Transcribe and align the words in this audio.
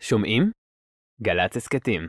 שומעים? 0.00 0.50
גל"צ 1.22 1.56
הסכתים. 1.56 2.08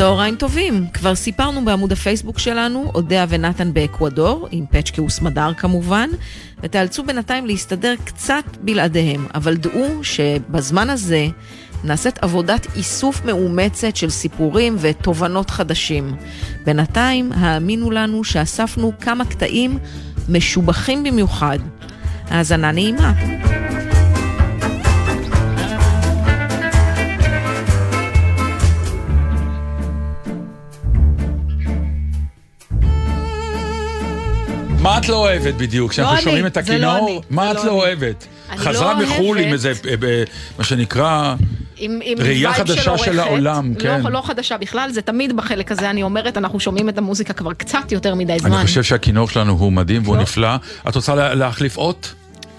צהריים 0.00 0.36
טובים, 0.36 0.86
כבר 0.92 1.14
סיפרנו 1.14 1.64
בעמוד 1.64 1.92
הפייסבוק 1.92 2.38
שלנו, 2.38 2.90
אודיה 2.94 3.26
ונתן 3.28 3.72
באקוודור, 3.72 4.48
עם 4.50 4.64
פצ'קיוס 4.70 5.20
מדר 5.20 5.52
כמובן, 5.54 6.10
ותאלצו 6.62 7.02
בינתיים 7.02 7.46
להסתדר 7.46 7.94
קצת 8.04 8.44
בלעדיהם, 8.60 9.26
אבל 9.34 9.56
דעו 9.56 10.04
שבזמן 10.04 10.90
הזה 10.90 11.26
נעשית 11.84 12.18
עבודת 12.18 12.66
איסוף 12.76 13.24
מאומצת 13.24 13.96
של 13.96 14.10
סיפורים 14.10 14.76
ותובנות 14.78 15.50
חדשים. 15.50 16.16
בינתיים, 16.64 17.32
האמינו 17.32 17.90
לנו 17.90 18.24
שאספנו 18.24 18.92
כמה 19.00 19.24
קטעים 19.24 19.78
משובחים 20.28 21.02
במיוחד. 21.02 21.58
האזנה 22.30 22.72
נעימה. 22.72 23.12
מה 34.80 34.98
את 34.98 35.08
לא 35.08 35.16
אוהבת 35.16 35.54
בדיוק? 35.54 35.90
כשאנחנו 35.90 36.14
אני, 36.14 36.22
שומעים 36.22 36.46
את 36.46 36.56
לא 36.56 36.62
הכינור, 36.62 36.98
אני, 37.08 37.20
מה 37.30 37.50
את 37.50 37.56
לא 37.56 37.64
לא. 37.66 37.70
אוהבת? 37.70 38.26
אני 38.50 38.58
חזרה 38.58 38.94
לא 38.94 39.00
מחו"ל 39.02 39.38
עם. 39.38 39.52
איזה, 39.52 39.72
אה, 39.88 39.94
ב- 40.00 40.24
מה 40.58 40.64
שנקרא, 40.64 41.34
עם, 41.76 42.00
עם 42.04 42.18
ראייה 42.20 42.52
חדשה 42.54 42.82
של 42.82 42.90
עורכת. 42.90 43.12
העולם, 43.18 43.74
כן. 43.78 44.00
לא, 44.04 44.10
לא 44.10 44.22
חדשה 44.24 44.58
בכלל, 44.58 44.90
זה 44.92 45.02
תמיד 45.02 45.36
בחלק 45.36 45.72
הזה, 45.72 45.90
אני 45.90 46.02
אומרת, 46.02 46.36
אנחנו 46.36 46.60
שומעים 46.60 46.88
את 46.88 46.98
המוזיקה 46.98 47.32
כבר 47.32 47.52
קצת 47.52 47.92
יותר 47.92 48.14
מדי 48.14 48.38
זמן. 48.38 48.52
אני 48.52 48.64
חושב 48.66 48.82
שהכינור 48.82 49.28
שלנו 49.28 49.52
הוא 49.52 49.72
מדהים 49.72 50.02
והוא 50.04 50.16
לא. 50.16 50.22
נפלא. 50.22 50.48
את 50.88 50.94
רוצה 50.96 51.14
לה- 51.14 51.34
להחליף 51.34 51.76
אות? 51.78 52.14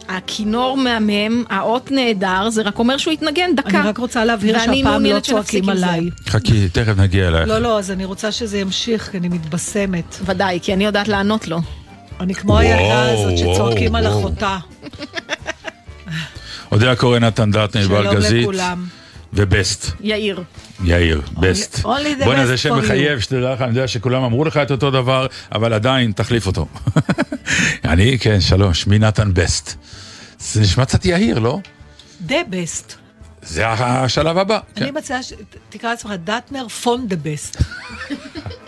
הכינור 0.09 0.77
מהמם, 0.77 1.43
האות 1.49 1.91
נהדר, 1.91 2.49
זה 2.49 2.61
רק 2.61 2.79
אומר 2.79 2.97
שהוא 2.97 3.13
יתנגן 3.13 3.55
דקה. 3.55 3.69
אני 3.79 3.87
רק 3.89 3.97
רוצה 3.97 4.25
להבהיר 4.25 4.59
שהפעם 4.59 5.05
לא 5.05 5.19
צועקים. 5.19 5.69
עליי. 5.69 6.09
חכי, 6.29 6.69
תכף 6.69 6.93
נגיע 6.97 7.27
אלייך. 7.27 7.47
לא, 7.47 7.59
לא, 7.59 7.79
אז 7.79 7.91
אני 7.91 8.05
רוצה 8.05 8.31
שזה 8.31 8.57
ימשיך, 8.57 9.09
כי 9.11 9.17
אני 9.17 9.27
מתבשמת. 9.29 10.17
ודאי, 10.25 10.59
כי 10.61 10.73
אני 10.73 10.85
יודעת 10.85 11.07
לענות 11.07 11.47
לו. 11.47 11.59
אני 12.21 12.35
כמו 12.35 12.57
הילדה 12.57 13.11
הזאת 13.11 13.37
שצועקים 13.37 13.95
על. 13.95 14.07
אחותה. 14.07 14.57
אודיה 16.71 16.95
קורן, 16.95 17.23
נתן 17.23 17.51
דטנר, 17.51 17.83
שלום 17.83 18.03
בלגזית, 18.03 18.41
לכולם. 18.41 18.87
ובסט, 19.33 19.91
יאיר. 19.99 20.43
יאיר, 20.83 21.21
בסט. 21.39 21.79
בוא'נה, 21.79 22.45
זה 22.45 22.57
שם. 22.57 22.77
מחייב, 22.77 23.19
שתדע 23.19 23.53
לך, 23.53 23.61
אני 23.61 23.69
יודע 23.69 23.87
שכולם 23.87 24.23
אמרו 24.23 24.45
לך 24.45 24.57
את 24.57 24.71
אותו 24.71 24.91
דבר, 24.91 25.27
אבל 25.51 25.73
עדיין, 25.73 26.11
תחליף 26.11 26.47
אותו. 26.47 26.67
אני, 27.91 28.19
כן, 28.19 28.41
שלום, 28.41 28.73
שמי 28.73 28.99
נתן 28.99 29.33
בסט. 29.33 29.73
זה 30.39 30.61
נשמע 30.61 30.85
קצת 30.85 31.05
יהיר, 31.05 31.39
לא? 31.39 31.59
the 32.21 32.35
best. 32.49 32.93
זה 33.41 33.67
השלב 33.67 34.37
הבא. 34.37 34.59
כן. 34.75 34.83
אני 34.83 34.91
מציעה 34.91 35.19
שתקרא 35.23 35.89
לעצמך 35.89 36.11
דטנר 36.23 36.67
פון 36.67 37.07
the 37.07 37.15
best. 37.15 37.57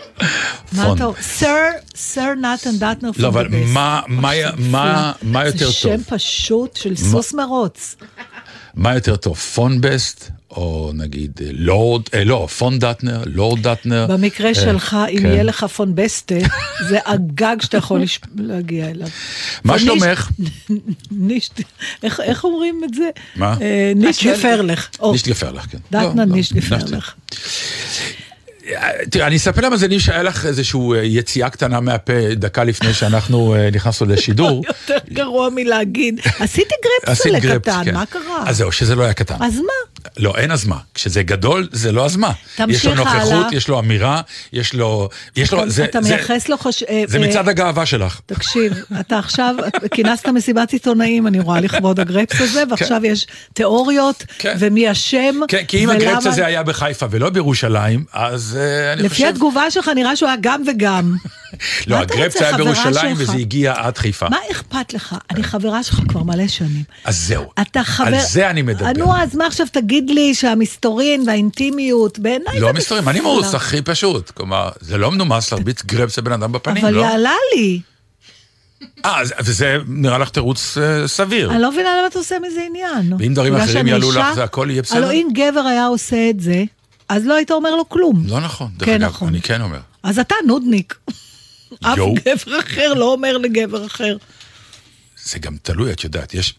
מה 0.72 0.84
פון. 0.84 0.96
אתה 0.96 1.04
אומר? 1.04 1.20
סר, 1.22 1.56
סר 1.96 2.34
נתן 2.34 2.76
דטנר 2.78 3.12
פון 3.12 3.22
לא, 3.22 3.28
אבל. 3.28 3.48
מה- 3.48 4.00
מה- 4.08 4.30
מה- 4.58 5.12
מה 5.22 5.44
יותר 5.46 5.58
זה 5.58 5.64
טוב? 5.64 5.72
שם 5.72 6.00
פשוט 6.08 6.76
של 6.76 6.96
סוס 6.96 7.34
מרוץ. 7.34 7.96
מה 8.74 8.94
יותר 8.94 9.16
טוב, 9.16 9.36
פון 9.36 9.80
בסט, 9.80 10.30
או 10.50 10.90
נגיד 10.94 11.30
אה, 11.44 11.48
לורד, 11.52 12.02
אה, 12.14 12.24
לא, 12.24 12.48
פון 12.58 12.78
דטנר, 12.78 13.22
לורד 13.26 13.68
דטנר. 13.68 14.06
במקרה 14.08 14.48
אה, 14.48 14.54
שלך, 14.54 14.96
אם 15.10 15.18
כן. 15.18 15.26
יהיה 15.26 15.42
לך 15.42 15.64
פון 15.64 15.94
בסטה, 15.94 16.34
זה 16.88 16.98
הגג 17.06 17.56
שאתה 17.60 17.76
יכול 17.76 18.02
להגיע 18.36 18.90
אליו. 18.90 19.08
מה 19.64 19.78
שלומך? 19.78 20.30
נישט, 21.10 21.60
איך 22.02 22.20
איך 22.20 22.44
אומרים 22.44 22.80
את 22.84 22.94
זה? 22.94 23.10
מה? 23.36 23.56
אה, 23.60 23.92
נישט 23.96 24.26
גפרלך. 24.26 24.88
נישט 25.12 25.28
גפרלך, 25.28 25.66
כן. 25.70 25.78
דטנר 25.90 26.08
לא, 26.08 26.24
לא, 26.24 26.24
נישט. 26.24 26.52
גפרלך. 26.52 27.14
תראה, 29.10 29.26
אני 29.26 29.36
אספר 29.36 29.60
למאזינים 29.60 30.00
שהיה 30.00 30.22
לך 30.22 30.46
איזושהי 30.46 30.80
אה, 30.94 31.02
יציאה 31.02 31.50
קטנה 31.50 31.80
מהפה 31.80 32.12
דקה 32.36 32.64
לפני 32.64 32.94
שאנחנו 32.94 33.54
אה, 33.54 33.68
נכנסנו 33.72 34.06
לשידור. 34.06 34.64
יותר 34.68 34.96
גרוע 35.12 35.48
מלהגיד, 35.54 36.20
עשיתי 36.38 36.74
גרפס, 36.84 37.26
לקטן, 37.26 37.82
כן. 37.84 37.94
מה 37.94 38.06
קרה? 38.06 38.42
אז 38.46 38.56
זהו, 38.56 38.72
שזה 38.72 38.94
לא 38.94 39.02
היה 39.02 39.12
קטן. 39.12 39.34
אז 39.40 39.56
מה? 39.56 39.72
לא, 40.16 40.34
אין 40.36 40.50
אז 40.52 40.66
מה. 40.66 40.76
כשזה 40.94 41.22
גדול, 41.22 41.68
זה 41.72 41.92
לא 41.92 42.04
אז 42.04 42.16
מה. 42.16 42.32
תמשיך 42.56 42.76
יש 42.78 42.86
לו 42.86 42.94
נוכחות, 42.94 43.32
הלאה. 43.32 43.48
יש 43.52 43.68
לו 43.68 43.78
אמירה, 43.78 44.20
יש 44.52 44.74
לו... 44.74 45.08
יש 45.36 45.52
לו... 45.52 45.62
אתה- 45.84 46.00
מייחס 46.00 46.48
לו 46.48 46.58
חוש... 46.58 46.82
אה, 46.82 47.02
זה 47.06 47.18
מצד 47.18 47.48
הגאווה 47.48 47.86
שלך. 47.86 48.20
תקשיב, 48.26 48.72
אתה 49.00 49.18
עכשיו 49.18 49.54
כינסת 49.90 50.28
מסיבת 50.28 50.72
עיתונאים, 50.72 51.26
אני 51.26 51.40
רואה, 51.40 51.60
לכבוד 51.60 52.00
הגרפס 52.00 52.40
הזה, 52.40 52.62
ועכשיו 52.70 53.00
יש 53.04 53.26
תיאוריות, 53.52 54.24
כן. 54.38 54.56
ומי 54.58 54.90
אשם, 54.92 55.34
כן, 55.48 55.64
כי 55.68 55.84
אם 55.84 55.88
ולמה- 55.88 56.02
הגרפס 56.10 56.26
הזה 56.26 56.46
היה 56.46 56.62
בחיפה 56.62 57.06
ולא 57.10 57.30
בירושלים, 57.30 58.04
אז 58.12 58.53
אה, 58.56 58.92
אני 58.92 59.02
לפי 59.02 59.14
חושב... 59.14 59.26
התגובה 59.26 59.70
שלך 59.70 59.90
נראה 59.94 60.16
שהוא 60.16 60.28
היה 60.28 60.36
גם 60.40 60.62
וגם. 60.66 61.14
לא, 61.86 61.96
הגרפס 61.96 62.42
היה 62.42 62.56
בירושלים? 62.56 63.16
וזה 63.18 63.32
הגיע 63.32 63.74
עד 63.76 63.98
חיפה. 63.98 64.28
מה 64.28 64.36
אכפת 64.50 64.94
לך? 64.94 65.14
אני 65.30 65.42
חברה 65.42 65.82
שלך 65.82 66.00
כבר 66.08 66.22
מלא 66.22 66.48
שנים. 66.48 66.82
אז 67.04 67.18
זהו. 67.26 67.44
אתה 67.60 67.84
חבר... 67.84 68.06
על 68.06 68.14
זה 68.20 68.50
אני 68.50 68.62
מדבר. 68.62 68.92
נו, 68.96 69.16
אז 69.16 69.36
מה 69.36 69.46
עכשיו 69.46 69.66
תגיד 69.72 70.10
לי 70.10 70.34
שהמסתורין 70.34 71.24
והאינטימיות, 71.26 72.18
בעיניי 72.18 72.60
לא 72.60 72.72
בסדר. 72.72 73.00
מרוץ 73.00 73.54
הכי 73.54 73.82
פשוט. 73.82 74.30
כלומר, 74.30 74.68
זה 74.80 74.98
לא 74.98 75.10
מנומס 75.10 75.52
להרביץ 75.52 75.82
גרפס 75.82 76.18
לבן 76.18 76.32
אדם 76.32 76.52
בפנים, 76.52 76.84
אבל 76.84 76.94
לא? 76.94 77.00
יעלה 77.00 77.34
לי. 77.56 77.80
אה, 79.04 79.20
אז- 79.20 79.34
וזה 79.40 79.76
נראה 79.88 80.18
לך 80.18 80.28
תירוץ 80.28 80.78
אה, 80.78 81.08
סביר. 81.08 81.50
אני 81.50 81.62
לא 81.62 81.72
מבינה 81.72 81.96
למה 81.98 82.06
אתה 82.06 82.18
עושה 82.18 82.36
מזה 82.38 82.60
עניין. 82.66 83.12
ואם 83.18 83.34
דברים 83.34 83.56
אחרים 83.56 83.86
יעלו? 83.86 84.12
לך, 84.12 84.34
זה 84.34 84.44
הכל 84.44 84.68
יהיה 84.70 84.82
בסדר? 84.82 84.98
הלוא 84.98 85.12
אם 85.12 85.28
גבר 85.32 85.60
היה 85.60 85.86
עושה 85.86 86.30
את 86.30 86.40
זה, 86.40 86.64
אז 87.08 87.26
לא 87.26 87.34
היית 87.34 87.50
אומר 87.50 87.76
לו 87.76 87.88
כלום. 87.88 88.22
לא 88.26 88.40
נכון, 88.40 88.70
דרך 88.76 88.88
כן, 88.88 89.02
אגב, 89.02 89.10
נכון. 89.10 89.28
אני 89.28 89.42
כן 89.42 89.60
אומר. 89.60 89.80
אז 90.02 90.18
אתה 90.18 90.34
נודניק. 90.46 90.98
אף. 91.80 91.98
גבר 92.14 92.60
אחר 92.60 92.94
לא 92.94 93.12
אומר 93.12 93.38
לגבר 93.38 93.86
אחר. 93.86 94.16
זה 95.24 95.38
גם 95.38 95.56
תלוי, 95.62 95.92
את 95.92 96.04
יודעת, 96.04 96.34
יש 96.34 96.54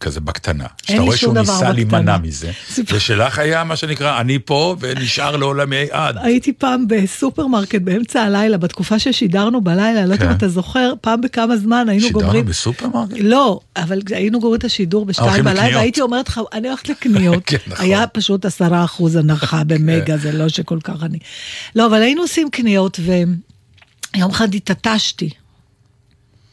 כזה 0.00 0.20
בקטנה. 0.20 0.64
שאתה 0.82 0.92
לי 0.92 0.98
רואה 0.98 1.16
שום 1.16 1.34
שהוא 1.34 1.44
דבר 1.44 1.52
ניסה 1.52 1.54
בקטנה. 1.54 1.72
להימנע 1.72 2.18
מזה. 2.18 2.50
ושלך 2.92 3.38
היה 3.38 3.64
מה 3.64 3.76
שנקרא, 3.76 4.20
אני 4.20 4.38
פה 4.44 4.76
ונשאר 4.80 5.36
לעולמי 5.36 5.86
עד. 5.90 6.16
הייתי 6.18 6.52
פעם 6.52 6.88
בסופרמרקט 6.88 7.80
באמצע 7.80 8.22
הלילה, 8.22 8.58
בתקופה 8.58 8.98
ששידרנו 8.98 9.60
בלילה, 9.60 10.00
אני 10.00 10.08
לא 10.08 10.14
יודעת 10.14 10.22
אם 10.22 10.32
כן. 10.32 10.36
אתה 10.36 10.48
זוכר, 10.48 10.92
פעם 11.00 11.20
בכמה 11.20 11.56
זמן 11.56 11.88
היינו 11.88 12.06
שידרנו 12.06 12.24
גומרים... 12.24 12.44
בסופרמרקט? 12.44 13.16
לא, 13.20 13.60
אבל 13.76 14.00
היינו 14.10 14.40
גומרים 14.40 14.58
את 14.58 14.64
השידור 14.64 15.04
בשתיים 15.06 15.44
בלילה. 15.44 15.76
והייתי 15.76 16.00
אומרת 16.00 16.28
לך, 16.28 16.40
אני 16.52 16.68
הולכת 16.68 16.88
לקניות. 16.88 17.42
כן, 17.46 17.56
נכון. 17.66 17.84
היה 17.84 18.06
פשוט 18.06 18.44
עשרה 18.44 18.84
אחוז 18.84 19.16
הנחה 19.16 19.64
במגה, 19.68 20.16
זה 20.16 20.32
לא 20.32 20.48
שכל 20.48 20.78
כך 20.84 21.02
אני... 21.02 21.18
לא, 21.76 21.86
אבל 21.86 22.02
היינו 22.02 22.22
עושים 22.22 22.50
קניות, 22.50 23.00
ויום 24.14 24.30
אחד 24.30 24.54
התעטשתי. 24.54 25.30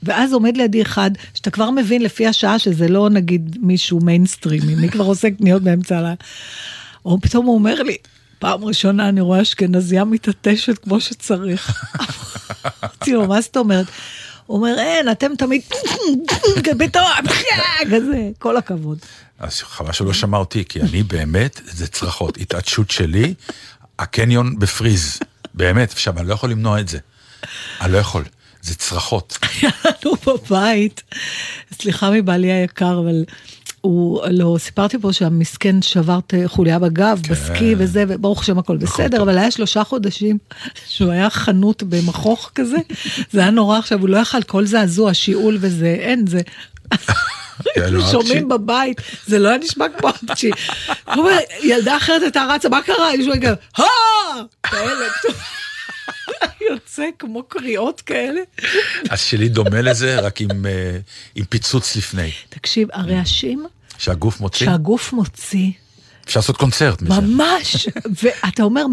ואז 0.06 0.34
עומד 0.34 0.58
לידי 0.58 0.82
אחד, 0.82 1.12
שאתה 1.34 1.52
כבר 1.52 1.70
מבין 1.70 2.02
לפי 2.02 2.28
השעה 2.28 2.60
שזה 2.60 2.88
לא 2.88 3.10
נגיד 3.10 3.58
מישהו 3.62 4.00
מיינסטרימי, 4.00 4.76
מי 4.76 4.90
כבר 4.90 5.06
עושה 5.06 5.28
קניות 5.38 5.62
באמצע 5.62 5.98
הלילה. 5.98 6.14
או 7.06 7.22
פתאום 7.22 7.46
הוא 7.46 7.56
אומר 7.56 7.84
לי, 7.84 7.98
פעם 8.40 8.66
ראשונה 8.66 9.10
אני 9.10 9.22
רואה 9.22 9.42
אשכנזייה 9.42 10.04
מתעטשת 10.04 10.78
כמו 10.78 11.02
שצריך. 11.02 11.86
אמרתי 12.84 13.14
לו, 13.14 13.28
מה 13.28 13.42
זאת 13.42 13.58
אומרת? 13.58 13.86
הוא 14.46 14.58
אומר, 14.58 14.76
אין, 14.80 15.12
אתם 15.12 15.36
תמיד, 15.38 15.62
פתאום, 16.80 17.06
כזה, 17.92 18.30
כל 18.40 18.58
הכבוד. 18.58 18.98
אז 19.40 19.60
חבל 19.60 19.92
שלא 19.92 20.14
שמע 20.14 20.38
אותי, 20.38 20.64
כי 20.70 20.82
אני 20.82 21.04
באמת, 21.04 21.62
זה 21.66 21.88
צרחות. 21.88 22.38
התעטשות 22.38 22.92
שלי, 22.92 23.34
הקניון 24.00 24.60
בפריז. 24.60 25.20
באמת, 25.54 25.92
עכשיו, 25.92 26.20
אני 26.20 26.28
לא 26.28 26.34
יכול 26.34 26.52
למנוע 26.52 26.80
את 26.80 26.88
זה. 26.88 26.98
אני 27.82 27.94
לא 27.94 27.98
יכול. 27.98 28.24
זה 28.64 28.76
צרחות. 28.76 29.38
היה 29.62 29.72
לנו 29.84 30.16
בבית, 30.28 31.04
סליחה 31.82 32.12
מבעלי 32.12 32.52
היקר, 32.52 33.00
אבל 33.00 33.24
הוא, 33.82 34.22
לא, 34.32 34.56
סיפרתי 34.60 34.98
פה 35.00 35.14
שהמסכן 35.14 35.82
שבר 35.82 36.20
חוליה 36.46 36.80
בגב, 36.80 37.20
כן. 37.24 37.34
בסקי 37.34 37.76
וזה, 37.78 38.06
וברוך 38.08 38.42
השם 38.42 38.60
הכל 38.60 38.78
בסדר, 38.78 39.22
אבל 39.22 39.38
היה 39.38 39.52
שלושה 39.52 39.84
חודשים 39.84 40.38
שהוא 40.88 41.12
היה 41.12 41.30
חנות 41.30 41.84
במכוך 41.84 42.52
כזה, 42.56 42.78
זה 43.32 43.40
היה 43.40 43.52
נורא 43.52 43.78
עכשיו, 43.78 44.00
הוא 44.00 44.10
לא 44.10 44.18
יכל 44.18 44.44
כל 44.44 44.66
זעזוע, 44.66 45.14
שיעול 45.14 45.58
וזה, 45.62 45.96
אין, 46.00 46.28
זה... 46.28 46.42
שומעים 48.12 48.50
בבית, 48.50 49.02
זה 49.28 49.40
לא 49.40 49.50
היה 49.50 49.58
נשמע 49.58 49.86
כמו 49.98 50.10
אומר, 51.18 51.38
ילדה 51.64 51.98
אחרת 51.98 52.22
הייתה 52.22 52.46
רצה, 52.50 52.70
מה 52.70 52.82
קרה? 52.82 53.14
אני 53.14 53.24
שומעת 53.24 53.40
גם, 53.40 53.54
הא! 53.78 53.86
יוצא 56.72 57.06
כמו 57.20 57.44
קריאות 57.44 58.02
כאלה. 58.02 58.42
אז 59.10 59.22
שלי 59.22 59.50
דומה 59.50 59.82
לזה, 59.82 60.20
רק 60.20 60.42
עם, 60.42 60.66
אה, 60.66 60.98
עם 61.36 61.46
פיצוץ 61.46 61.96
לפני. 61.96 62.32
תקשיב, 62.50 62.88
הרעשים 62.94 63.66
שהגוף 63.98 64.40
מוציא? 64.40 64.66
שהגוף 64.66 65.14
מוציא, 65.14 65.72
אפשר 66.26 66.40
לעשות 66.40 66.58
קונצרט 66.58 67.02
מזה. 67.02 67.22
ממש, 67.22 67.88
ואתה 68.24 68.64
אומר, 68.64 68.86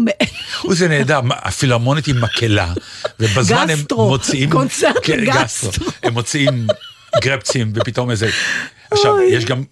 הוא 0.61 0.75
זה 0.75 0.87
נהדר, 0.87 1.19
הפילהרמונית 1.29 2.07
עם 2.07 2.21
מקהלה, 2.21 2.73
ובזמן 3.19 3.69
הם 3.69 3.79
גסטרו, 3.79 4.09
מוציאים... 4.09 4.49
קונצרט 4.49 4.95
כן, 5.03 5.25
גסטרו. 5.25 5.71
הם 6.03 6.13
מוציאים 6.13 6.67
גרפצים, 7.21 7.71
ופתאום 7.75 8.11
איזה... 8.11 8.29
עכשיו. 8.91 9.21
יש 9.21 9.45
גם... 9.45 9.63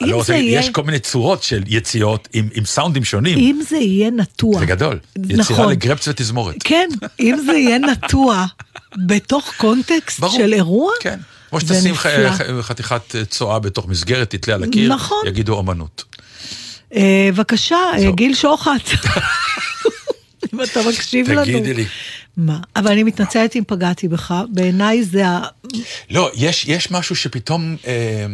לא 0.00 0.16
רוצה 0.16 0.26
זה 0.26 0.34
יהיה- 0.38 0.60
יש 0.60 0.70
כל 0.70 0.82
מיני 0.82 0.98
צורות 0.98 1.42
של 1.42 1.62
יציאות 1.66 2.28
עם, 2.32 2.48
עם 2.54 2.64
סאונדים 2.64 3.04
שונים. 3.04 3.38
אם 3.38 3.60
זה 3.68 3.76
יהיה 3.76 4.10
נטוע. 4.10 4.58
זה 4.58 4.66
גדול. 4.66 4.98
יצירה 5.24 5.38
נכון. 5.40 5.70
לגרפס 5.70 6.08
ותזמורת. 6.08 6.54
כן, 6.64 6.88
אם 7.20 7.36
זה 7.46 7.52
יהיה 7.52 7.78
נטוע 7.78 8.46
בתוך 9.06 9.52
קונטקסט 9.56 10.20
ברור. 10.20 10.36
של 10.38 10.52
אירוע, 10.52 10.92
כן. 11.00 11.18
כמו 11.50 11.60
שתשים 11.60 11.94
ח- 11.94 12.06
חתיכת 12.60 13.16
אה, 13.16 13.24
צואה 13.24 13.58
בתוך 13.58 13.88
מסגרת, 13.88 14.30
תתלה 14.30 14.54
על 14.54 14.62
הקיר, 14.64 14.94
נכון. 14.94 15.18
יגידו 15.26 15.54
אומנות. 15.54 16.04
אה, 16.94 17.28
בבקשה, 17.32 17.76
אה. 17.98 18.10
גיל 18.10 18.34
שוחט. 18.34 18.90
אם 20.54 20.62
אתה 20.62 20.80
מקשיב 20.88 21.30
לנו. 21.30 21.42
תגידי 21.44 21.74
לי. 21.74 21.84
מה? 22.36 22.58
אבל 22.76 22.92
אני 22.92 23.02
מתנצלת 23.02 23.56
אם 23.56 23.62
פגעתי 23.66 24.08
בך, 24.08 24.34
בעיניי 24.52 25.04
זה 25.04 25.28
ה... 25.28 25.40
לא, 26.10 26.30
יש, 26.34 26.64
יש 26.68 26.90
משהו 26.90 27.16
שפתאום, 27.16 27.76
אה, 27.86 28.26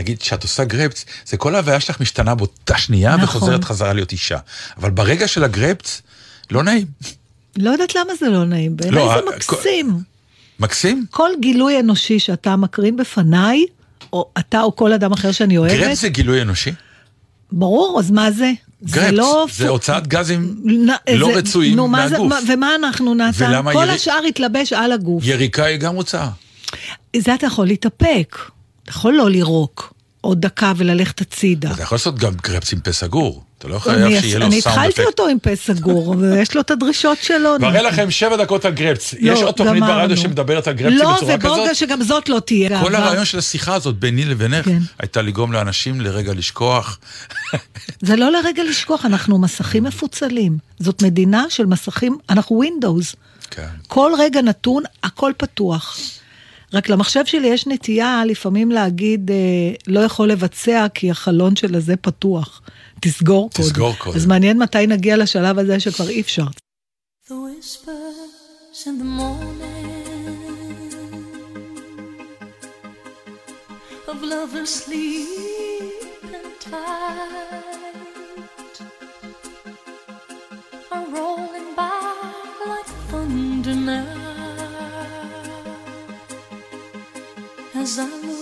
נגיד, 0.00 0.18
כשאת 0.18 0.42
עושה 0.42 0.64
גרפס, 0.64 1.04
זה 1.26 1.36
כל 1.36 1.54
ההוויה 1.54 1.80
שלך 1.80 2.00
משתנה 2.00 2.34
באותה 2.34 2.78
שנייה 2.78 3.16
נכון. 3.16 3.24
וחוזרת 3.24 3.64
חזרה 3.64 3.92
להיות 3.92 4.12
אישה. 4.12 4.38
אבל 4.76 4.90
ברגע 4.90 5.28
של 5.28 5.44
הגרפס, 5.44 6.02
לא 6.50 6.62
נעים. 6.62 6.86
לא 7.56 7.70
יודעת 7.70 7.94
למה 7.94 8.12
זה 8.20 8.28
לא 8.28 8.44
נעים, 8.44 8.76
בעיניי 8.76 8.98
לא, 9.04 9.14
זה 9.14 9.36
מקסים. 9.36 9.98
מקסים? 10.60 11.06
כל 11.10 11.30
גילוי 11.40 11.80
אנושי 11.80 12.18
שאתה 12.18 12.56
מקרין 12.56 12.96
בפניי, 12.96 13.64
או 14.12 14.30
אתה 14.38 14.62
או 14.62 14.76
כל 14.76 14.92
אדם 14.92 15.12
אחר 15.12 15.32
שאני 15.32 15.58
אוהבת, 15.58 15.76
גרפס 15.76 16.00
זה 16.00 16.08
גילוי 16.08 16.42
אנושי? 16.42 16.70
ברור, 17.52 17.96
אז 18.00 18.10
מה 18.10 18.30
זה? 18.30 18.52
זה 18.82 18.96
גרפס, 19.00 19.12
לא... 19.12 19.46
זה 19.56 19.68
הוצאת 19.68 20.06
גזים 20.06 20.56
נ- 20.64 20.86
לא 21.16 21.26
זה- 21.32 21.38
רצויים 21.38 21.76
נו, 21.76 21.88
מה 21.88 22.08
זה- 22.08 22.12
מהגוף. 22.18 22.28
מה- 22.32 22.38
ומה 22.54 22.74
אנחנו 22.74 23.14
נעשה? 23.14 23.62
כל 23.62 23.82
ירי- 23.84 23.90
השאר 23.90 24.24
יתלבש 24.28 24.72
על 24.72 24.92
הגוף. 24.92 25.22
יריקה 25.26 25.64
היא 25.64 25.76
גם 25.76 25.94
הוצאה. 25.94 26.28
זה 27.16 27.34
אתה 27.34 27.46
יכול 27.46 27.66
להתאפק. 27.66 28.36
אתה 28.90 28.98
יכול 28.98 29.14
לא 29.14 29.30
לירוק 29.30 29.92
עוד 30.20 30.40
דקה 30.40 30.72
וללכת 30.76 31.20
הצידה. 31.20 31.72
אתה 31.72 31.82
יכול 31.82 31.96
לעשות 31.96 32.18
גם 32.18 32.32
גרפס 32.42 32.72
עם 32.72 32.80
פה 32.80 32.92
סגור. 32.92 33.42
אתה 33.58 33.68
לא 33.68 33.78
חייב 33.78 33.98
אני 33.98 34.20
שיהיה 34.20 34.38
לו 34.38 34.46
אני 34.46 34.60
סאונד 34.60 34.78
התחלתי 34.78 35.02
אפקט. 35.02 35.06
אותו 35.06 35.26
עם 35.26 35.38
פה 35.38 35.56
סגור, 35.56 36.08
ויש 36.18 36.54
לו 36.54 36.60
את 36.60 36.70
הדרישות 36.70 37.18
שלו. 37.22 37.56
מראה 37.60 37.82
לכם 37.82 38.10
שבע 38.10 38.36
דקות 38.36 38.64
על 38.64 38.72
גרפס. 38.72 39.14
לא, 39.20 39.32
יש 39.32 39.42
עוד 39.42 39.54
תוכנית. 39.54 39.82
ברדיו 39.84 40.16
שמדברת 40.16 40.66
על 40.66 40.74
גרפסים 40.74 40.98
לא, 40.98 41.16
בצורה 41.16 41.38
כזאת? 41.38 41.76
שגם 41.76 42.02
זאת 42.02 42.28
לא 42.28 42.40
תהיה. 42.40 42.80
כל. 42.80 42.94
הרעיון 42.94 43.24
של 43.24 43.38
השיחה 43.38 43.74
הזאת 43.74 43.98
ביני 43.98 44.24
לבינך 44.24 44.64
כן. 44.64 44.78
הייתה 44.98 45.22
לגרום 45.22 45.52
לאנשים 45.52 46.00
לרגע 46.00 46.32
לשכוח. 46.34 46.98
זה 48.08 48.16
לא 48.16 48.32
לרגע 48.32 48.64
לשכוח, 48.64 49.06
אנחנו 49.06 49.38
מסכים 49.38 49.84
מפוצלים. 49.84 50.58
זאת 50.78 51.02
מדינה 51.02 51.44
של 51.48 51.66
מסכים, 51.66 52.18
אנחנו 52.30 52.62
Windows. 52.62 53.16
כן. 53.50 53.68
כל 53.88 54.12
רגע 54.18 54.42
נתון, 54.42 54.82
הכל 55.02 55.32
פתוח. 55.36 55.98
רק 56.72 56.88
למחשב 56.88 57.24
שלי 57.26 57.46
יש 57.46 57.66
נטייה 57.66 58.22
לפעמים 58.26 58.70
להגיד, 58.70 59.30
אה, 59.30 59.36
לא 59.86 60.00
יכול 60.00 60.28
לבצע 60.28 60.86
כי 60.94 61.10
החלון 61.10 61.56
של 61.56 61.74
הזה 61.74 61.96
פתוח. 61.96 62.62
תסגור 63.00 63.50
קודם. 63.50 63.68
תסגור 63.68 63.94
קודם. 63.98 64.16
אז 64.16 64.26
מעניין 64.26 64.58
מתי 64.58 64.86
נגיע 64.86 65.16
לשלב 65.16 65.58
הזה 65.58 65.80
שכבר 65.80 66.08
אי 66.08 66.20
אפשר. 66.20 66.44
The 67.26 67.32
whispers 67.32 68.86
in 68.86 68.98
the 68.98 69.10
morning 69.20 70.00
of 74.10 74.22
lovers 74.22 74.72
sleeping 74.82 76.50
tight 76.64 77.69
I 87.98 88.04
love. 88.04 88.39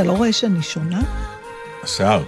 אתה 0.00 0.08
לא 0.08 0.12
רואה 0.12 0.32
שאני 0.32 0.62
שונה? 0.62 1.02
השיער. 1.82 2.24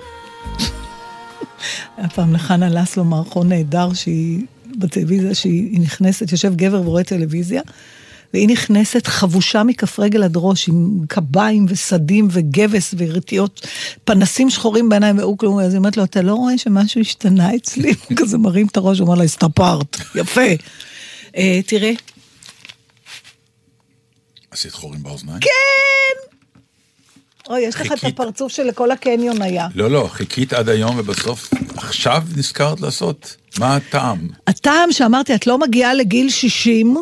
היה 1.97 2.09
פעם 2.09 2.35
לחנה 2.35 2.69
לסלו 2.69 3.05
מערכון 3.05 3.49
נהדר 3.49 3.93
שהיא 3.95 4.41
בטלוויזיה, 4.79 5.35
שהיא 5.35 5.81
נכנסת, 5.81 6.33
יושב 6.33 6.57
גבר 6.57 6.81
ורואה 6.81 7.05
טלוויזיה, 7.05 7.63
והיא 8.35 8.49
נכנסת 8.49 9.07
חבושה 9.07 9.63
מכף 9.63 9.99
רגל 9.99 10.23
עד 10.23 10.33
ראש, 10.37 10.69
עם 10.69 10.99
קביים 11.09 11.67
וסדים 11.69 12.29
וגבס 12.31 12.95
ורטיות, 12.99 13.67
פנסים 14.05 14.51
שחורים 14.51 14.89
בעיניים, 14.89 15.19
והוא 15.19 15.39
כלום, 15.39 15.59
אז 15.59 15.73
היא 15.73 15.79
אומרת 15.79 15.97
לו, 15.97 16.05
אתה 16.05 16.23
לא 16.23 16.35
רואה 16.35 16.59
שמשהו 16.59 17.01
השתנה 17.01 17.57
אצלי? 17.57 17.95
הוא 18.09 18.17
כזה 18.17 18.39
מרים 18.39 18.67
את 18.67 18.77
הראש, 18.77 18.99
הוא 18.99 19.07
אומר 19.07 19.19
לה, 19.19 19.25
הסתפרת, 19.25 19.97
יפה. 20.15 20.51
אה, 21.37 21.61
תראה, 21.67 21.93
עשית 24.51 24.73
חורים 24.73 25.03
באוזניים? 25.03 25.41
כן! 25.41 26.32
אוי, 27.51 27.61
יש 27.61 27.75
לך 27.75 27.93
את. 27.93 28.05
הפרצוף 28.05 28.53
שלכל 28.53 28.91
הקניון 28.91 29.43
היה. 29.43 29.69
לא, 29.75 29.91
לא, 29.91 30.09
חיכית 30.13 30.53
עד 30.53 30.69
היום 30.69 30.99
ובסוף, 30.99 31.51
עכשיו 31.77 32.23
נזכרת 32.37 32.81
לעשות? 32.81 33.37
מה 33.59 33.77
הטעם? 33.77 34.29
הטעם 34.47 34.93
שאמרתי, 34.93 35.35
את 35.35 35.47
לא 35.47 35.59
מגיעה 35.59 35.95
לגיל 35.95 36.31
60, 36.31 36.97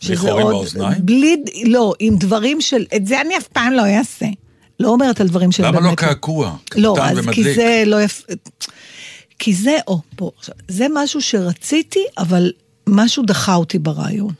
שזה 0.00 0.30
עוד... 0.30 0.42
באוזניים? 0.42 1.06
בלי, 1.06 1.36
לא, 1.64 1.92
עם 1.98 2.16
דברים 2.16 2.60
של... 2.60 2.84
את 2.96 3.06
זה 3.06 3.20
אני 3.20 3.36
אף 3.36 3.46
פעם 3.46 3.72
לא 3.72 3.82
אעשה. 3.86 4.26
לא 4.80 4.88
אומרת 4.88 5.20
על 5.20 5.28
דברים 5.28 5.52
של 5.52 5.66
למה. 5.66 5.80
לא 5.80 5.94
קעקוע? 5.94 6.56
לא, 6.76 6.96
אז 7.02 7.18
כי 7.18 7.20
ומדליק. 7.20 7.56
זה 7.56 7.82
לא 7.86 8.02
יפ... 8.02 8.22
כי 9.38 9.54
זה, 9.54 9.78
או, 9.86 10.00
פה, 10.16 10.30
עכשיו, 10.38 10.54
זה 10.68 10.86
משהו 10.94 11.20
שרציתי, 11.20 12.04
אבל 12.18 12.52
משהו 12.86 13.22
דחה 13.26 13.54
אותי 13.54 13.78
ברעיון. 13.78 14.32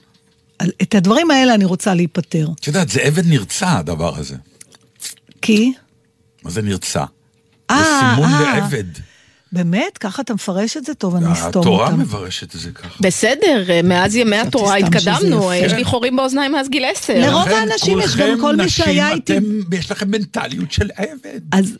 את 0.82 0.94
הדברים 0.94 1.30
האלה 1.30 1.54
אני 1.54 1.64
רוצה 1.64 1.94
להיפטר. 1.94 2.48
את 2.60 2.66
יודעת, 2.66 2.88
זה 2.88 3.00
עבד 3.00 3.26
נרצע 3.26 3.78
הדבר 3.78 4.16
הזה. 4.18 4.36
כי... 5.42 5.72
מה 6.44 6.50
זה 6.50 6.62
נרצע? 6.62 7.04
זה 7.70 7.76
אה, 7.76 8.14
סימון 8.14 8.30
אה. 8.32 8.54
לעבד. 8.54 8.84
באמת? 9.52 9.98
ככה 9.98 10.22
אתה 10.22 10.34
מפרש 10.34 10.76
את 10.76 10.84
זה? 10.84 10.94
טוב, 10.94 11.16
אני 11.16 11.32
אסתום 11.32 11.62
התורה 11.62 11.86
אותם. 11.86 12.00
מברשת 12.00 12.54
את 12.54 12.60
זה 12.60 12.70
ככה. 12.70 12.88
בסדר, 13.00 13.64
מאז 13.84 14.16
ימי 14.16 14.36
התורה 14.36 14.76
התקדמנו. 14.76 15.52
יש 15.52 15.72
לי 15.72 15.84
חורים 15.84 16.16
באוזניים 16.16 16.52
מאז 16.52 16.68
גיל 16.68 16.84
עשר. 16.84 17.14
לרוב 17.18 17.48
האנשים 17.48 18.00
יש, 18.00 18.16
גם 18.16 18.40
כל 18.40 18.56
מי 18.56 18.68
שהיה 18.70 19.12
איתי- 19.12 19.38
יש 19.72 19.90
לכם 19.90 20.10
מנטליות 20.10 20.72
של 20.72 20.90
עבד. 20.96 21.40
אז... 21.52 21.76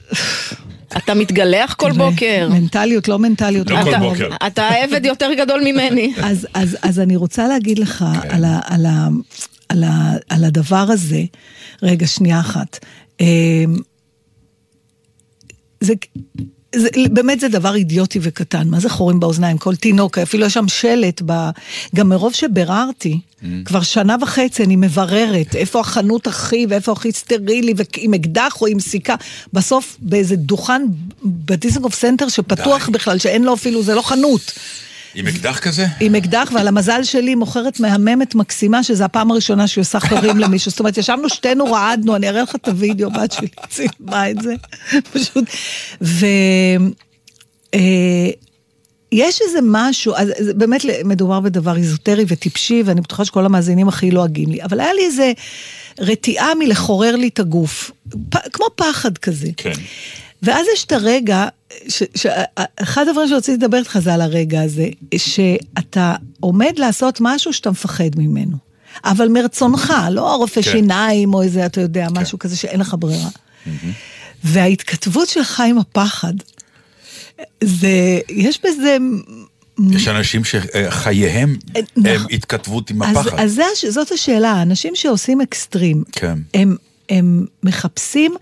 אתה 0.97 1.15
מתגלח 1.15 1.75
כל 1.75 1.93
בוקר. 1.93 2.49
מנטליות, 2.51 3.09
לא 3.09 3.19
מנטליות. 3.19 3.71
לא 3.71 3.83
כל 3.85 3.99
בוקר. 3.99 4.29
אתה 4.47 4.69
עבד 4.69 5.05
יותר 5.05 5.31
גדול 5.39 5.61
ממני. 5.65 6.15
אז, 6.23 6.47
אז, 6.55 6.77
אז 6.83 7.01
אני 7.01 7.17
רוצה 7.17 7.49
להגיד 7.49 7.79
לך 7.79 8.05
כן. 8.23 8.31
על, 8.31 8.45
ה, 8.45 8.61
על, 8.65 8.87
ה, 8.87 9.09
על, 9.69 9.85
ה, 9.85 10.13
על 10.29 10.45
הדבר 10.45 10.87
הזה, 10.89 11.23
רגע, 11.83 12.07
שנייה 12.07 12.41
אחת. 12.41 12.79
אמ, 13.21 13.77
זה, 15.81 15.95
זה, 16.75 16.89
באמת 17.13 17.41
זה 17.41 17.49
דבר 17.49 17.75
אידיוטי 17.75 18.19
וקטן, 18.23 18.69
מה 18.69 18.81
זה 18.81 18.89
חורים 18.89 19.21
באוזניים? 19.21 19.59
כל 19.59 19.77
תינוק, 19.77 20.19
אפילו 20.19 20.47
יש 20.47 20.55
שם 20.55 20.69
שלט, 20.69 21.23
ב... 21.27 21.51
גם 21.95 22.09
מרוב 22.09 22.35
שביררתי, 22.35 23.21
Mm. 23.41 23.45
כבר 23.65 23.83
שנה 23.83 24.17
וחצי 24.23 24.65
אני 24.65 24.77
מבררת 24.77 25.57
איפה 25.57 25.81
החנות 25.81 26.27
הכי 26.27 26.67
ואיפה 26.69 26.93
הכי 26.93 27.13
סטרילי, 27.13 27.75
ועם 27.77 28.15
אקדח 28.15 28.57
או 28.61 28.67
עם 28.67 28.81
סיכה. 28.81 29.15
בסוף 29.53 29.97
באיזה 30.01 30.37
דוכן 30.37 30.83
בדיסנגוף 31.25 31.95
סנטר 31.95 32.29
שפתוח 32.29 32.87
די. 32.87 32.93
בכלל, 32.93 33.19
שאין 33.19 33.43
לו 33.43 33.55
אפילו, 33.55 33.83
זה 33.83 33.95
לא 33.95 34.03
חנות. 34.03 34.53
עם 35.15 35.27
אקדח 35.27 35.59
כזה? 35.59 35.87
עם 36.01 36.15
אקדח, 36.15 36.51
ועל 36.55 36.69
המזל 36.69 37.03
שלי 37.05 37.35
מוכרת 37.35 37.81
מהממת 37.81 38.35
מקסימה, 38.35 38.83
שזו 38.83 39.05
הפעם 39.05 39.31
הראשונה 39.31 39.67
שהיא 39.67 39.83
עושה 39.83 40.01
חורים 40.01 40.39
למישהו. 40.43 40.71
זאת 40.71 40.81
אומרת, 40.81 40.99
ישבנו 40.99 41.29
שתינו, 41.29 41.65
רעדנו, 41.65 42.17
אני 42.17 42.29
אראה 42.29 42.43
לך 42.43 42.55
את 42.55 42.69
הוידאו, 42.69 43.11
בת 43.11 43.33
שלי 43.33 43.49
צילמה 43.69 44.31
את 44.31 44.37
זה. 44.43 44.55
פשוט. 45.13 45.45
ו... 46.03 46.27
אה, 47.75 48.31
יש 49.13 49.41
איזה 49.47 49.59
משהו, 49.63 50.15
אז 50.17 50.29
באמת 50.57 50.83
מדובר 51.05 51.41
בדבר 51.41 51.77
איזוטרי 51.77 52.25
וטיפשי, 52.29 52.83
ואני 52.87 53.01
בטוחה 53.01 53.25
שכל 53.25 53.47
המאזינים 53.47 53.89
הכי 53.89 54.11
לועגים 54.11 54.51
לי, 54.51 54.63
אבל 54.63 54.81
היה 54.81 54.93
לי 54.93 55.05
איזה 55.05 55.33
רתיעה 55.99 56.55
מלחורר 56.59 57.17
לי 57.17 57.29
את 57.29 57.39
הגוף, 57.39 57.91
פ, 58.31 58.37
כמו 58.53 58.67
פחד 58.77 59.19
כזה. 59.19 59.49
כן. 59.57 59.73
ואז 60.43 60.67
יש 60.75 60.85
את 60.85 60.93
הרגע, 60.93 61.47
ש, 61.89 62.03
ש, 62.15 62.27
אחד 62.77 63.09
הדברים 63.09 63.29
שרציתי 63.29 63.57
לדבר 63.65 63.79
איתך 63.79 63.99
זה 63.99 64.15
על 64.15 64.21
הרגע 64.21 64.63
הזה, 64.63 64.89
שאתה 65.17 66.15
עומד 66.41 66.73
לעשות 66.77 67.19
משהו 67.21 67.53
שאתה 67.53 67.71
מפחד 67.71 68.11
ממנו. 68.17 68.57
אבל 69.05 69.29
מרצונך, 69.29 69.93
לא 70.11 70.35
רופא 70.37 70.63
כן. 70.63 70.71
שיניים 70.73 71.35
או 71.35 71.43
איזה, 71.43 71.67
אתה 71.67 71.81
יודע, 71.81 72.07
משהו 72.13 72.39
כזה 72.39 72.57
שאין 72.57 72.81
לך 72.81 72.97
ברירה. 72.99 73.29
וההתכתבות 74.45 75.29
שלך 75.29 75.63
עם 75.67 75.79
הפחד, 75.79 76.33
זה, 77.65 77.89
יש 78.29 78.61
בזה... 78.65 78.97
יש 79.91 80.09
אנשים 80.09 80.43
שחייהם 80.45 81.57
אה, 81.77 81.81
הם 81.97 82.17
נכון. 82.17 82.27
התכתבות 82.33 82.91
עם 82.91 83.03
אז, 83.03 83.17
הפחד. 83.17 83.39
אז 83.41 83.61
הש- 83.73 83.85
זאת 83.85 84.13
השאלה, 84.13 84.51
האנשים 84.51 84.97
שעושים 84.97 85.41
אקסטרים, 85.41 86.05
כן. 86.13 86.39
הם, 86.55 86.77
הם 87.11 87.47
מחפשים 87.63 88.35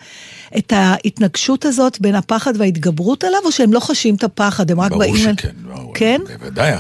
את 0.58 0.72
ההתנגשות 0.76 1.64
הזאת 1.64 2.00
בין 2.00 2.14
הפחד 2.14 2.52
וההתגברות 2.58 3.24
עליו, 3.24 3.38
או 3.44 3.52
שהם 3.52 3.72
לא 3.72 3.80
חשים 3.80 4.14
את 4.14 4.24
הפחד, 4.24 4.70
הם 4.70 4.80
רק 4.80 4.90
ברור 4.90 5.02
באים... 5.02 5.14
אל- 5.28 5.34
שכן. 5.36 5.48
ברור. 5.62 5.94
כן? 5.94 6.20
בוודאי. 6.38 6.72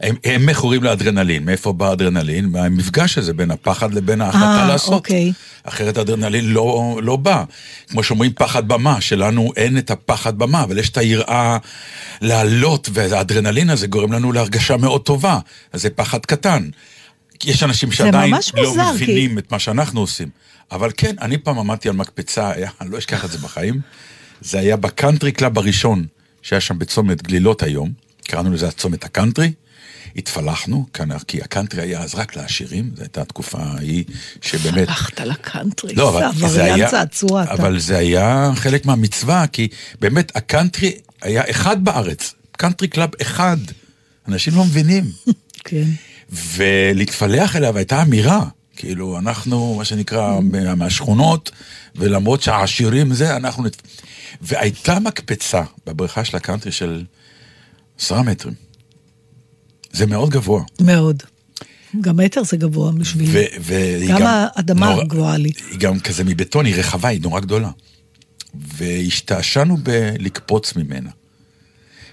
הם, 0.00 0.14
הם 0.24 0.46
מכורים 0.46 0.82
לאדרנלין. 0.82 1.44
מאיפה 1.44 1.72
בא 1.72 1.88
האדרנלין? 1.90 2.44
מהמפגש 2.46 3.18
הזה 3.18 3.32
בין 3.32 3.50
הפחד 3.50 3.94
לבין 3.94 4.20
ההחלטה 4.20 4.44
אה, 4.62 4.68
לעשות. 4.68 4.92
אוקיי. 4.94 5.32
אחרת 5.64 5.96
האדרנלין 5.96 6.44
לא, 6.44 7.00
לא 7.02 7.16
בא. 7.16 7.44
כמו 7.90 8.02
שאומרים 8.02 8.32
פחד 8.34 8.68
במה, 8.68 9.00
שלנו 9.00 9.52
אין 9.56 9.78
את 9.78 9.90
הפחד 9.90 10.38
במה, 10.38 10.62
אבל 10.62 10.78
יש 10.78 10.90
את 10.90 10.96
היראה 10.98 11.58
לעלות, 12.20 12.88
והאדרנלין 12.92 13.70
הזה 13.70 13.86
גורם 13.86 14.12
לנו 14.12 14.32
להרגשה 14.32 14.76
מאוד 14.76 15.00
טובה. 15.00 15.38
אז 15.72 15.82
זה 15.82 15.90
פחד 15.90 16.26
קטן. 16.26 16.68
יש 17.44 17.62
אנשים 17.62 17.92
שעדיין 17.92 18.34
לא 18.56 18.68
מוזר, 18.68 18.82
כי- 18.98 19.04
מבינים 19.04 19.38
את 19.38 19.52
מה 19.52 19.58
שאנחנו 19.58 20.00
עושים. 20.00 20.28
אבל 20.72 20.90
כן, 20.96 21.14
אני 21.20 21.38
פעם 21.38 21.58
עמדתי 21.58 21.88
על 21.88 21.94
מקפצה, 21.94 22.50
היה, 22.50 22.70
אני 22.80 22.90
לא 22.90 22.98
אשכח 22.98 23.24
את 23.24 23.30
זה 23.30 23.38
בחיים. 23.38 23.80
זה 24.40 24.58
היה 24.58 24.76
בקאנטרי 24.76 25.32
קלאב 25.32 25.58
הראשון, 25.58 26.06
שהיה 26.42 26.60
שם 26.60 26.78
בצומת 26.78 27.22
גלילות 27.22 27.62
היום, 27.62 27.92
קראנו 28.24 28.52
לזה 28.52 28.68
הצומת 28.68 29.04
הקאנטרי. 29.04 29.52
התפלחנו, 30.16 30.86
כי 31.26 31.42
הקאנטרי 31.42 31.82
היה 31.82 32.00
אז 32.00 32.14
רק 32.14 32.36
לעשירים, 32.36 32.90
זו 32.96 33.02
הייתה 33.02 33.22
התקופה 33.22 33.58
ההיא 33.58 34.04
שבאמת... 34.42 34.88
הלכת 34.88 35.20
לקאנטרי, 35.20 35.94
לא, 35.94 36.08
אבל 36.08 36.20
זה 36.20 36.46
עבריין 36.46 36.74
היה, 36.74 36.90
צעצוע 36.90 37.42
אתה. 37.42 37.52
אבל 37.52 37.78
זה 37.78 37.98
היה 37.98 38.50
חלק 38.54 38.86
מהמצווה, 38.86 39.46
כי 39.46 39.68
באמת 40.00 40.36
הקאנטרי 40.36 40.92
היה 41.22 41.42
אחד 41.50 41.84
בארץ, 41.84 42.34
קאנטרי 42.52 42.88
קלאב 42.88 43.10
אחד, 43.22 43.56
אנשים 44.28 44.54
לא 44.54 44.64
מבינים. 44.64 45.04
כן. 45.64 45.84
ולהתפלח 46.30 47.56
אליו 47.56 47.76
הייתה 47.76 48.02
אמירה, 48.02 48.44
כאילו, 48.78 49.18
אנחנו, 49.18 49.74
מה 49.74 49.84
שנקרא, 49.84 50.40
מה- 50.40 50.74
מהשכונות, 50.74 51.50
ולמרות 51.96 52.42
שהעשירים 52.42 53.14
זה, 53.14 53.36
אנחנו... 53.36 53.62
נת... 53.64 53.82
והייתה 54.40 54.98
מקפצה 55.00 55.62
בבריכה 55.86 56.24
של 56.24 56.36
הקאנטרי 56.36 56.72
של 56.72 57.04
עשרה 58.00 58.22
מטרים. 58.22 58.54
זה 59.92 60.06
מאוד 60.06 60.30
גבוה. 60.30 60.62
מאוד. 60.80 61.22
גם 62.00 62.16
מטר 62.16 62.44
זה 62.44 62.56
גבוה 62.56 62.92
והיא 63.60 64.08
גם 64.14 64.22
האדמה 64.24 64.90
נורא- 64.94 65.04
גבוהה 65.04 65.36
לי. 65.36 65.52
היא 65.70 65.78
גם 65.78 66.00
כזה 66.00 66.24
מבטון, 66.24 66.66
היא 66.66 66.74
רחבה, 66.74 67.08
היא 67.08 67.20
נורא 67.22 67.40
גדולה. 67.40 67.70
והשתעשענו 68.54 69.76
בלקפוץ 69.76 70.76
ממנה. 70.76 71.10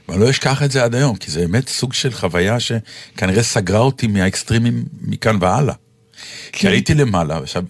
ואני 0.09 0.21
לא 0.21 0.29
אשכח 0.29 0.63
את 0.63 0.71
זה 0.71 0.83
עד 0.83 0.95
היום, 0.95 1.15
כי 1.15 1.31
זה 1.31 1.39
באמת 1.39 1.69
סוג 1.69 1.93
של 1.93 2.13
חוויה 2.13 2.57
שכנראה 2.59 3.43
סגרה 3.43 3.79
אותי 3.79 4.07
מהאקסטרימים 4.07 4.85
מכאן 5.01 5.37
והלאה. 5.41 5.73
כן. 6.51 6.59
כי 6.59 6.67
הייתי 6.67 6.93
למעלה, 6.93 7.37
עכשיו, 7.37 7.63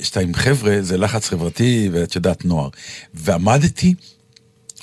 כשאתה 0.00 0.20
עם 0.20 0.34
חבר'ה, 0.34 0.78
זה 0.80 0.98
לחץ 0.98 1.28
חברתי, 1.28 1.88
ואת 1.92 2.14
יודעת, 2.14 2.44
נוער. 2.44 2.68
ועמדתי, 3.14 3.94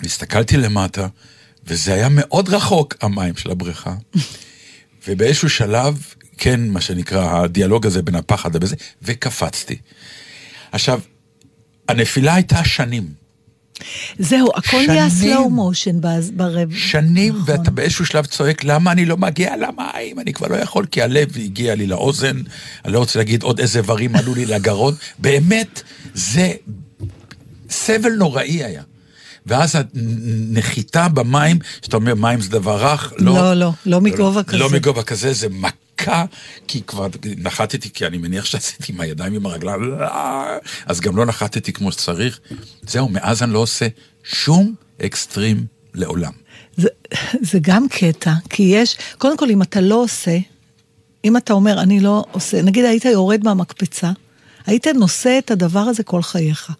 והסתכלתי 0.01 0.57
למטה, 0.57 1.07
וזה 1.67 1.93
היה 1.93 2.07
מאוד 2.11 2.49
רחוק, 2.49 2.95
המים 3.01 3.37
של 3.37 3.51
הבריכה. 3.51 3.95
ובאיזשהו 5.07 5.49
שלב, 5.49 6.05
כן, 6.37 6.69
מה 6.69 6.81
שנקרא, 6.81 7.41
הדיאלוג 7.43 7.85
הזה 7.85 8.01
בין 8.01 8.15
הפחד 8.15 8.55
ובזה, 8.55 8.75
וקפצתי. 9.01 9.77
עכשיו, 10.71 11.01
הנפילה 11.89 12.33
הייתה 12.33 12.65
שנים. 12.65 13.26
זהו, 14.19 14.49
הכל 14.55 14.77
נהיה 14.87 15.07
motion 15.47 15.95
בז- 16.01 16.31
ברב. 16.33 16.71
שנים, 16.75 17.33
נכון. 17.35 17.43
ואתה 17.57 17.71
באיזשהו 17.71 18.05
שלב 18.05 18.25
צועק, 18.25 18.63
למה 18.63 18.91
אני 18.91 19.05
לא 19.05 19.17
מגיע 19.17 19.53
למים? 19.57 20.19
אני 20.19 20.33
כבר 20.33 20.47
לא 20.47 20.55
יכול, 20.55 20.85
כי 20.91 21.01
הלב 21.01 21.37
הגיע 21.37 21.75
לי 21.75 21.87
לאוזן, 21.87 22.41
אני 22.85 22.93
לא 22.93 22.99
רוצה 22.99 23.19
להגיד 23.19 23.43
עוד 23.43 23.59
איזה 23.59 23.79
איברים 23.79 24.15
עלו 24.15 24.35
לי 24.35 24.45
לגרון. 24.45 24.93
באמת, 25.19 25.81
זה 26.13 26.53
סבל 27.69 28.09
נוראי 28.09 28.63
היה. 28.63 28.81
ואז 29.45 29.75
הנחיתה 29.75 31.07
במים, 31.07 31.59
שאתה 31.81 31.97
אומר 31.97 32.15
מים 32.15 32.41
זה 32.41 32.49
דבר 32.49 32.85
רך, 32.93 33.13
לא... 33.17 33.33
לא, 33.33 33.53
לא, 33.53 33.71
לא 33.85 34.01
מגובה 34.01 34.43
כזה. 34.43 34.57
לא 34.57 34.69
מגובה 34.69 35.03
כזה, 35.03 35.33
זה 35.33 35.47
מכה 35.49 35.86
דקה, 36.01 36.25
כי 36.67 36.81
כבר 36.81 37.07
נחתתי, 37.37 37.89
כי 37.93 38.07
אני 38.07 38.17
מניח 38.17 38.45
שעשיתי 38.45 38.93
עם 38.93 39.01
הידיים 39.01 39.33
עם 39.33 39.45
הרגליים, 39.45 39.81
לא, 39.81 40.07
אז 40.85 40.99
גם 40.99 41.17
לא 41.17 41.25
נחתתי 41.25 41.73
כמו 41.73 41.91
שצריך. 41.91 42.39
זהו, 42.87 43.09
מאז 43.09 43.43
אני 43.43 43.53
לא 43.53 43.59
עושה 43.59 43.87
שום 44.23 44.75
אקסטרים 45.01 45.65
לעולם. 45.93 46.31
זה, 46.77 46.87
זה 47.41 47.59
גם 47.61 47.87
קטע, 47.89 48.33
כי 48.49 48.63
יש, 48.63 48.97
קודם 49.17 49.37
כל, 49.37 49.49
אם 49.49 49.61
אתה 49.61 49.81
לא 49.81 49.95
עושה, 49.95 50.37
אם 51.25 51.37
אתה 51.37 51.53
אומר, 51.53 51.81
אני 51.81 51.99
לא 51.99 52.23
עושה, 52.31 52.61
נגיד 52.61 52.85
היית 52.85 53.05
יורד 53.05 53.43
מהמקפצה, 53.43 54.11
היית 54.65 54.87
נושא 54.87 55.37
את 55.37 55.51
הדבר 55.51 55.79
הזה 55.79 56.03
כל 56.03 56.21
חייך. 56.21 56.71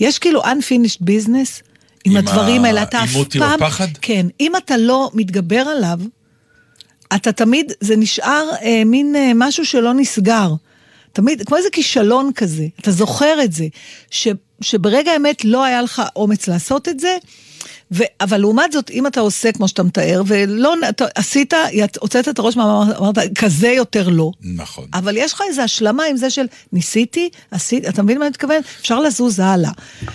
יש 0.00 0.18
כאילו 0.18 0.42
unfinished 0.42 1.02
business 1.02 1.62
עם, 2.04 2.12
עם 2.12 2.16
הדברים 2.16 2.64
האלה, 2.64 2.82
אתה 2.82 3.04
אף 3.04 3.08
העימות 3.08 3.34
עם 3.34 3.40
פעם... 3.40 3.62
הפחד? 3.62 3.88
כן, 4.00 4.26
אם 4.40 4.52
אתה 4.56 4.76
לא 4.76 5.10
מתגבר 5.14 5.60
עליו, 5.76 5.98
אתה 7.16 7.32
תמיד, 7.32 7.72
זה 7.80 7.96
נשאר 7.96 8.48
אה, 8.62 8.82
מין 8.86 9.16
אה, 9.16 9.32
משהו 9.34 9.64
שלא 9.66 9.94
נסגר. 9.94 10.52
תמיד, 11.12 11.42
כמו 11.46 11.56
איזה 11.56 11.68
כישלון 11.72 12.30
כזה, 12.34 12.66
אתה 12.80 12.90
זוכר 12.90 13.44
את 13.44 13.52
זה, 13.52 13.66
ש, 14.10 14.28
שברגע 14.60 15.12
האמת 15.12 15.44
לא 15.44 15.64
היה 15.64 15.82
לך 15.82 16.02
אומץ 16.16 16.48
לעשות 16.48 16.88
את 16.88 17.00
זה, 17.00 17.16
ו, 17.94 18.02
אבל 18.20 18.38
לעומת 18.40 18.72
זאת, 18.72 18.90
אם 18.90 19.06
אתה 19.06 19.20
עושה 19.20 19.52
כמו 19.52 19.68
שאתה 19.68 19.82
מתאר, 19.82 20.22
ולא, 20.26 20.74
אתה, 20.88 21.04
עשית, 21.14 21.54
ית- 21.72 21.98
הוצאת 22.00 22.28
את 22.28 22.38
הראש 22.38 22.56
מהמאמר, 22.56 22.98
אמרת, 22.98 23.18
כזה 23.34 23.68
יותר 23.68 24.08
לא. 24.08 24.30
נכון. 24.42 24.84
אבל 24.94 25.16
יש 25.16 25.32
לך 25.32 25.42
איזו 25.48 25.62
השלמה 25.62 26.02
עם 26.04 26.16
זה 26.16 26.30
של 26.30 26.44
ניסיתי, 26.72 27.28
עשיתי, 27.50 27.88
אתה 27.88 28.02
מבין 28.02 28.18
מה 28.18 28.24
אני 28.24 28.30
מתכוון? 28.30 28.56
אפשר 28.80 29.00
לזוז 29.00 29.38
הלאה. 29.40 29.70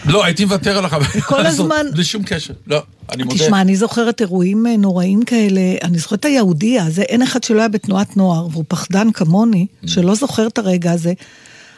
לא, 0.05 0.25
הייתי 0.25 0.45
מוותר 0.45 0.77
על 0.77 0.85
החוויה 0.85 1.21
כל 1.21 1.45
הזמן- 1.45 1.85
בלי 1.93 2.03
שום 2.03 2.23
קשר. 2.23 2.53
לא, 2.67 2.79
אני 3.11 3.23
מודה. 3.23 3.35
תשמע, 3.37 3.61
אני 3.61 3.75
זוכרת 3.75 4.21
אירועים 4.21 4.67
אה, 4.67 4.77
נוראים 4.77 5.23
כאלה, 5.23 5.61
אני 5.83 5.97
זוכרת 5.97 6.19
את 6.19 6.25
היהודי 6.25 6.79
הזה, 6.79 7.01
אין 7.01 7.21
אחד 7.21 7.43
שלא 7.43 7.59
היה 7.59 7.67
בתנועת 7.67 8.17
נוער, 8.17 8.47
והוא 8.51 8.63
פחדן 8.67 9.11
כמוני, 9.11 9.65
Mm. 9.83 9.87
שלא 9.89 10.15
זוכר 10.15 10.47
את 10.47 10.57
הרגע 10.57 10.91
הזה. 10.91 11.13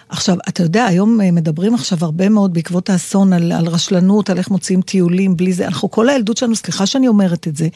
עכשיו, 0.10 0.38
אתה 0.50 0.64
יודע, 0.64 0.86
היום 0.86 1.22
אה, 1.22 1.32
מדברים 1.32 1.74
עכשיו 1.74 1.98
הרבה 2.02 2.30
מאוד 2.30 2.54
בעקבות 2.54 2.90
האסון 2.90 3.34
על, 3.34 3.52
על 3.52 3.68
רשלנות, 3.68 4.30
על 4.30 4.38
איך 4.38 4.50
מוציאים 4.50 4.82
טיולים 4.82 5.38
בלי 5.38 5.54
זה. 5.54 5.66
אנחנו, 5.66 5.92
כל 5.92 6.10
הילדות 6.10 6.38
שלנו, 6.38 6.56
סליחה 6.56 6.86
שאני 6.86 7.08
אומרת 7.08 7.48
את 7.48 7.56
זה, 7.56 7.68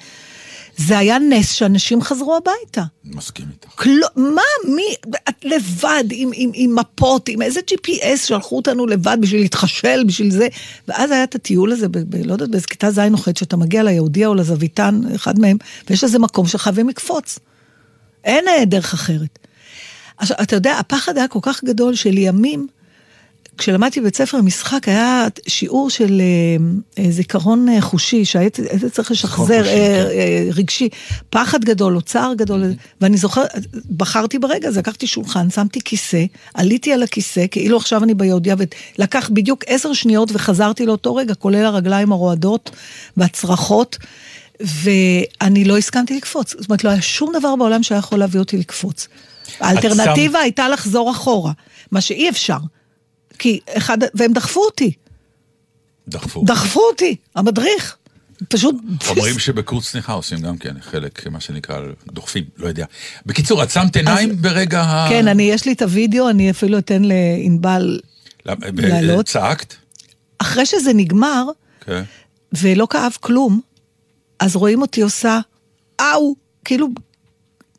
זה 0.77 0.97
היה 0.97 1.19
נס 1.19 1.51
שאנשים 1.51 2.01
חזרו 2.01 2.37
הביתה. 2.37 2.83
מסכים 3.05 3.45
איתך. 3.51 3.69
כלום, 3.75 4.09
מה, 4.15 4.41
מי, 4.75 5.15
את 5.29 5.45
לבד, 5.45 6.03
עם, 6.11 6.29
עם, 6.33 6.49
עם 6.53 6.75
מפות, 6.75 7.29
עם 7.29 7.41
איזה 7.41 7.59
GPS 7.71 8.17
שלחו 8.25 8.55
אותנו 8.55 8.85
לבד 8.85 9.17
בשביל 9.21 9.41
להתחשל, 9.41 10.03
בשביל 10.07 10.31
זה. 10.31 10.47
ואז 10.87 11.11
היה 11.11 11.23
את 11.23 11.35
הטיול 11.35 11.71
הזה, 11.71 11.87
ב, 11.87 11.97
ב, 11.97 12.25
לא 12.25 12.33
יודעת, 12.33 12.49
באיזה 12.49 12.67
כיתה 12.67 12.91
ז' 12.91 12.99
או 12.99 13.17
ח', 13.17 13.27
שאתה 13.37 13.57
מגיע 13.57 13.83
ליהודיה 13.83 14.27
או 14.27 14.35
לזוויתן, 14.35 15.01
אחד 15.15 15.39
מהם, 15.39 15.57
ויש 15.89 16.03
איזה 16.03 16.19
מקום 16.19 16.47
שחייבים 16.47 16.89
לקפוץ. 16.89 17.39
אין 18.23 18.47
אה, 18.47 18.65
דרך 18.65 18.93
אחרת. 18.93 19.39
עכשיו, 20.17 20.37
אתה 20.41 20.55
יודע, 20.55 20.77
הפחד 20.79 21.17
היה 21.17 21.27
כל 21.27 21.39
כך 21.41 21.63
גדול 21.63 21.95
שלימים, 21.95 22.67
כשלמדתי 23.57 24.01
בבית 24.01 24.15
ספר 24.15 24.37
למשחק, 24.37 24.87
היה 24.87 25.27
שיעור 25.47 25.89
של 25.89 26.21
אה, 26.21 27.03
אה, 27.03 27.11
זיכרון 27.11 27.69
אה, 27.69 27.81
חושי, 27.81 28.25
שהיית 28.25 28.57
היית 28.57 28.85
צריך 28.85 29.11
לשחזר, 29.11 29.63
חושי, 29.63 29.71
אה, 29.71 30.03
כן. 30.03 30.09
אה, 30.11 30.47
רגשי, 30.53 30.89
פחד 31.29 31.65
גדול, 31.65 31.95
אוצר 31.95 32.33
גדול, 32.37 32.63
ואני 33.01 33.17
זוכרת, 33.17 33.49
בחרתי 33.97 34.39
ברגע 34.39 34.67
הזה, 34.67 34.79
לקחתי 34.79 35.07
שולחן, 35.07 35.49
שמתי 35.49 35.79
כיסא, 35.81 36.23
עליתי 36.53 36.93
על 36.93 37.03
הכיסא, 37.03 37.45
כאילו 37.51 37.77
עכשיו 37.77 38.03
אני 38.03 38.13
ביהודיה, 38.13 38.55
ולקח 38.97 39.29
בדיוק 39.33 39.63
עשר 39.67 39.93
שניות 39.93 40.29
וחזרתי 40.33 40.85
לאותו 40.85 41.15
רגע, 41.15 41.35
כולל 41.35 41.65
הרגליים 41.65 42.11
הרועדות 42.11 42.71
והצרחות. 43.17 43.97
ואני 44.59 45.65
לא 45.65 45.77
הסכמתי 45.77 46.17
לקפוץ, 46.17 46.55
זאת 46.59 46.69
אומרת, 46.69 46.83
לא 46.83 46.89
היה 46.89 47.01
שום 47.01 47.33
דבר 47.39 47.55
בעולם 47.55 47.83
שהיה 47.83 47.99
יכול 47.99 48.19
להביא 48.19 48.39
אותי 48.39 48.57
לקפוץ. 48.57 49.07
האלטרנטיבה 49.59 50.39
הייתה 50.39 50.69
לחזור 50.69 51.11
אחורה, 51.11 51.51
מה 51.91 52.01
שאי 52.01 52.29
אפשר. 52.29 52.57
כי 53.39 53.59
אחד, 53.77 53.97
והם 54.13 54.33
דחפו 54.33 54.61
אותי, 54.65 54.93
דחפו. 56.07 56.43
דחפו 56.45 56.81
אותי, 56.91 57.15
המדריך. 57.35 57.97
פשוט... 58.49 58.75
אומרים 59.09 59.39
שבקורס 59.39 59.91
צניחה 59.91 60.13
עושים 60.13 60.39
גם 60.39 60.57
כן 60.57 60.75
חלק, 60.81 61.27
מה 61.27 61.39
שנקרא, 61.39 61.79
דוחפים, 62.13 62.43
לא 62.57 62.67
יודע. 62.67 62.85
בקיצור, 63.25 63.63
את 63.63 63.69
שמת 63.69 63.95
עיניים 63.95 64.41
ברגע 64.41 64.81
ה... 64.81 65.09
כן, 65.09 65.27
אני, 65.27 65.43
יש 65.43 65.65
לי 65.65 65.73
את 65.73 65.81
הוידאו, 65.81 66.29
אני 66.29 66.51
אפילו 66.51 66.77
אתן 66.77 67.01
לענבל, 67.05 67.99
ב- 68.45 68.79
לעלות. 68.79 69.25
צעקת? 69.25 69.73
אחרי 70.37 70.65
שזה 70.65 70.93
נגמר, 70.93 71.45
כן. 71.81 72.03
ולא 72.53 72.87
כאב 72.89 73.17
כלום, 73.19 73.61
אז 74.39 74.55
רואים 74.55 74.81
אותי 74.81 75.01
עושה, 75.01 75.39
אאו, 76.01 76.35
כאילו, 76.65 76.87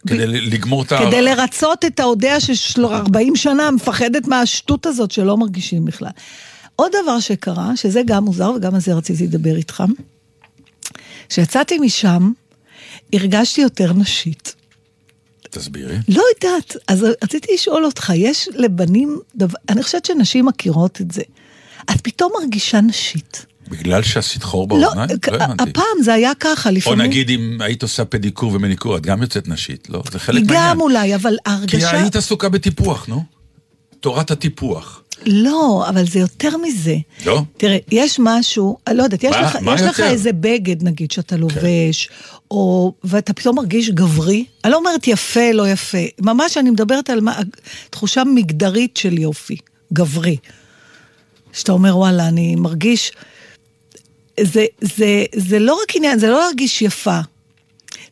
כדי 0.07 0.27
לגמור 0.27 0.83
את 0.83 0.93
ה... 0.93 0.99
כדי 1.07 1.23
לרצות 1.23 1.85
את 1.85 2.01
האודע 2.01 2.40
של 2.40 2.85
40 2.85 3.37
שנה, 3.37 3.71
מפחדת 3.71 4.27
מהשטות 4.27 4.87
הזאת 4.87 5.11
שלא 5.11 5.37
מרגישים 5.37 5.85
בכלל. 5.85 6.11
עוד 6.77 6.93
דבר 7.03 7.21
שקרה, 7.21 7.77
שזה 7.77 8.03
גם 8.07 8.25
מוזר, 8.25 8.53
וגם 8.57 8.75
על 8.75 8.81
זה 8.81 8.95
רציתי 8.95 9.25
לדבר 9.25 9.57
איתך, 9.57 9.85
כשיצאתי 11.29 11.79
משם, 11.79 12.33
הרגשתי 13.12 13.61
יותר 13.61 13.93
נשית. 13.93 14.55
תסבירי. 15.51 15.97
לא 16.09 16.23
יודעת, 16.35 16.77
אז 16.88 17.07
רציתי 17.23 17.55
לשאול 17.55 17.85
אותך, 17.85 18.12
יש 18.17 18.49
לבנים, 18.55 19.19
דבר, 19.35 19.59
אני 19.69 19.83
חושבת 19.83 20.05
שנשים 20.05 20.47
מכירות 20.47 21.01
את 21.01 21.11
זה. 21.11 21.23
את 21.90 22.01
פתאום 22.03 22.33
מרגישה 22.40 22.81
נשית. 22.81 23.47
בגלל 23.68 24.03
שעשית 24.03 24.42
חור 24.42 24.68
לא, 24.70 24.87
באוזניים? 24.87 25.18
כ- 25.22 25.29
לא 25.29 25.37
הבנתי. 25.37 25.70
הפעם 25.70 26.03
זה 26.03 26.14
היה 26.14 26.33
ככה, 26.40 26.68
או 26.70 26.74
לפעמים... 26.74 27.00
נגיד 27.00 27.31
אם 27.31 27.59
היית 27.61 27.83
עושה 27.83 28.05
פדיקור 28.05 28.53
ומניקור, 28.55 28.96
את 28.96 29.03
גם 29.03 29.22
יוצאת 29.22 29.48
נשית, 29.48 29.88
לא? 29.90 30.03
זה 30.12 30.18
חלק 30.18 30.42
מהעניין. 30.46 30.70
גם 30.70 30.81
אולי, 30.81 31.14
אבל 31.14 31.37
כי 31.44 31.50
ההרגשה... 31.50 31.90
היית 31.90 32.16
עסוקה 32.16 32.48
בטיפוח, 32.48 33.09
נו. 33.09 33.24
תורת 34.00 34.31
הטיפוח. 34.31 35.00
לא, 35.27 35.87
אבל 35.88 36.07
זה 36.07 36.18
יותר 36.18 36.57
מזה. 36.57 36.96
לא? 37.27 37.42
תראה, 37.57 37.77
יש 37.90 38.16
משהו, 38.22 38.79
לא 38.92 39.03
יודעת, 39.03 39.24
יש, 39.24 39.31
מה- 39.37 39.40
לך, 39.42 39.57
מה 39.61 39.74
יש 39.74 39.81
לך? 39.83 40.00
איזה 40.00 40.33
בגד, 40.33 40.83
נגיד, 40.83 41.11
שאתה 41.11 41.37
לובש, 41.37 42.09
או, 42.50 42.94
ואתה 43.05 43.33
פתאום 43.33 43.57
מרגיש 43.57 43.90
גברי. 43.90 44.44
אני 44.64 44.72
לא 44.72 44.77
אומרת 44.77 45.07
יפה, 45.09 45.53
לא 45.53 45.68
יפה. 45.68 45.98
ממש 46.20 46.57
אני 46.57 46.70
מדברת 46.70 47.11
על 47.11 47.20
מה, 47.20 47.38
תחושה 47.90 48.22
מגדרית 48.35 48.96
של 48.96 49.18
יופי, 49.18 49.57
גברי. 49.92 50.37
שאתה 51.53 51.72
אומר, 51.72 51.98
וואלה, 51.98 52.29
אני 52.29 52.55
מרגיש... 52.57 53.12
זה, 54.40 54.64
זה, 54.81 55.25
זה 55.35 55.59
לא 55.59 55.79
רק 55.83 55.97
עניין, 55.97 56.18
זה 56.18 56.29
לא 56.29 56.38
להרגיש 56.38 56.83
יפה. 56.83 57.20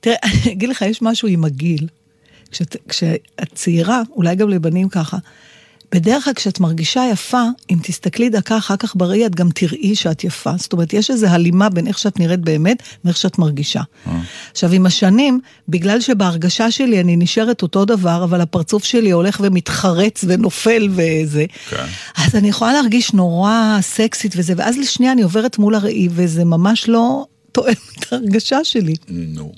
תראה, 0.00 0.16
אני 0.44 0.52
אגיד 0.52 0.68
לך, 0.68 0.82
יש 0.82 1.02
משהו 1.02 1.28
עם 1.28 1.44
הגיל. 1.44 1.86
כשאת, 2.50 2.76
כשאת 2.88 3.52
צעירה, 3.54 4.02
אולי 4.10 4.34
גם 4.34 4.48
לבנים 4.48 4.88
ככה, 4.88 5.18
בדרך 5.94 6.24
כלל 6.24 6.34
כשאת 6.34 6.60
מרגישה 6.60 7.02
יפה, 7.12 7.42
אם 7.70 7.78
תסתכלי 7.82 8.28
דקה 8.30 8.56
אחר 8.58 8.76
כך 8.76 8.96
בראי, 8.96 9.26
את 9.26 9.34
גם 9.34 9.48
תראי 9.50 9.94
שאת 9.94 10.24
יפה. 10.24 10.52
זאת 10.56 10.72
אומרת, 10.72 10.92
יש 10.92 11.10
איזו 11.10 11.26
הלימה 11.26 11.68
בין 11.68 11.86
איך 11.86 11.98
שאת 11.98 12.20
נראית 12.20 12.40
באמת, 12.40 12.82
ואיך 13.04 13.16
שאת 13.16 13.38
מרגישה. 13.38 13.80
עכשיו, 14.52 14.72
עם 14.72 14.86
השנים, 14.86 15.40
בגלל 15.68 16.00
שבהרגשה 16.00 16.70
שלי 16.70 17.00
אני 17.00 17.16
נשארת 17.16 17.62
אותו 17.62 17.84
דבר, 17.84 18.24
אבל 18.24 18.40
הפרצוף 18.40 18.84
שלי 18.84 19.10
הולך 19.10 19.40
ומתחרץ 19.42 20.24
ונופל 20.28 20.88
וזה, 20.90 21.44
כן. 21.70 21.84
אז 22.16 22.34
אני 22.34 22.48
יכולה 22.48 22.72
להרגיש 22.72 23.12
נורא 23.12 23.78
סקסית 23.80 24.34
וזה, 24.36 24.52
ואז 24.56 24.78
לשנייה 24.78 25.12
אני 25.12 25.22
עוברת 25.22 25.58
מול 25.58 25.74
הראי, 25.74 26.08
וזה 26.10 26.44
ממש 26.44 26.88
לא 26.88 27.26
תואם 27.52 27.74
את 27.98 28.12
ההרגשה 28.12 28.64
שלי. 28.64 28.94
נו. 29.08 29.52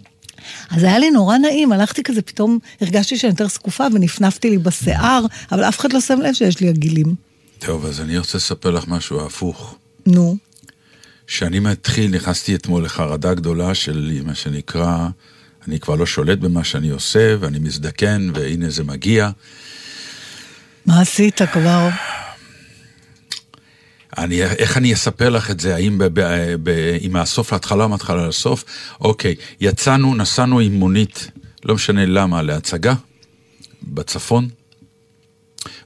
אז 0.70 0.82
היה 0.82 0.98
לי 0.98 1.10
נורא 1.10 1.38
נעים, 1.38 1.72
הלכתי 1.72 2.02
כזה, 2.02 2.22
פתאום 2.22 2.58
הרגשתי 2.80 3.16
שאני 3.16 3.30
יותר 3.30 3.48
זקופה 3.48 3.86
ונפנפתי 3.92 4.50
לי 4.50 4.58
בשיער, 4.58 5.26
אבל 5.52 5.64
אף 5.64 5.78
אחד 5.80 5.92
לא 5.92 6.00
שם 6.00 6.20
לב 6.20 6.32
שיש 6.32 6.60
לי 6.60 6.68
עגילים. 6.68 7.14
טוב, 7.58 7.86
אז 7.86 8.00
אני 8.00 8.18
רוצה 8.18 8.38
לספר 8.38 8.70
לך 8.70 8.88
משהו 8.88 9.26
הפוך. 9.26 9.74
נו. 10.06 10.36
כשאני 11.26 11.58
מתחיל, 11.58 12.10
נכנסתי 12.10 12.54
אתמול 12.54 12.84
לחרדה 12.84 13.34
גדולה 13.34 13.74
של 13.74 14.20
מה 14.24 14.34
שנקרא, 14.34 15.08
אני 15.68 15.80
כבר 15.80 15.94
לא 15.94 16.06
שולט 16.06 16.38
במה 16.38 16.64
שאני 16.64 16.88
עושה, 16.88 17.36
ואני 17.40 17.58
מזדקן, 17.58 18.30
והנה 18.34 18.70
זה 18.70 18.84
מגיע. 18.84 19.30
מה 20.86 21.00
עשית 21.00 21.42
כבר? 21.52 21.88
אני, 24.18 24.42
איך 24.42 24.76
אני 24.76 24.94
אספר 24.94 25.28
לך 25.28 25.50
את 25.50 25.60
זה? 25.60 25.74
האם 25.74 25.98
ב, 25.98 26.20
מהסוף 27.10 27.52
להתחלה 27.52 27.84
או 27.84 27.88
מההתחלה 27.88 28.28
לסוף? 28.28 28.64
אוקיי, 29.00 29.34
יצאנו, 29.60 30.14
נסענו 30.14 30.60
עם 30.60 30.72
מונית, 30.72 31.30
לא 31.64 31.74
משנה 31.74 32.06
למה, 32.06 32.42
להצגה, 32.42 32.94
בצפון, 33.82 34.48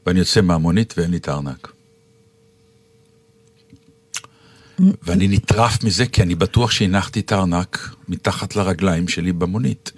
ואני 0.07 0.19
יוצא 0.19 0.41
מהמונית 0.41 0.95
ואין 0.97 1.11
לי 1.11 1.17
את 1.17 1.29
הארנק. 1.29 1.73
ואני 5.03 5.29
נטרף 5.29 5.85
מזה, 5.85 6.07
כי 6.07 6.23
אני 6.23 6.35
בטוח 6.35 6.71
שהנחתי 6.71 7.21
את 7.21 7.33
הארנק 7.33 7.95
מתחת 8.09 8.57
לרגליים 8.57 9.09
שלי 9.09 9.33
במונית. 9.33 9.93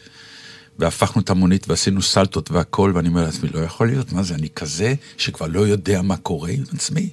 והפכנו 0.78 1.22
את 1.22 1.30
המונית 1.30 1.68
ועשינו 1.68 2.02
סלטות 2.02 2.50
והכל, 2.50 2.92
ואני 2.94 3.08
אומר 3.08 3.24
לעצמי, 3.24 3.48
לא 3.54 3.58
יכול 3.58 3.86
להיות, 3.86 4.12
מה 4.12 4.22
זה, 4.22 4.34
אני 4.34 4.48
כזה 4.50 4.94
שכבר 5.16 5.46
לא 5.46 5.60
יודע 5.60 6.02
מה 6.02 6.16
קורה 6.16 6.50
עם 6.50 6.62
עצמי. 6.74 7.10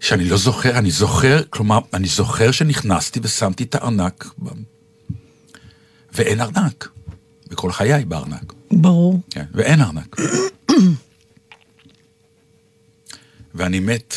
שאני 0.00 0.24
לא 0.24 0.36
זוכר, 0.36 0.78
אני 0.78 0.90
זוכר, 0.90 1.42
כלומר, 1.50 1.78
אני 1.94 2.08
זוכר 2.08 2.50
שנכנסתי 2.50 3.20
ושמתי 3.22 3.64
את 3.64 3.74
הארנק. 3.74 4.24
ואין 6.12 6.40
ארנק, 6.40 6.88
בכל 7.48 7.72
חיי 7.72 8.04
בארנק. 8.04 8.52
ברור. 8.70 9.20
כן, 9.30 9.44
ואין 9.54 9.80
ארנק. 9.80 10.16
ואני 13.54 13.80
מת, 13.80 14.14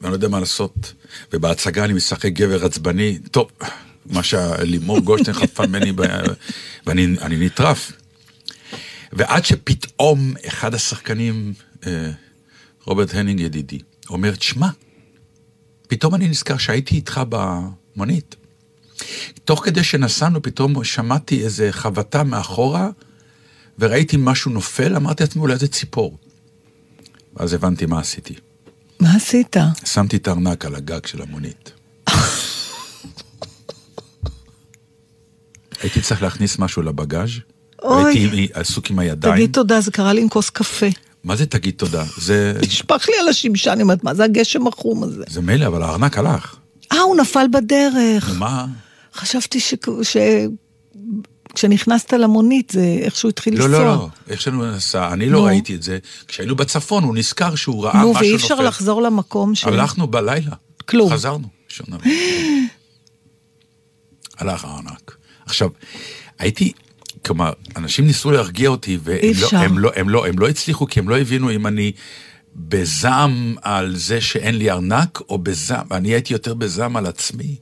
ואני 0.00 0.10
לא 0.10 0.16
יודע 0.16 0.28
מה 0.28 0.40
לעשות, 0.40 0.92
ובהצגה 1.32 1.84
אני 1.84 1.92
משחק 1.92 2.32
גבר 2.32 2.64
עצבני, 2.64 3.18
טוב, 3.30 3.50
מה 4.06 4.22
שלימור 4.22 5.00
גולדשטיין 5.00 5.36
חטפה 5.40 5.66
ממני. 5.66 5.92
ואני 6.86 7.06
אני 7.20 7.46
נטרף. 7.46 7.92
ועד 9.12 9.44
שפתאום 9.44 10.34
אחד 10.48 10.74
השחקנים, 10.74 11.52
אה, 11.86 12.10
רוברט 12.84 13.14
הנינג 13.14 13.40
ידידי, 13.40 13.78
אומר, 14.10 14.34
תשמע, 14.34 14.68
פתאום 15.88 16.14
אני 16.14 16.28
נזכר 16.28 16.58
שהייתי 16.58 16.94
איתך 16.94 17.20
במונית. 17.28 18.36
תוך 19.44 19.64
כדי 19.64 19.84
שנסענו, 19.84 20.42
פתאום 20.42 20.84
שמעתי 20.84 21.44
איזה 21.44 21.68
חבטה 21.72 22.24
מאחורה, 22.24 22.90
וראיתי 23.78 24.16
משהו 24.20 24.50
נופל, 24.50 24.96
אמרתי 24.96 25.22
לעצמי, 25.22 25.42
אולי 25.42 25.56
זה 25.56 25.68
ציפור. 25.68 26.18
ואז 27.36 27.52
הבנתי 27.52 27.86
מה 27.86 28.00
עשיתי. 28.00 28.34
מה 29.00 29.16
עשית? 29.16 29.56
שמתי 29.84 30.16
את 30.16 30.28
הארנק 30.28 30.64
על 30.64 30.74
הגג 30.74 31.06
של 31.06 31.22
המונית. 31.22 31.72
הייתי 35.82 36.00
צריך 36.00 36.22
להכניס 36.22 36.58
משהו 36.58 36.82
לבגאז' 36.82 37.30
אוי. 37.82 38.04
והייתי 38.04 38.48
עסוק 38.52 38.90
עם 38.90 38.98
הידיים. 38.98 39.34
תגיד 39.34 39.52
תודה, 39.52 39.80
זה 39.80 39.90
קרה 39.90 40.12
לי 40.12 40.22
עם 40.22 40.28
כוס 40.28 40.50
קפה. 40.50 40.86
מה 41.28 41.36
זה 41.36 41.46
תגיד 41.46 41.74
תודה? 41.76 42.04
זה, 42.16 42.52
נשפך 42.62 43.08
לי 43.08 43.14
על 43.20 43.28
השמשה, 43.28 43.72
אני 43.72 43.82
אומרת, 43.82 44.04
מה 44.04 44.14
זה 44.14 44.24
הגשם 44.24 44.66
החום 44.66 45.02
הזה? 45.02 45.24
זה 45.28 45.40
מילא, 45.40 45.66
אבל 45.66 45.82
הארנק 45.82 46.18
הלך. 46.18 46.56
אה, 46.92 47.00
הוא 47.00 47.16
נפל 47.16 47.46
בדרך. 47.52 48.28
נו, 48.28 48.34
מה? 48.34 48.66
חשבתי 49.14 49.60
ש... 49.60 49.74
ש... 50.02 50.16
כשנכנסת 51.54 52.12
למונית 52.12 52.70
זה 52.70 52.98
איכשהו 53.00 53.28
התחיל 53.28 53.58
לא, 53.58 53.64
לנסוע. 53.64 53.78
לא, 53.80 53.86
לא, 53.86 54.08
איך 54.28 54.40
שהוא 54.40 54.66
נסע, 54.66 55.12
אני 55.12 55.30
לא 55.30 55.38
נו. 55.38 55.44
ראיתי 55.44 55.74
את 55.74 55.82
זה. 55.82 55.98
כשהיינו 56.28 56.56
בצפון, 56.56 57.04
הוא 57.04 57.14
נזכר 57.14 57.54
שהוא 57.54 57.84
ראה 57.84 58.02
נו, 58.02 58.10
משהו 58.10 58.22
ואי 58.22 58.32
נופל. 58.32 58.44
אפשר 58.44 58.60
לחזור 58.60 59.02
למקום 59.02 59.54
ש... 59.54 59.64
הלכנו 59.64 60.06
בלילה. 60.06 60.52
כלום. 60.86 61.12
חזרנו. 61.12 61.48
הלך 64.38 64.64
הארנק. 64.64 65.16
עכשיו, 65.46 65.68
הייתי, 66.38 66.72
כלומר, 67.24 67.52
אנשים 67.76 68.06
ניסו 68.06 68.30
להרגיע 68.30 68.68
אותי, 68.68 68.98
והם 69.02 69.32
לא. 69.40 69.58
הם 69.58 69.78
לא, 69.78 69.90
הם 69.96 70.08
לא, 70.08 70.26
הם 70.26 70.38
לא 70.38 70.48
הצליחו, 70.48 70.86
כי 70.86 71.00
הם 71.00 71.08
לא 71.08 71.18
הבינו 71.18 71.50
אם 71.50 71.66
אני 71.66 71.92
בזעם 72.56 73.54
על 73.62 73.96
זה 73.96 74.20
שאין 74.20 74.58
לי 74.58 74.70
ארנק, 74.70 75.20
או 75.28 75.38
בזעם, 75.38 75.86
אני 75.90 76.08
הייתי 76.08 76.32
יותר 76.32 76.54
בזעם 76.54 76.96
על 76.96 77.06
עצמי. 77.06 77.56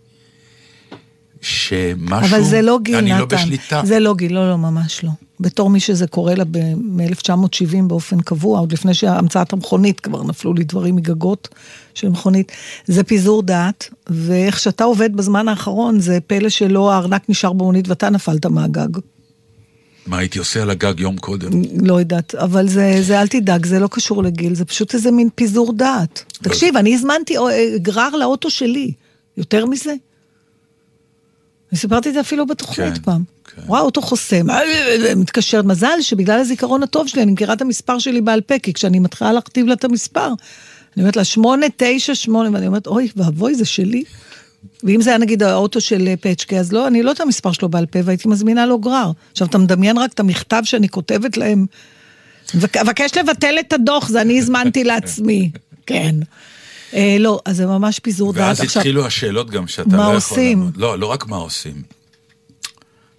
שמשהו, 1.40 2.28
אבל 2.30 2.42
זה 2.42 2.62
לא 2.62 2.78
גיל, 2.82 2.96
אני 2.96 3.10
נתן. 3.12 3.20
לא 3.20 3.26
בשליטה. 3.26 3.82
זה 3.84 4.00
לא 4.00 4.14
גיל, 4.14 4.34
לא, 4.34 4.50
לא, 4.50 4.58
ממש 4.58 5.04
לא. 5.04 5.10
בתור 5.40 5.70
מי 5.70 5.80
שזה 5.80 6.06
קורה 6.06 6.34
לה 6.34 6.44
מ-1970 6.76 7.82
באופן 7.86 8.20
קבוע, 8.20 8.58
עוד 8.58 8.72
לפני 8.72 8.94
שהמצאת 8.94 9.52
המכונית, 9.52 10.00
כבר 10.00 10.22
נפלו 10.22 10.54
לי 10.54 10.64
דברים 10.64 10.96
מגגות 10.96 11.48
של 11.94 12.08
מכונית. 12.08 12.52
זה 12.86 13.04
פיזור 13.04 13.42
דעת, 13.42 13.90
ואיך 14.06 14.60
שאתה 14.60 14.84
עובד 14.84 15.16
בזמן 15.16 15.48
האחרון, 15.48 16.00
זה 16.00 16.18
פלא 16.26 16.48
שלא 16.48 16.92
הארנק 16.92 17.22
נשאר 17.28 17.52
במונית 17.52 17.88
ואתה 17.88 18.10
נפלת 18.10 18.46
מהגג. 18.46 18.98
מה 20.06 20.18
הייתי 20.18 20.38
עושה 20.38 20.62
על 20.62 20.70
הגג 20.70 21.00
יום 21.00 21.18
קודם? 21.18 21.50
לא 21.82 22.00
יודעת, 22.00 22.34
אבל 22.34 22.68
זה, 22.68 22.98
זה 23.02 23.20
אל 23.20 23.26
תדאג, 23.26 23.66
זה 23.66 23.78
לא 23.78 23.88
קשור 23.90 24.22
לגיל, 24.22 24.54
זה 24.54 24.64
פשוט 24.64 24.94
איזה 24.94 25.10
מין 25.10 25.28
פיזור 25.34 25.72
דעת. 25.72 26.24
תקשיב, 26.42 26.76
אני 26.76 26.94
הזמנתי 26.94 27.38
אה, 27.38 27.78
גרר 27.78 28.16
לאוטו 28.16 28.50
שלי, 28.50 28.92
יותר 29.36 29.66
מזה? 29.66 29.94
אני 31.72 31.78
סיפרתי 31.78 32.08
את 32.08 32.14
זה 32.14 32.20
אפילו 32.20 32.46
בתוכנית 32.46 32.94
כן, 32.94 33.02
פעם. 33.02 33.22
כן. 33.44 33.62
וואו, 33.66 33.84
אוטו 33.84 34.02
חוסם, 34.02 34.50
אה, 34.50 35.14
מתקשרת, 35.16 35.64
מזל 35.64 36.00
שבגלל 36.00 36.40
הזיכרון 36.40 36.82
הטוב 36.82 37.08
שלי, 37.08 37.22
אני 37.22 37.32
מכירה 37.32 37.54
את 37.54 37.62
המספר 37.62 37.98
שלי 37.98 38.20
בעל 38.20 38.40
פה, 38.40 38.58
כי 38.58 38.72
כשאני 38.72 38.98
מתחילה 38.98 39.32
להכתיב 39.32 39.66
לה 39.66 39.74
את 39.74 39.84
המספר, 39.84 40.28
אני 40.96 41.02
אומרת 41.02 41.16
לה, 41.16 41.24
שמונה, 41.24 41.66
תשע, 41.76 42.14
שמונה, 42.14 42.50
ואני 42.52 42.66
אומרת, 42.66 42.86
אוי, 42.86 43.08
ואבוי, 43.16 43.54
זה 43.54 43.64
שלי. 43.64 44.04
ואם 44.84 45.00
זה 45.02 45.10
היה 45.10 45.18
נגיד 45.18 45.42
האוטו 45.42 45.80
של 45.80 46.08
אה, 46.08 46.14
פצ'קה, 46.20 46.56
אז 46.56 46.72
לא, 46.72 46.86
אני 46.86 47.02
לא 47.02 47.12
את 47.12 47.20
המספר 47.20 47.52
שלו 47.52 47.68
בעל 47.68 47.86
פה, 47.86 47.98
והייתי 48.04 48.28
מזמינה 48.28 48.66
לו 48.66 48.78
גרר. 48.78 49.10
עכשיו, 49.32 49.46
אתה 49.46 49.58
מדמיין 49.58 49.98
רק 49.98 50.12
את 50.12 50.20
המכתב 50.20 50.62
שאני 50.64 50.88
כותבת 50.88 51.36
להם, 51.36 51.66
"מבק- 52.54 52.76
אבקש 52.76 53.16
לבטל 53.16 53.54
את 53.60 53.72
הדוח, 53.72 54.08
זה 54.08 54.20
אני 54.20 54.38
הזמנתי 54.38 54.84
לעצמי. 54.90 55.50
כן. 55.86 56.14
אה, 56.94 57.16
לא, 57.20 57.40
אז 57.44 57.56
זה 57.56 57.66
ממש 57.66 57.98
פיזור 57.98 58.32
דעת. 58.32 58.42
ואז 58.48 58.60
עכשיו, 58.60 58.80
התחילו 58.82 59.06
השאלות 59.06 59.50
גם 59.50 59.68
שאתה 59.68 59.88
מה 59.88 59.96
לא 59.96 60.02
יכול... 60.02 60.14
עושים? 60.14 60.58
לעמוד. 60.58 60.76
לא, 60.76 60.98
לא 60.98 61.06
רק 61.06 61.26
מה 61.26 61.36
עושים. 61.36 61.82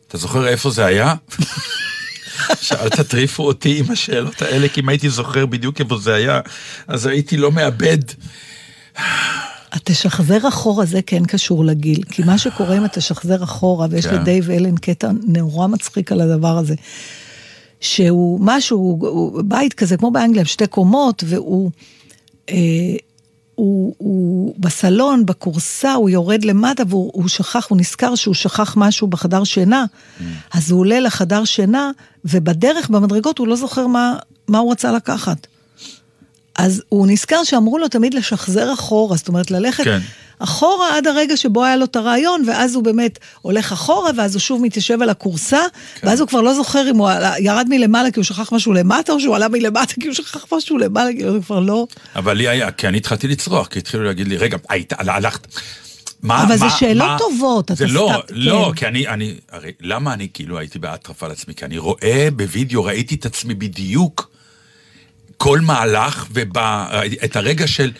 אתה 0.07 0.17
זוכר 0.17 0.47
איפה 0.47 0.69
זה 0.69 0.85
היה? 0.85 1.13
שאל 2.61 2.89
תטריפו 2.89 3.43
אותי 3.43 3.79
עם 3.79 3.91
השאלות 3.91 4.41
האלה, 4.41 4.69
כי 4.69 4.81
אם 4.81 4.89
הייתי 4.89 5.09
זוכר 5.09 5.45
בדיוק 5.45 5.79
איפה 5.79 5.97
זה 5.97 6.13
היה, 6.15 6.39
אז 6.87 7.05
הייתי 7.05 7.37
לא 7.37 7.51
מאבד. 7.51 7.97
התשחזר 9.71 10.47
אחורה 10.47 10.85
זה 10.85 11.01
כן 11.01 11.25
קשור 11.25 11.65
לגיל, 11.65 12.03
כי 12.03 12.23
מה 12.23 12.37
שקורה 12.37 12.77
אם 12.77 12.83
התשחזר 12.83 13.43
אחורה, 13.43 13.87
ויש 13.89 14.07
כן. 14.07 14.21
לדייב 14.21 14.51
אלן 14.51 14.77
קטע 14.77 15.11
נורא 15.27 15.67
מצחיק 15.67 16.11
על 16.11 16.21
הדבר 16.21 16.57
הזה, 16.57 16.75
שהוא 17.79 18.39
משהו, 18.41 18.77
הוא, 18.77 19.07
הוא 19.07 19.41
בית 19.45 19.73
כזה 19.73 19.97
כמו 19.97 20.11
באנגליה, 20.11 20.41
עם 20.41 20.45
שתי 20.45 20.67
קומות, 20.67 21.23
והוא 21.27 21.71
אה, 22.49 22.55
הוא, 23.55 23.95
הוא 23.97 24.55
בסלון, 24.57 25.25
בכורסה, 25.25 25.93
הוא 25.93 26.09
יורד 26.09 26.45
למטה 26.45 26.83
והוא 26.87 27.11
הוא 27.13 27.27
שכח, 27.27 27.67
הוא 27.69 27.77
נזכר 27.77 28.15
שהוא 28.15 28.33
שכח 28.33 28.73
משהו 28.77 29.07
בחדר 29.07 29.43
שינה, 29.43 29.85
אז 30.53 30.71
הוא 30.71 30.79
עולה 30.79 30.99
לחדר 30.99 31.45
שינה, 31.45 31.91
ובדרך, 32.25 32.89
במדרגות, 32.89 33.37
הוא 33.37 33.47
לא 33.47 33.55
זוכר 33.55 33.87
מה, 33.87 34.15
מה 34.47 34.57
הוא 34.57 34.71
רצה 34.71 34.91
לקחת. 34.91 35.47
אז 36.57 36.83
הוא 36.89 37.07
נזכר 37.07 37.43
שאמרו 37.43 37.77
לו 37.77 37.87
תמיד 37.87 38.13
לשחזר 38.13 38.73
אחורה, 38.73 39.17
זאת 39.17 39.27
אומרת 39.27 39.51
ללכת 39.51 39.83
כן. 39.83 39.99
אחורה 40.39 40.97
עד 40.97 41.07
הרגע 41.07 41.37
שבו 41.37 41.63
היה 41.65 41.75
לו 41.75 41.85
את 41.85 41.95
הרעיון, 41.95 42.43
ואז 42.47 42.75
הוא 42.75 42.83
באמת 42.83 43.19
הולך 43.41 43.71
אחורה, 43.71 44.11
ואז 44.17 44.35
הוא 44.35 44.39
שוב 44.39 44.61
מתיישב 44.61 45.01
על 45.01 45.09
הכורסה, 45.09 45.59
כן. 46.01 46.07
ואז 46.07 46.19
הוא 46.19 46.27
כבר 46.27 46.41
לא 46.41 46.53
זוכר 46.53 46.89
אם 46.89 46.97
הוא 46.97 47.09
עלה, 47.09 47.33
ירד 47.39 47.65
מלמעלה 47.69 48.11
כי 48.11 48.19
הוא 48.19 48.23
שכח 48.23 48.53
משהו 48.53 48.73
למטה, 48.73 49.11
או 49.11 49.19
שהוא 49.19 49.35
עלה 49.35 49.47
מלמטה 49.47 49.93
כי 50.01 50.07
הוא 50.07 50.15
שכח 50.15 50.45
משהו 50.53 50.77
למעלה, 50.77 51.09
כי 51.17 51.23
הוא 51.23 51.41
כבר 51.43 51.59
לא... 51.59 51.87
אבל 52.15 52.33
לי 52.37 52.47
היה, 52.47 52.71
כי 52.71 52.87
אני 52.87 52.97
התחלתי 52.97 53.27
לצרוח, 53.27 53.67
כי 53.67 53.79
התחילו 53.79 54.03
להגיד 54.03 54.27
לי, 54.27 54.37
רגע, 54.37 54.57
היית, 54.69 54.93
הלכת... 54.97 55.47
מה, 56.21 56.43
אבל 56.43 56.57
זה 56.57 56.65
מה, 56.65 56.71
שאלות 56.71 57.07
מה? 57.07 57.17
טובות, 57.19 57.71
זה 57.75 57.87
לא, 57.87 58.11
סתם- 58.25 58.35
לא, 58.35 58.71
כן. 58.71 58.75
כי 58.79 58.87
אני, 58.87 59.07
אני, 59.07 59.33
הרי 59.51 59.71
למה 59.81 60.13
אני 60.13 60.27
כאילו 60.33 60.57
הייתי 60.59 60.79
באטרף 60.79 61.23
על 61.23 61.31
עצמי? 61.31 61.53
כי 61.55 61.65
אני 61.65 61.77
רואה 61.77 62.27
בווידאו, 62.35 62.83
ראיתי 62.83 63.15
את 63.15 63.25
עצמי 63.25 63.53
בדיוק 63.53 64.29
כל 65.37 65.59
מהלך, 65.59 66.25
ואת 66.31 67.35
הרגע 67.35 67.67
של 67.67 67.91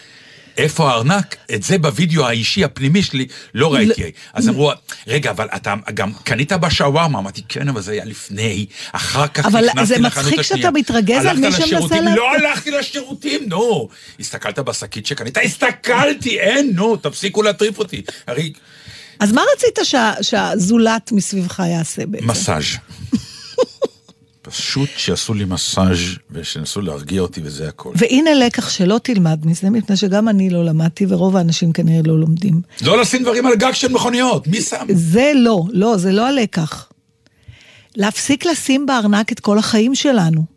איפה 0.58 0.91
הארנק, 0.91 1.36
את 1.56 1.63
זה 1.63 1.78
בווידאו 1.78 2.28
האישי 2.28 2.63
הפנימי 2.63 3.04
שלי 3.04 3.28
לא 3.54 3.73
ראיתי. 3.73 4.12
אז 4.34 4.50
אמרו, 4.50 4.71
רגע, 5.08 5.32
אבל 5.32 5.47
אתה 5.56 5.73
גם 5.93 6.12
קנית 6.23 6.52
בשווארמה, 6.52 7.19
אמרתי, 7.19 7.41
כן, 7.50 7.69
אבל 7.69 7.82
זה 7.82 7.91
היה 7.91 8.06
לפני, 8.06 8.65
אחר 8.91 9.28
כך 9.28 9.45
אבל 9.45 9.65
נכנסתי 9.65 9.86
זה 9.86 9.97
לחנות 9.97 10.26
מצחיק 10.26 10.39
השנייה. 10.39 10.63
שאתה 10.63 10.71
מתרגז 10.71 11.26
על 11.26 11.38
מי 11.38 11.52
שמנסה 11.52 12.02
לא 12.15 12.34
הלכתי 12.34 12.71
לשירותים, 12.71 13.41
נו. 13.47 13.89
הסתכלת 14.19 14.60
בשקית 14.60 15.06
שקנית? 15.06 15.38
הסתכלתי, 15.38 16.39
אין, 16.39 16.71
נו, 16.76 16.95
תפסיקו 16.95 17.43
להטריף 17.43 17.80
אותי. 17.80 18.02
הרי 18.28 18.54
אז 19.19 19.32
מה 19.32 19.41
רצית 19.56 19.80
שה, 19.84 20.13
שהזולת 20.21 21.12
מסביבך 21.12 21.63
יעשה 21.71 22.06
בעצם? 22.06 22.28
מסאז'. 22.28 22.63
פשוט 24.49 24.89
שיעשו 24.97 25.33
לי 25.33 25.45
מסאז' 25.45 25.97
ושינסו 26.31 26.81
להרגיע 26.81 27.21
אותי 27.21 27.41
וזה 27.43 27.67
הכל. 27.67 27.91
והנה 27.95 28.33
לקח 28.33 28.69
שלא 28.69 28.99
תלמד 29.03 29.45
מזה, 29.45 29.69
מפני 29.69 29.97
שגם 29.97 30.29
אני 30.29 30.49
לא 30.49 30.65
למדתי, 30.65 31.05
ורוב 31.10 31.38
האנשים 31.38 31.73
כנראה 31.73 32.01
לא 32.05 32.19
לומדים. 32.19 32.62
לא 32.81 33.01
לשים 33.01 33.23
דברים 33.23 33.45
על 33.45 33.55
גג 33.55 33.71
של 33.73 33.91
מכוניות, 33.91 34.47
מי 34.47 34.62
שם? 34.62 34.86
זה 34.93 35.31
לא, 35.36 35.63
לא, 35.69 35.97
זה 35.97 36.12
לא 36.12 36.27
הלקח. 36.27 36.89
להפסיק 37.95 38.45
לשים 38.45 38.86
בארנק 38.86 39.31
את 39.31 39.39
כל 39.39 39.57
החיים 39.57 39.95
שלנו. 39.95 40.57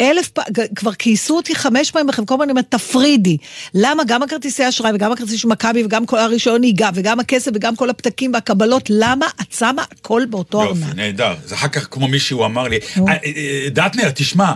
אלף 0.00 0.28
פעם, 0.28 0.44
כבר 0.76 0.92
כייסו 0.92 1.36
אותי 1.36 1.54
חמש 1.54 1.90
פעמים 1.90 2.06
בחלקו, 2.06 2.42
אני 2.42 2.50
אומרת, 2.50 2.64
תפרידי. 2.68 3.36
למה 3.74 4.02
גם 4.06 4.22
הכרטיסי 4.22 4.68
אשראי 4.68 4.92
וגם 4.94 5.12
הכרטיס 5.12 5.40
של 5.40 5.48
מכבי 5.48 5.84
וגם 5.84 6.06
כל 6.06 6.18
הרישיון 6.18 6.60
נהיגה 6.60 6.90
וגם 6.94 7.20
הכסף 7.20 7.50
וגם 7.54 7.76
כל 7.76 7.90
הפתקים 7.90 8.32
והקבלות, 8.34 8.82
למה 8.90 9.26
את 9.40 9.52
שמה 9.52 9.84
הכל 9.92 10.22
באותו 10.30 10.62
יופי, 10.62 10.82
ארנק? 10.82 10.94
נהדר. 10.96 11.34
זה 11.46 11.54
אחר 11.54 11.68
כך 11.68 11.88
כמו 11.90 12.08
מישהו 12.08 12.44
אמר 12.44 12.68
לי, 12.68 12.76
"אה, 12.76 13.02
אה, 13.08 13.16
אה, 13.36 13.68
דטנר, 13.70 14.10
תשמע, 14.14 14.52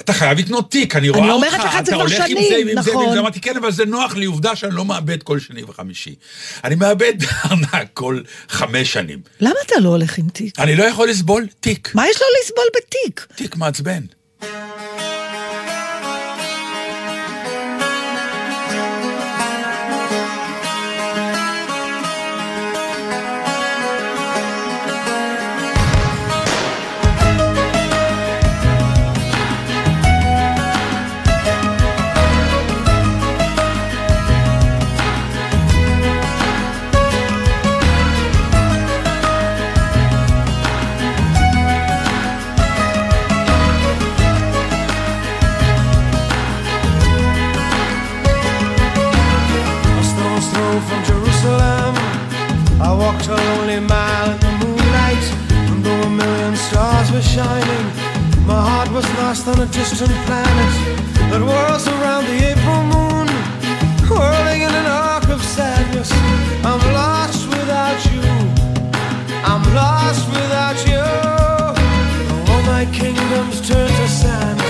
אתה 0.00 0.12
חייב 0.12 0.38
לקנות 0.38 0.70
תיק, 0.70 0.96
אני 0.96 1.08
רואה 1.08 1.32
אותך, 1.32 1.66
אתה 1.78 1.94
הולך 1.96 2.12
עם 2.12 2.26
שנים, 2.26 2.36
זה 2.48 2.54
ועם 2.54 2.82
זה 2.82 2.90
ועם 2.90 2.98
נכון. 3.00 3.12
זה, 3.14 3.20
אמרתי, 3.20 3.40
כן, 3.40 3.56
אבל 3.56 3.72
זה 3.72 3.84
נוח 3.84 4.16
לי, 4.16 4.24
עובדה 4.24 4.56
שאני 4.56 4.74
לא 4.74 4.84
מאבד 4.84 5.22
כל 5.22 5.38
שני 5.38 5.62
וחמישי. 5.62 6.14
אני 6.64 6.74
מאבד 6.74 7.12
ארנק 7.50 7.88
כל 7.94 8.20
חמש 8.48 8.92
שנים. 8.92 9.18
למה 9.40 9.54
אתה 9.66 9.74
לא 9.80 9.88
הולך 9.88 10.18
עם 10.18 10.28
תיק? 10.28 10.58
אני 10.58 10.76
לא 10.76 10.84
יכול 10.84 11.08
לסבול 11.08 11.46
תיק. 11.60 11.90
מה 11.94 12.08
יש 12.08 12.16
לו 12.20 12.26
לסבול 12.42 12.64
בתיק? 12.76 13.26
תיק 13.34 13.56
מעצבן. 13.56 14.00
A 59.60 59.66
distant 59.66 60.10
planet 60.24 60.72
that 61.28 61.42
whirls 61.44 61.86
around 61.86 62.24
the 62.24 62.38
April 62.48 62.82
moon, 62.94 63.28
whirling 64.08 64.62
in 64.62 64.72
an 64.72 64.86
arc 64.86 65.28
of 65.28 65.42
sadness. 65.42 66.10
I'm 66.64 66.80
lost 66.96 67.44
without 67.46 68.00
you. 68.08 68.24
I'm 69.44 69.60
lost 69.74 70.24
without 70.32 70.78
you. 70.88 71.04
All 72.48 72.62
my 72.72 72.88
kingdoms 72.88 73.60
turn 73.68 73.90
to 74.00 74.08
sand 74.08 74.60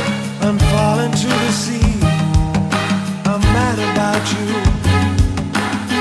and 0.42 0.58
fall 0.72 0.98
into 1.06 1.28
the 1.28 1.52
sea. 1.52 1.94
I'm 3.30 3.42
mad 3.54 3.78
about 3.90 4.24
you. 4.34 4.48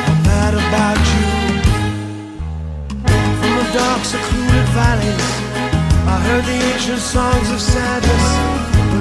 I'm 0.10 0.20
mad 0.26 0.54
about 0.66 1.02
you. 1.14 1.30
From 3.38 3.54
the 3.60 3.68
dark, 3.78 4.02
secluded 4.04 4.68
valleys, 4.74 5.30
I 6.10 6.16
heard 6.26 6.46
the 6.46 6.58
ancient 6.74 7.02
songs 7.02 7.52
of 7.52 7.62
sadness. 7.62 8.59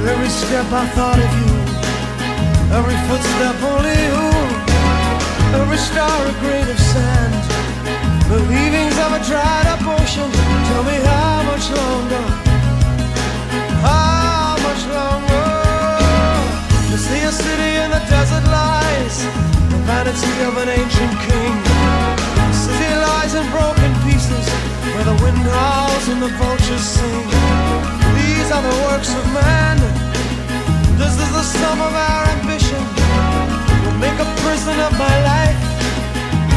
Every 0.08 0.30
step 0.30 0.64
I 0.72 0.86
thought 0.96 1.20
of 1.20 1.30
you, 1.40 1.52
every 2.72 2.96
footstep 3.08 3.56
only 3.60 3.92
you, 4.08 4.24
every 5.60 5.76
star 5.76 6.16
a 6.24 6.34
grain 6.40 6.64
of 6.64 6.80
sand. 6.80 7.34
The 8.32 8.40
leavings 8.48 8.96
of 9.04 9.10
a 9.12 9.20
dried 9.28 9.66
up 9.68 9.84
ocean. 9.84 10.30
Tell 10.68 10.84
me 10.84 10.96
how 11.12 11.44
much 11.50 11.66
longer? 11.68 12.24
How 13.84 14.56
much 14.64 14.82
longer? 14.96 15.48
To 16.88 16.96
see 16.96 17.22
a 17.28 17.32
city 17.32 17.70
in 17.84 17.90
the 17.92 18.02
desert 18.08 18.44
lies, 18.48 19.16
the 19.72 19.80
vanity 19.88 20.34
of 20.48 20.56
an 20.56 20.68
ancient 20.72 21.14
king. 21.28 21.54
The 22.48 22.56
city 22.64 22.92
lies 22.96 23.32
in 23.36 23.44
broken 23.52 23.92
pieces, 24.08 24.46
where 24.92 25.04
the 25.04 25.16
wind 25.22 25.44
howls 25.52 26.08
and 26.08 26.20
the 26.22 26.32
vultures 26.40 26.86
sing. 26.96 27.57
These 28.48 28.56
are 28.56 28.62
the 28.62 28.80
works 28.88 29.12
of 29.12 29.26
man. 29.34 29.76
This 30.96 31.12
is 31.12 31.30
the 31.36 31.42
sum 31.42 31.82
of 31.82 31.92
our 31.92 32.24
ambition. 32.40 32.80
We'll 33.84 34.00
make 34.00 34.18
a 34.18 34.24
prison 34.40 34.80
of 34.80 34.92
my 34.96 35.16
life. 35.20 35.60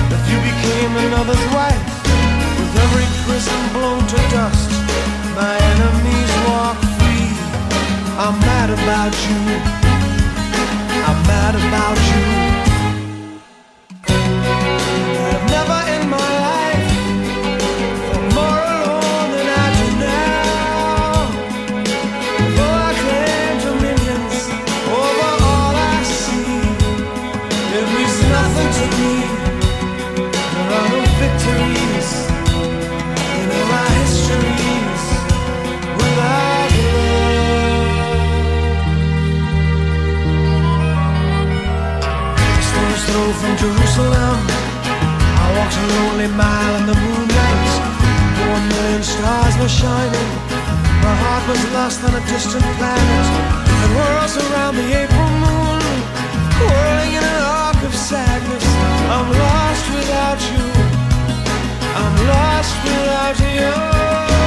If 0.08 0.24
you 0.32 0.40
became 0.40 0.96
another's 0.96 1.46
wife, 1.52 1.84
with 2.56 2.74
every 2.80 3.08
prison 3.28 3.60
blown 3.76 4.08
to 4.08 4.20
dust, 4.32 4.72
my 5.36 5.60
enemies 5.72 6.32
walk 6.48 6.80
free. 6.96 7.28
I'm 8.16 8.40
mad 8.40 8.70
about 8.72 9.14
you. 9.28 9.42
I'm 11.04 11.20
mad 11.28 11.56
about 11.60 12.00
you. 12.08 12.51
A 45.82 45.88
lonely 45.98 46.28
mile 46.28 46.74
in 46.80 46.86
the 46.86 46.98
moonlight. 47.06 47.70
A 48.56 48.60
million 48.74 49.04
stars 49.04 49.56
were 49.62 49.74
shining, 49.82 50.30
my 51.06 51.16
heart 51.24 51.44
was 51.50 51.62
lost 51.74 52.04
on 52.04 52.14
a 52.22 52.24
distant 52.32 52.66
planet. 52.78 53.26
It 53.84 53.92
whirls 53.96 54.36
around 54.44 54.76
the 54.76 54.88
April 55.02 55.32
moon, 55.44 55.82
whirling 56.68 57.14
in 57.20 57.24
an 57.24 57.42
arc 57.64 57.82
of 57.90 57.94
sadness. 57.96 58.66
I'm 59.16 59.30
lost 59.44 59.86
without 59.98 60.42
you. 60.52 60.66
I'm 62.02 62.16
lost 62.34 62.76
without 62.86 63.38
you. 63.56 64.41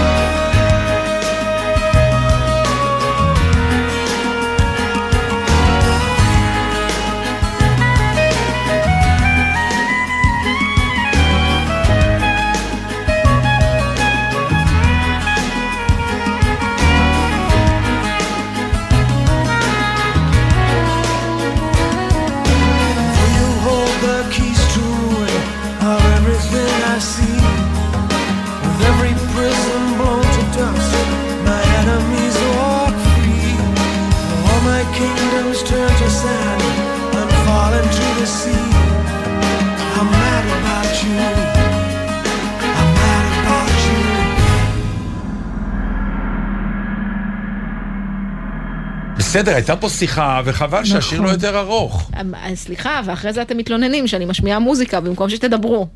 בסדר, 49.34 49.54
הייתה 49.54 49.76
פה 49.76 49.88
שיחה, 49.88 50.40
וחבל 50.44 50.84
שהשיר 50.84 51.20
לא 51.20 51.28
יותר 51.30 51.58
ארוך. 51.58 52.10
אה, 52.14 52.56
סליחה, 52.56 53.00
ואחרי 53.04 53.32
זה 53.32 53.42
אתם 53.42 53.56
מתלוננים 53.56 54.06
שאני 54.06 54.24
משמיעה 54.24 54.58
מוזיקה 54.58 55.00
במקום 55.00 55.30
שתדברו. 55.30 55.88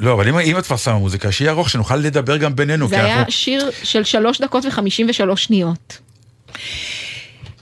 לא, 0.00 0.12
אבל 0.12 0.28
אם- 0.28 0.38
אם 0.38 0.58
את 0.58 0.66
כבר 0.66 0.76
שמה 0.76 0.98
מוזיקה, 0.98 1.32
שיהיה 1.32 1.50
ארוך, 1.50 1.70
שנוכל 1.70 1.96
לדבר 1.96 2.36
גם 2.36 2.56
בינינו. 2.56 2.88
זה 2.88 3.04
היה 3.04 3.16
אנחנו- 3.18 3.32
שיר 3.32 3.70
של 3.82 4.04
שלוש 4.04 4.40
דקות 4.40 4.64
וחמישים 4.66 5.06
ושלוש 5.10 5.44
שניות. 5.44 5.98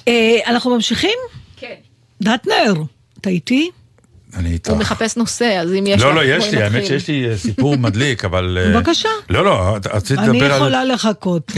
אה, 0.09 0.39
אנחנו 0.47 0.75
ממשיכים? 0.75 1.19
כן. 1.57 1.75
דטנר, 2.23 2.75
אתה 3.21 3.31
איתי? 3.31 3.71
אני 4.37 4.53
איתך. 4.53 4.71
הוא 4.71 4.79
מחפש 4.79 5.17
נושא, 5.17 5.59
אז 5.63 5.73
אם 5.73 5.85
יש 5.87 6.03
לא, 6.03 6.11
לך, 6.11 6.17
לא, 6.17 6.25
יש 6.25 6.45
בואי 6.45 6.57
לי, 6.57 6.63
האמת. 6.63 6.87
שיש 6.87 7.09
לי 7.09 7.29
אה, 7.31 7.37
סיפור 7.37 7.77
מדליק, 7.77 8.25
אבל... 8.25 8.59
אה, 8.61 8.75
בבקשה. 8.81 9.09
לא, 9.31 9.45
לא, 9.45 9.77
רציתי 9.93 10.21
אני 10.21 10.29
לדבר 10.33 10.53
על... 10.53 10.61
יכולה 10.61 10.85
לחכות. 10.85 11.53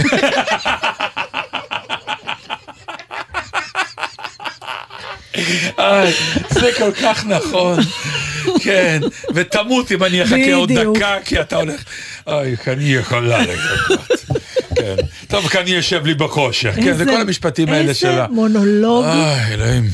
זה 6.50 6.70
כל 6.78 6.92
כך 7.02 7.26
נכון. 7.26 7.78
כן, 8.60 9.00
ותמות 9.34 9.92
אם 9.92 10.04
אני 10.04 10.22
אחכה 10.22 10.54
עוד 10.54 10.68
בדיוק. 10.72 10.96
דקה, 10.96 11.16
כי 11.24 11.40
אתה 11.40 11.56
הולך... 11.56 11.84
אוי, 12.26 12.56
אני 12.66 12.84
יכולה 12.84 13.38
לחכות. 13.42 14.24
כן. 14.76 14.96
טוב, 15.28 15.48
אני 15.60 15.70
יושב 15.70 16.06
לי 16.06 16.14
בכושר. 16.14 16.72
כן, 16.72 16.96
זה 16.96 17.04
כל 17.04 17.20
המשפטים 17.20 17.68
האלה 17.68 17.94
של 17.94 18.08
איזה. 18.08 18.22
מונולוג. 18.30 19.04
אוי, 19.04 19.54
אלוהים. 19.54 19.84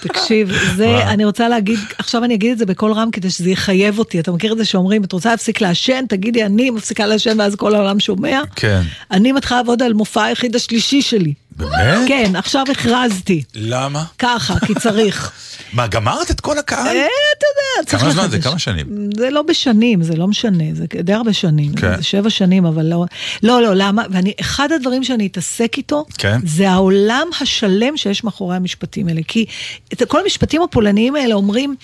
תקשיב, 0.00 0.52
זה? 0.76 0.96
אני 1.04 1.24
רוצה 1.24 1.48
להגיד, 1.48 1.78
עכשיו 1.98 2.24
אני 2.24 2.34
אגיד 2.34 2.52
את 2.52 2.58
זה 2.58 2.66
בקול 2.66 2.92
רם 2.92 3.08
כדי 3.12 3.30
שזה 3.30 3.50
יחייב 3.50 3.98
אותי. 3.98 4.20
אתה 4.20 4.32
מכיר 4.32 4.52
את 4.52 4.58
זה 4.58 4.64
שאומרים, 4.64 5.04
את 5.04 5.12
רוצה 5.12 5.30
להפסיק 5.30 5.60
לעשן? 5.60 6.04
תגידי, 6.08 6.44
אני 6.44 6.70
מפסיקה 6.70 7.06
לעשן 7.06 7.40
ואז 7.40 7.54
כל 7.54 7.74
העולם 7.74 8.00
שומע? 8.00 8.40
כן. 8.56 8.80
אני 9.10 9.32
מתחילה 9.32 9.60
לעבוד 9.60 9.82
על 9.82 9.92
מופע 9.92 10.24
היחיד 10.24 10.56
השלישי 10.56 11.02
שלי. 11.02 11.32
באמת? 11.56 12.08
כן, 12.08 12.36
עכשיו 12.36 12.64
הכרזתי. 12.70 13.42
למה? 13.54 14.04
ככה, 14.18 14.54
כי 14.66 14.74
צריך. 14.74 15.32
מה, 15.72 15.86
גמרת 15.86 16.30
את 16.30 16.40
כל 16.40 16.58
הקהל? 16.58 16.86
אה, 16.86 17.06
אתה 17.38 17.46
יודע, 17.46 17.90
צריך 17.90 18.02
כמה 18.02 18.12
זמן 18.12 18.30
זה? 18.30 18.40
כמה 18.40 18.58
שנים? 18.58 18.86
זה 19.16 19.30
לא 19.30 19.42
בשנים, 19.42 20.02
זה 20.02 20.16
לא 20.16 20.28
משנה, 20.28 20.64
זה 20.72 20.84
די 21.02 21.12
הרבה 21.12 21.32
שנים. 21.32 21.74
כן. 21.74 21.96
זה 21.96 22.02
שבע 22.02 22.30
שנים, 22.30 22.66
אבל 22.66 22.86
לא... 22.86 23.04
לא, 23.42 23.62
לא, 23.62 23.74
למה? 23.74 24.02
ואני, 24.10 24.32
אחד 24.40 24.72
הדברים 24.72 25.04
שאני 25.04 25.26
אתעסק 25.26 25.74
איתו, 25.76 26.04
כן. 26.18 26.40
זה 26.44 26.70
העולם 26.70 27.28
השלם 27.40 27.96
שיש 27.96 28.24
מאחורי 28.24 28.56
המשפטים 28.56 29.08
האלה. 29.08 29.20
כי 29.28 29.46
את 29.92 30.02
כל 30.08 30.20
המשפטים 30.20 30.62
הפולניים 30.62 31.16
האלה 31.16 31.34
אומרים... 31.34 31.76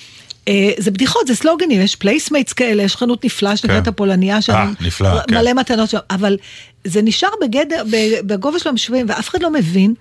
אה, 0.48 0.70
זה 0.78 0.90
בדיחות, 0.90 1.26
זה 1.26 1.34
סלוגנים, 1.34 1.80
יש 1.80 1.96
placemats 1.96 2.52
כאלה, 2.52 2.82
יש 2.82 2.96
חנות 2.96 3.24
נפלאה 3.24 3.56
שנקראת 3.56 3.84
כן. 3.84 3.90
הפולניה, 3.90 4.42
שם 4.42 4.52
אה, 4.52 4.70
נפלא, 4.80 5.20
כן. 5.28 5.34
מלא 5.34 5.54
מתנות 5.54 5.90
שם, 5.90 5.98
אבל 6.10 6.36
זה 6.84 7.02
נשאר 7.02 7.28
בגדר, 7.42 7.82
בגובה 8.26 8.58
של 8.58 8.68
המשווים, 8.68 9.06
ואף 9.08 9.28
אחד 9.28 9.42
לא 9.42 9.50
מבין. 9.50 9.94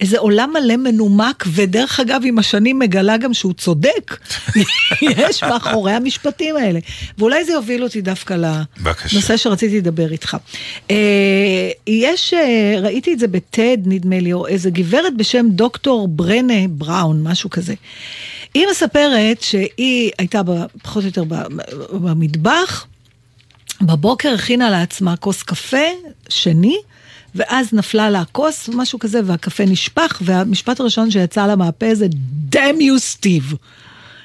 איזה 0.00 0.18
עולם 0.18 0.52
מלא 0.54 0.76
מנומק, 0.76 1.44
ודרך 1.46 2.00
אגב, 2.00 2.22
עם 2.24 2.38
השנים 2.38 2.78
מגלה 2.78 3.16
גם 3.16 3.34
שהוא 3.34 3.52
צודק. 3.52 4.16
יש 5.02 5.44
מאחורי 5.44 5.92
המשפטים 5.92 6.56
האלה. 6.56 6.78
ואולי 7.18 7.44
זה 7.44 7.52
יוביל 7.52 7.82
אותי 7.82 8.00
דווקא. 8.00 8.34
לנושא 9.12 9.36
שרציתי 9.36 9.78
לדבר 9.78 10.12
איתך. 10.12 10.36
אה, 10.90 10.96
יש, 11.86 12.34
ראיתי 12.82 13.12
את 13.12 13.18
זה 13.18 13.28
בטד, 13.28 13.76
נדמה 13.84 14.20
לי, 14.20 14.32
או 14.32 14.46
איזה 14.46 14.70
גברת 14.70 15.16
בשם 15.16 15.46
דוקטור 15.50 16.08
ברנה 16.08 16.68
בראון, 16.68 17.22
משהו 17.22 17.50
כזה. 17.50 17.74
היא 18.54 18.66
מספרת 18.70 19.42
שהיא 19.42 20.10
הייתה 20.18 20.40
פחות 20.82 21.02
או 21.02 21.08
יותר 21.08 21.24
במטבח, 21.92 22.86
בבוקר 23.80 24.34
הכינה 24.34 24.70
לעצמה 24.70 25.16
כוס 25.16 25.42
קפה 25.42 25.86
שני, 26.28 26.76
ואז 27.34 27.72
נפלה 27.72 28.10
לה 28.10 28.20
הכוס, 28.20 28.68
משהו 28.68 28.98
כזה, 28.98 29.20
והקפה 29.24 29.64
נשפך, 29.64 30.22
והמשפט 30.24 30.80
הראשון 30.80 31.10
שיצא 31.10 31.46
לה 31.46 31.56
מהפה 31.56 31.94
זה 31.94 32.06
damn 32.52 32.80
you 32.80 32.98
סטיב. 32.98 33.54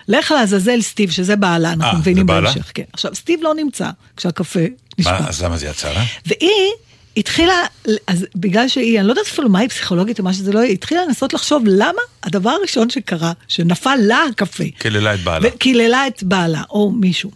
לך 0.07 0.31
לעזאזל 0.31 0.81
סטיב, 0.81 1.11
שזה 1.11 1.35
בעלה, 1.35 1.73
אנחנו 1.73 1.93
אה, 1.93 1.99
מבינים? 1.99 2.25
בהמשך. 2.25 2.71
כן. 2.73 2.83
עכשיו, 2.93 3.15
סטיב 3.15 3.39
לא 3.43 3.53
נמצא 3.55 3.89
כשהקפה 4.17 4.59
נשפך. 4.99 5.11
מה, 5.21 5.29
אז 5.29 5.43
למה 5.43 5.57
זה 5.57 5.67
יצא 5.67 5.93
לה? 5.93 6.03
והיא 6.25 6.71
התחילה, 7.17 7.63
אז 8.07 8.25
בגלל 8.35 8.67
שהיא, 8.67 8.99
אני 8.99 9.07
לא 9.07 9.11
יודעת 9.11 9.25
אפילו 9.27 9.49
מה 9.49 9.59
היא 9.59 9.69
פסיכולוגית 9.69 10.19
או 10.19 10.23
מה 10.23 10.33
שזה 10.33 10.53
לא 10.53 10.59
יהיה, 10.59 10.71
התחילה 10.71 11.05
לנסות 11.05 11.33
לחשוב 11.33 11.63
למה 11.67 12.01
הדבר 12.23 12.49
הראשון 12.49 12.89
שקרה, 12.89 13.31
שנפל 13.47 13.95
לה 13.95 14.23
הקפה. 14.31 14.63
קיללה 14.77 15.13
את 15.13 15.19
בעלה. 15.19 15.47
וקיללה 15.47 16.07
את 16.07 16.23
בעלה, 16.23 16.61
או 16.69 16.91
מישהו. 16.91 17.31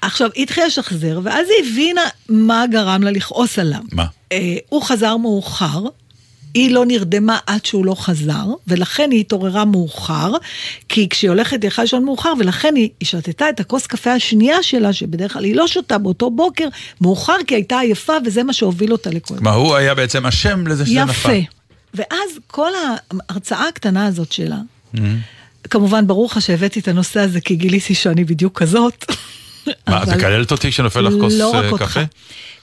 עכשיו, 0.00 0.30
היא 0.34 0.42
התחילה 0.42 0.66
לשחזר, 0.66 1.20
ואז 1.22 1.46
היא 1.48 1.70
הבינה 1.70 2.02
מה 2.28 2.64
גרם 2.70 3.02
לה 3.02 3.10
לכעוס 3.10 3.58
עליו. 3.58 3.80
מה? 3.92 4.04
אה, 4.32 4.56
הוא 4.68 4.82
חזר 4.82 5.16
מאוחר, 5.16 5.84
היא 6.54 6.70
לא 6.70 6.86
נרדמה 6.86 7.38
עד 7.46 7.64
שהוא 7.64 7.86
לא 7.86 7.94
חזר, 7.94 8.46
ולכן 8.66 9.10
היא 9.10 9.20
התעוררה 9.20 9.64
מאוחר, 9.64 10.32
כי 10.88 11.08
כשהיא 11.08 11.30
הולכת 11.30 11.62
היא 11.62 11.68
יכולה 11.68 11.84
לישון 11.84 12.04
מאוחר, 12.04 12.32
ולכן 12.38 12.74
היא, 12.76 12.88
היא 13.00 13.06
שתתה 13.06 13.48
את 13.48 13.60
הכוס 13.60 13.86
קפה 13.86 14.12
השנייה 14.12 14.62
שלה, 14.62 14.92
שבדרך 14.92 15.32
כלל 15.32 15.44
היא 15.44 15.56
לא 15.56 15.66
שותה 15.66 15.98
באותו 15.98 16.30
בוקר, 16.30 16.68
מאוחר 17.00 17.36
כי 17.46 17.54
הייתה 17.54 17.78
עייפה, 17.78 18.12
וזה 18.26 18.42
מה 18.42 18.52
שהוביל 18.52 18.92
אותה 18.92 19.10
לכל 19.10 19.34
כלומר, 19.34 19.54
הוא 19.54 19.74
היה 19.74 19.94
בעצם 19.94 20.26
אשם 20.26 20.66
לזה 20.66 20.86
שזה 20.86 21.04
נפל. 21.04 21.10
יפה. 21.10 21.48
ואז 21.94 22.30
כל 22.46 22.70
ההרצאה 23.30 23.68
הקטנה 23.68 24.06
הזאת 24.06 24.32
שלה, 24.32 24.58
כמובן, 25.70 26.06
ברור 26.06 26.26
לך 26.26 26.42
שהבאתי 26.42 26.80
את 26.80 26.88
הנושא 26.88 27.20
הזה, 27.20 27.40
כי 27.40 27.56
גיליתי 27.56 27.94
שאני 27.94 28.24
בדיוק 28.24 28.58
כזאת. 28.58 29.04
מה, 29.88 30.02
את 30.02 30.08
מקללת 30.08 30.52
אותי 30.52 30.70
כשנופל 30.70 31.00
לך 31.00 31.14
כוס 31.20 31.34
לא 31.34 31.54
אה, 31.54 31.60
רק 31.60 31.72
אותך. 31.72 31.84
קפה? 31.84 32.00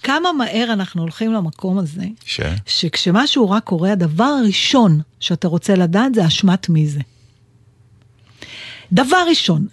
כמה 0.04 0.34
מהר 0.34 0.74
אנחנו 0.74 1.02
הולכים 1.02 1.34
למקום 1.34 1.78
הזה, 1.78 2.04
ש? 2.26 2.40
שכשמשהו 2.66 3.50
רע 3.50 3.60
קורה, 3.60 3.92
הדבר 3.92 4.24
הראשון 4.24 5.02
שאתה 5.20 5.48
רוצה 5.48 5.76
לדעת 5.76 6.16
זה 6.16 6.28
אשמת 6.28 6.70
מי 6.70 6.88
זה. 6.88 7.00
דבר 8.92 9.24
ראשון. 9.30 9.68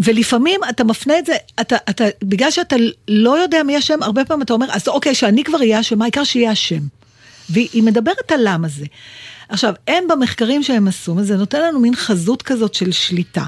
ולפעמים 0.00 0.60
אתה 0.70 0.84
מפנה 0.84 1.18
את 1.18 1.26
זה, 1.26 1.32
אתה, 1.60 1.76
אתה, 1.90 2.04
בגלל 2.24 2.50
שאתה 2.50 2.76
לא 3.08 3.38
יודע 3.38 3.62
מי 3.62 3.78
אשם, 3.78 4.02
הרבה 4.02 4.24
פעמים 4.24 4.42
אתה 4.42 4.52
אומר, 4.52 4.66
אז 4.70 4.88
אוקיי, 4.88 5.14
שאני 5.14 5.44
כבר 5.44 5.58
אהיה 5.58 5.80
אשם, 5.80 6.02
העיקר 6.02 6.24
שיהיה 6.24 6.52
אשם. 6.52 6.80
והיא 7.50 7.82
מדברת 7.82 8.32
על 8.32 8.40
למה 8.44 8.68
זה. 8.68 8.84
עכשיו, 9.48 9.74
הם 9.88 10.04
במחקרים 10.08 10.62
שהם 10.62 10.88
עשו, 10.88 11.16
זה 11.22 11.36
נותן 11.36 11.62
לנו 11.62 11.80
מין 11.80 11.96
חזות 11.96 12.42
כזאת 12.42 12.74
של 12.74 12.92
שליטה. 12.92 13.44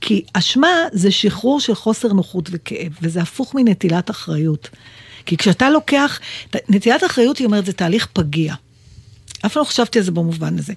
כי 0.00 0.22
אשמה 0.32 0.68
זה 0.92 1.10
שחרור 1.10 1.60
של 1.60 1.74
חוסר 1.74 2.12
נוחות 2.12 2.48
וכאב, 2.52 2.92
וזה 3.02 3.22
הפוך 3.22 3.54
מנטילת 3.54 4.10
אחריות. 4.10 4.70
כי 5.26 5.36
כשאתה 5.36 5.70
לוקח, 5.70 6.20
נטילת 6.68 7.04
אחריות, 7.04 7.38
היא 7.38 7.46
אומרת, 7.46 7.66
זה 7.66 7.72
תהליך 7.72 8.06
פגיע. 8.12 8.54
אף 9.46 9.52
פעם 9.52 9.60
לא 9.60 9.64
חשבתי 9.64 9.98
על 9.98 10.04
זה 10.04 10.10
במובן 10.10 10.58
הזה. 10.58 10.72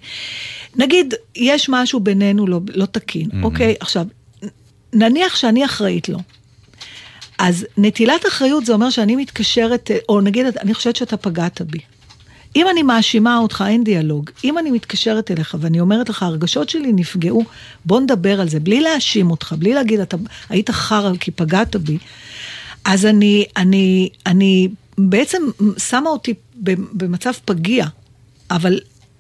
נגיד, 0.76 1.14
יש 1.36 1.70
משהו 1.70 2.00
בינינו 2.00 2.48
לא, 2.48 2.60
לא 2.74 2.86
תקין, 2.86 3.30
mm-hmm. 3.32 3.44
אוקיי? 3.44 3.76
עכשיו, 3.80 4.06
נניח 4.94 5.36
שאני 5.36 5.66
אחראית 5.66 6.10
לו. 6.10 6.20
אז 7.38 7.66
נטילת 7.78 8.26
אחריות 8.28 8.66
זה 8.66 8.74
אומר 8.74 8.90
שאני 8.90 9.16
מתקשרת, 9.16 9.92
או 10.10 10.22
נגיד, 10.22 10.46
אני 10.58 10.74
חושבת 10.74 10.96
שאתה 10.96 11.18
פגעת 11.18 11.62
בי. 11.62 11.80
אם 12.56 12.68
אני 12.72 12.84
מאשימה 12.84 13.38
אותך, 13.38 13.64
אין 13.68 13.84
דיאלוג. 13.84 14.30
אם 14.44 14.58
אני 14.58 14.72
מתקשרת 14.72 15.32
אליך 15.32 15.56
ואני 15.60 15.80
אומרת 15.80 16.10
לך, 16.10 16.24
הרגשות 16.24 16.70
שלי 16.70 16.94
נפגעו, 16.94 17.44
בוא 17.86 18.00
נדבר 18.00 18.42
על 18.42 18.50
זה, 18.50 18.60
בלי 18.60 18.82
להאשים 18.82 19.32
אותך, 19.32 19.54
בלי 19.58 19.74
להגיד, 19.74 20.00
אתה 20.00 20.18
היית 20.50 20.70
חרא 20.70 21.12
כי 21.20 21.32
פגעת 21.32 21.76
בי, 21.76 21.98
אז 22.86 23.06
אני, 23.06 23.46
אני, 23.58 24.10
אני 24.26 24.68
בעצם 24.98 25.42
שמה 25.78 26.10
אותי 26.10 26.34
במצב 26.94 27.32
פגיע, 27.46 27.86
אבל, 28.52 28.80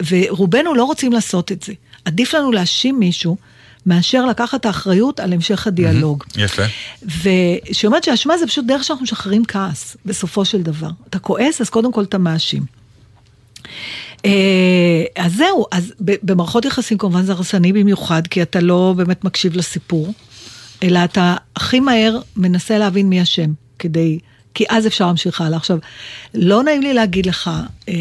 ורובנו 0.09 0.75
לא 0.75 0.83
רוצים 0.83 1.11
לעשות 1.11 1.51
את 1.51 1.63
זה. 1.63 1.73
עדיף 2.05 2.33
לנו 2.33 2.51
להאשים 2.51 2.99
מישהו. 2.99 3.37
מאשר 3.85 4.25
לקחת 4.25 4.65
האחריות 4.65 5.19
על 5.19 5.33
המשך 5.33 5.67
הדיאלוג. 5.67 6.23
יפה. 6.37 6.63
ושאומרת 7.23 8.03
שאשמה 8.03 8.37
זה 8.37 8.47
פשוט 8.47 8.65
דרך 8.65 8.83
שאנחנו 8.83 9.03
משחררים 9.03 9.45
כעס, 9.45 9.97
בסופו 10.05 10.45
של 10.45 10.61
דבר. 10.61 10.89
אתה 11.09 11.19
כועס, 11.19 11.61
אז 11.61 11.69
קודם 11.69 11.93
כל 11.93 12.03
אתה 12.03 12.17
מאשים. 12.17 12.80
אה, 14.25 15.03
אז 15.15 15.33
זהו, 15.33 15.65
אז 15.71 15.93
במערכות 15.99 16.65
יחסים 16.65 16.97
כמובן 16.97 17.23
זה 17.23 17.31
הרסני 17.31 17.73
במיוחד, 17.73 18.27
כי 18.27 18.41
אתה 18.41 18.59
לא 18.59 18.93
באמת 18.97 19.23
מקשיב 19.23 19.55
לסיפור, 19.55 20.13
אלא 20.83 20.99
אתה 21.03 21.35
הכי 21.55 21.79
מהר 21.79 22.19
מנסה 22.35 22.77
להבין 22.77 23.09
מי 23.09 23.21
אשם, 23.21 23.51
כדי, 23.79 24.19
כי 24.53 24.65
אז 24.69 24.87
אפשר 24.87 25.05
להמשיך 25.05 25.41
הלאה. 25.41 25.57
עכשיו, 25.57 25.77
לא 26.33 26.63
נעים 26.63 26.81
לי 26.81 26.93
להגיד 26.93 27.25
לך, 27.25 27.49
אה, 27.89 27.93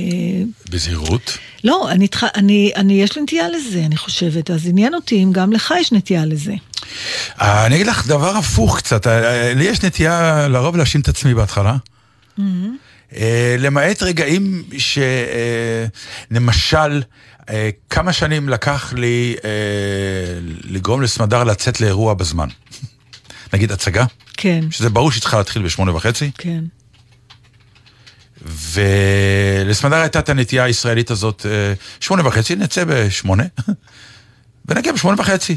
בזהירות. 0.70 1.38
לא, 1.64 1.90
אני, 1.90 2.09
אני, 2.37 2.73
אני, 2.77 3.03
יש 3.03 3.16
לי 3.16 3.23
נטייה 3.23 3.49
לזה, 3.49 3.83
אני 3.87 3.96
חושבת, 3.96 4.51
אז 4.51 4.66
עניין 4.66 4.94
אותי 4.94 5.25
אם 5.25 5.33
גם 5.33 5.53
לך 5.53 5.75
יש 5.81 5.92
נטייה 5.92 6.25
לזה. 6.25 6.55
אה, 7.40 7.66
אני 7.66 7.75
אגיד 7.75 7.87
לך 7.87 8.07
דבר 8.07 8.37
הפוך 8.37 8.79
קצת, 8.79 9.07
אה, 9.07 9.55
לי 9.55 9.64
יש 9.64 9.83
נטייה 9.83 10.49
לרוב 10.49 10.77
להאשים 10.77 11.01
את 11.01 11.09
עצמי 11.09 11.35
בהתחלה. 11.35 11.77
אה, 12.38 12.44
למעט 13.59 14.03
רגעים 14.03 14.62
שלמשל, 16.29 17.03
כמה 17.90 18.12
שנים 18.12 18.49
לקח 18.49 18.92
לי 18.96 19.37
אה, 19.44 19.51
לגרום 20.64 21.03
לסמדר 21.03 21.44
לצאת 21.44 21.81
לאירוע 21.81 22.14
בזמן. 22.14 22.49
נגיד 23.55 23.73
הצגה, 23.73 24.05
כן, 24.37 24.61
שזה 24.70 24.90
ברור 24.90 25.11
שהיא 25.11 25.20
צריכה 25.20 25.38
להתחיל 25.38 25.62
בשמונה 25.62 25.94
וחצי, 25.94 26.31
כן. 26.38 26.64
ולסמדר 28.46 29.96
הייתה 29.96 30.18
את 30.18 30.29
הנטייה 30.29 30.64
הישראלית 30.64 31.11
הזאת, 31.11 31.46
אה, 31.51 31.73
שמונה 32.01 32.27
וחצי, 32.27 32.57
נצא 32.57 32.85
בשמונה, 32.85 33.44
ונגיע 34.66 34.92
בשמונה 34.92 35.20
וחצי, 35.20 35.57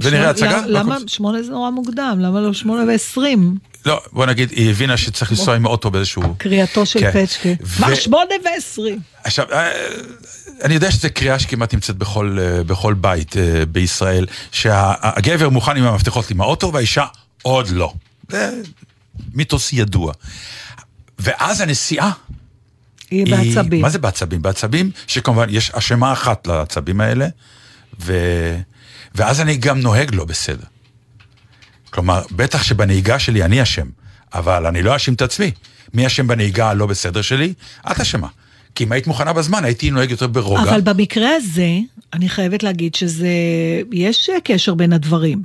ונראה 0.00 0.30
הצגה. 0.30 0.66
למה, 0.66 0.96
למה 0.96 0.98
שמונה 1.06 1.42
זה 1.42 1.50
נורא 1.50 1.70
מוקדם? 1.70 2.18
למה 2.20 2.40
לא 2.40 2.52
שמונה 2.52 2.84
ועשרים? 2.88 3.56
לא, 3.86 4.02
בוא 4.12 4.26
נגיד, 4.26 4.50
היא 4.50 4.70
הבינה 4.70 4.96
שצריך 4.96 5.30
לנסוע 5.30 5.56
עם 5.56 5.66
האוטו 5.66 5.90
באיזשהו... 5.90 6.34
קריאתו 6.38 6.86
של 6.86 7.00
כן. 7.00 7.26
פצ'קה. 7.26 7.48
מה, 7.80 7.96
שמונה 7.96 8.34
ועשרים? 8.44 9.00
עכשיו, 9.24 9.46
אה, 9.52 9.70
אני 10.64 10.74
יודע 10.74 10.90
שזו 10.90 11.08
קריאה 11.14 11.38
שכמעט 11.38 11.74
נמצאת 11.74 11.96
בכל, 11.96 12.38
אה, 12.40 12.62
בכל 12.62 12.94
בית 12.94 13.36
אה, 13.36 13.66
בישראל, 13.66 14.26
שהגבר 14.52 15.48
מוכן 15.48 15.76
עם 15.76 15.84
המפתחות 15.84 16.30
עם 16.30 16.40
האוטו 16.40 16.72
והאישה 16.72 17.04
עוד 17.42 17.68
לא. 17.68 17.92
זה 18.28 18.50
מיתוס 19.34 19.72
ידוע. 19.72 20.12
ואז 21.18 21.60
הנסיעה 21.60 22.10
היא 23.10 23.24
היא... 23.26 23.54
בעצבים. 23.54 23.82
מה 23.82 23.90
זה 23.90 23.98
בעצבים? 23.98 24.42
בעצבים 24.42 24.90
שכמובן 25.06 25.46
יש 25.50 25.70
אשמה 25.70 26.12
אחת 26.12 26.46
לעצבים 26.46 27.00
האלה, 27.00 27.28
ו... 28.00 28.14
ואז 29.14 29.40
אני 29.40 29.56
גם 29.56 29.80
נוהג 29.80 30.14
לא 30.14 30.24
בסדר. 30.24 30.71
כלומר, 31.92 32.22
בטח 32.30 32.62
שבנהיגה 32.62 33.18
שלי 33.18 33.44
אני 33.44 33.62
אשם, 33.62 33.86
אבל 34.34 34.66
אני 34.66 34.82
לא 34.82 34.94
אאשים 34.94 35.14
את 35.14 35.22
עצמי. 35.22 35.50
מי 35.94 36.06
אשם 36.06 36.26
בנהיגה 36.26 36.70
הלא 36.70 36.86
בסדר 36.86 37.22
שלי? 37.22 37.52
את 37.90 38.00
אשמה. 38.00 38.28
כי 38.74 38.84
אם 38.84 38.92
היית 38.92 39.06
מוכנה 39.06 39.32
בזמן, 39.32 39.64
הייתי 39.64 39.90
נוהג 39.90 40.10
יותר 40.10 40.26
ברוגע. 40.26 40.62
אבל 40.62 40.80
במקרה 40.80 41.28
הזה, 41.36 41.68
אני 42.12 42.28
חייבת 42.28 42.62
להגיד 42.62 42.94
שזה, 42.94 43.28
יש 43.92 44.30
קשר 44.44 44.74
בין 44.74 44.92
הדברים. 44.92 45.42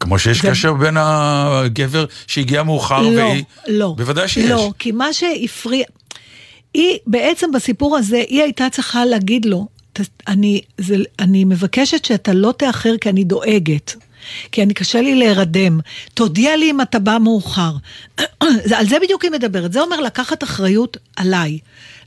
כמו 0.00 0.18
שיש 0.18 0.42
זה- 0.42 0.50
קשר 0.50 0.72
בין 0.72 0.96
הגבר 1.00 2.04
שהגיע 2.26 2.62
מאוחר 2.62 3.02
לא, 3.02 3.08
והיא... 3.22 3.44
לא. 3.68 3.94
בוודאי 3.98 4.28
שיש. 4.28 4.50
לא, 4.50 4.72
כי 4.78 4.92
מה 4.92 5.12
שהפריע... 5.12 5.84
היא, 6.74 6.98
בעצם 7.06 7.46
בסיפור 7.54 7.96
הזה, 7.96 8.22
היא 8.28 8.42
הייתה 8.42 8.66
צריכה 8.72 9.04
להגיד 9.04 9.44
לו, 9.44 9.68
"ת- 9.92 10.00
אני, 10.28 10.60
זה, 10.78 10.96
אני 11.18 11.44
מבקשת 11.44 12.04
שאתה 12.04 12.32
לא 12.32 12.54
תאחר 12.58 12.94
כי 13.00 13.08
אני 13.08 13.24
דואגת. 13.24 13.94
כי 14.52 14.62
אני 14.62 14.74
קשה 14.74 15.00
לי 15.00 15.14
להירדם. 15.14 15.80
תודיע 16.14 16.56
לי 16.56 16.70
אם 16.70 16.80
אתה 16.80 16.98
בא 16.98 17.18
מאוחר. 17.20 17.72
על 18.76 18.86
זה 18.88 18.96
בדיוק 19.02 19.24
היא 19.24 19.30
מדברת. 19.30 19.72
זה 19.72 19.80
אומר 19.80 20.00
לקחת 20.00 20.44
אחריות 20.44 20.96
עליי. 21.16 21.58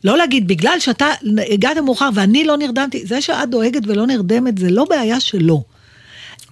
לא 0.04 0.18
להגיד, 0.18 0.48
בגלל 0.48 0.80
שאתה 0.80 1.08
הגעת 1.50 1.78
מאוחר 1.78 2.10
ואני 2.14 2.44
לא 2.44 2.58
נרדמתי, 2.58 3.06
זה 3.06 3.22
שאת 3.22 3.50
דואגת 3.50 3.82
ולא 3.88 4.08
נרדמת, 4.08 4.58
זה 4.58 4.70
לא 4.70 4.86
בעיה 4.90 5.20
שלו. 5.20 5.64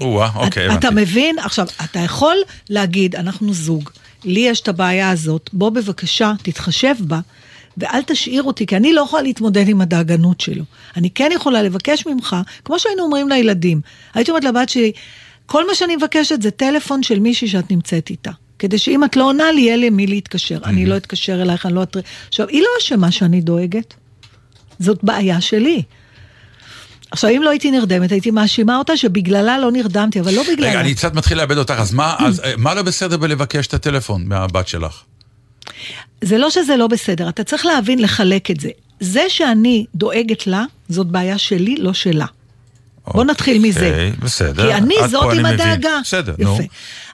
או-אה, 0.02 0.30
אוקיי, 0.36 0.66
אתה 0.66 0.88
הבנתי. 0.88 1.02
מבין? 1.02 1.40
עכשיו, 1.40 1.68
אתה 1.84 2.00
יכול 2.00 2.38
להגיד, 2.70 3.16
אנחנו 3.16 3.54
זוג, 3.54 3.90
לי 4.26 4.40
יש 4.40 4.62
את 4.62 4.68
הבעיה 4.68 5.10
הזאת, 5.10 5.50
בוא 5.54 5.70
בבקשה, 5.70 6.34
תתחשב 6.44 6.96
בה, 7.00 7.20
ואל 7.78 8.02
תשאיר 8.02 8.44
אותי, 8.44 8.66
כי 8.66 8.78
אני 8.78 8.94
לא 8.94 9.02
יכולה 9.02 9.24
להתמודד 9.24 9.70
עם 9.70 9.82
הדאגנות 9.82 10.42
שלו. 10.42 10.64
אני 10.98 11.10
כן 11.10 11.30
יכולה 11.34 11.62
לבקש 11.62 12.06
ממך, 12.06 12.36
כמו 12.66 12.80
שהיינו 12.80 13.04
אומרים 13.04 13.30
לילדים, 13.30 13.82
הייתי 14.14 14.32
אומרת 14.32 14.44
לבת 14.44 14.70
שלי, 14.70 14.92
כל 15.48 15.68
מה 15.68 15.76
שאני 15.76 15.96
מבקשת 15.96 16.42
זה 16.42 16.52
טלפון 16.52 17.04
של 17.04 17.20
מישהי 17.20 17.48
שאת 17.48 17.72
נמצאת 17.72 18.10
איתה. 18.10 18.32
כדי 18.60 18.78
שאם 18.78 19.04
את 19.04 19.16
לא 19.16 19.24
עונה 19.24 19.52
לי, 19.52 19.62
יהיה 19.62 19.78
למי 19.78 20.08
להתקשר. 20.08 20.60
אני 20.66 20.86
לא 20.86 20.98
אתקשר 20.98 21.42
אלייך, 21.42 21.66
אני 21.66 21.76
לא 21.76 21.84
אתר... 21.84 22.00
עכשיו, 22.28 22.48
היא 22.48 22.62
לא 22.62 22.68
אשמה 22.80 23.12
שאני 23.12 23.42
דואגת. 23.42 23.94
זאת 24.80 25.04
בעיה 25.04 25.42
שלי. 25.42 25.84
עכשיו, 27.12 27.30
אם 27.30 27.42
לא 27.44 27.50
הייתי 27.50 27.72
נרדמת, 27.72 28.12
הייתי 28.12 28.32
מאשימה 28.32 28.78
אותה 28.78 28.98
שבגללה 28.98 29.60
לא 29.60 29.72
נרדמתי, 29.72 30.20
אבל 30.20 30.34
לא 30.34 30.44
בגללה. 30.44 30.70
רגע, 30.70 30.80
אני 30.80 30.96
קצת 30.96 31.14
מתחיל 31.14 31.38
לאבד 31.38 31.58
אותך, 31.58 31.74
אז 31.78 31.94
מה, 31.94 32.16
אז, 32.28 32.40
אה, 32.40 32.54
מה 32.58 32.74
לא 32.74 32.82
בסדר 32.82 33.18
בלבקש 33.18 33.68
את 33.68 33.74
הטלפון 33.74 34.26
מהבת 34.26 34.68
שלך? 34.68 35.04
זה 36.22 36.38
לא 36.38 36.50
שזה 36.50 36.78
לא 36.78 36.88
בסדר, 36.88 37.30
אתה 37.30 37.44
צריך 37.44 37.66
להבין 37.66 38.00
לחלק 38.00 38.52
את 38.52 38.60
זה. 38.60 38.70
זה 39.00 39.24
שאני 39.30 39.86
דואגת 39.96 40.48
לה, 40.48 40.64
זאת 40.90 41.08
בעיה 41.08 41.38
שלי, 41.38 41.76
לא 41.76 41.94
שלה. 41.94 42.26
בוא 43.14 43.24
נתחיל 43.24 43.60
מזה. 43.60 43.90
אוקיי, 43.90 44.12
בסדר. 44.20 44.68
כי 44.68 44.74
אני 44.74 44.96
זאת 45.08 45.34
עם. 45.34 45.46
הדאגה. 45.46 46.00
בסדר, 46.04 46.36
נו. 46.40 46.58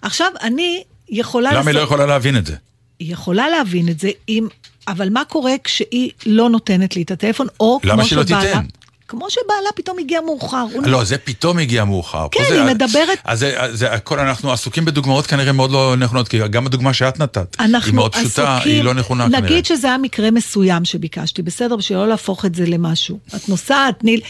עכשיו, 0.02 0.32
אני 0.42 0.84
יכולה... 1.10 1.54
למה 1.54 1.72
היא 1.72 1.76
לא 1.76 1.82
יכולה 1.82 2.06
להבין 2.06 2.38
את 2.38 2.46
זה? 2.46 2.56
היא 3.00 3.14
יכולה 3.14 3.50
להבין 3.50 3.90
את 3.90 4.00
זה, 4.00 4.10
אם... 4.30 4.48
אבל 4.88 5.10
מה 5.10 5.26
קורה 5.26 5.54
כשהיא 5.64 6.12
לא 6.26 6.50
נותנת 6.50 6.96
לי 6.96 7.02
את 7.02 7.12
הטלפון, 7.12 7.48
או 7.60 7.80
למה 7.84 7.94
כמו 7.94 8.06
שלא 8.06 8.26
שבעלה... 8.26 8.48
תיתן? 8.48 8.66
כמו 9.14 9.30
שבעלה 9.30 9.70
פתאום 9.76 10.00
הגיע 10.00 10.22
מאוחר. 10.22 10.66
לא, 10.86 11.04
זה 11.04 11.18
פתאום 11.18 11.58
הגיע 11.60 11.84
מאוחר. 11.86 12.28
כן, 12.32 12.44
היא 12.52 12.62
מדברת- 12.64 13.18
אז 13.26 13.46
זה, 13.72 13.92
הכל, 13.94 14.20
אנחנו 14.20 14.52
עסוקים 14.52 14.86
בדוגמאות 14.86 15.28
כנראה 15.28 15.52
מאוד 15.52 15.72
לא 15.72 15.96
נכונות, 15.98 16.28
כי 16.28 16.48
גם 16.48 16.66
הדוגמה 16.66 16.94
שאת 16.94 17.20
נתת, 17.20 17.56
היא 17.60 17.94
מאוד 17.94 18.16
פשוטה, 18.16 18.58
היא 18.64 18.84
לא 18.84 18.94
נכונה 18.94 19.26
כנראה. 19.26 19.42
נגיד 19.42 19.66
שזה 19.66 19.88
היה 19.88 19.98
מקרה 19.98 20.32
מסוים 20.32 20.86
שביקשתי, 20.86 21.42
בסדר, 21.42 21.76
בשביל 21.76 21.98
לא 21.98 22.08
להפוך 22.08 22.46
את 22.46 22.56
זה 22.56 22.66
למשהו. 22.66 23.20
את 23.36 23.50
נוסעת, 23.50 24.04
ניל... 24.04 24.22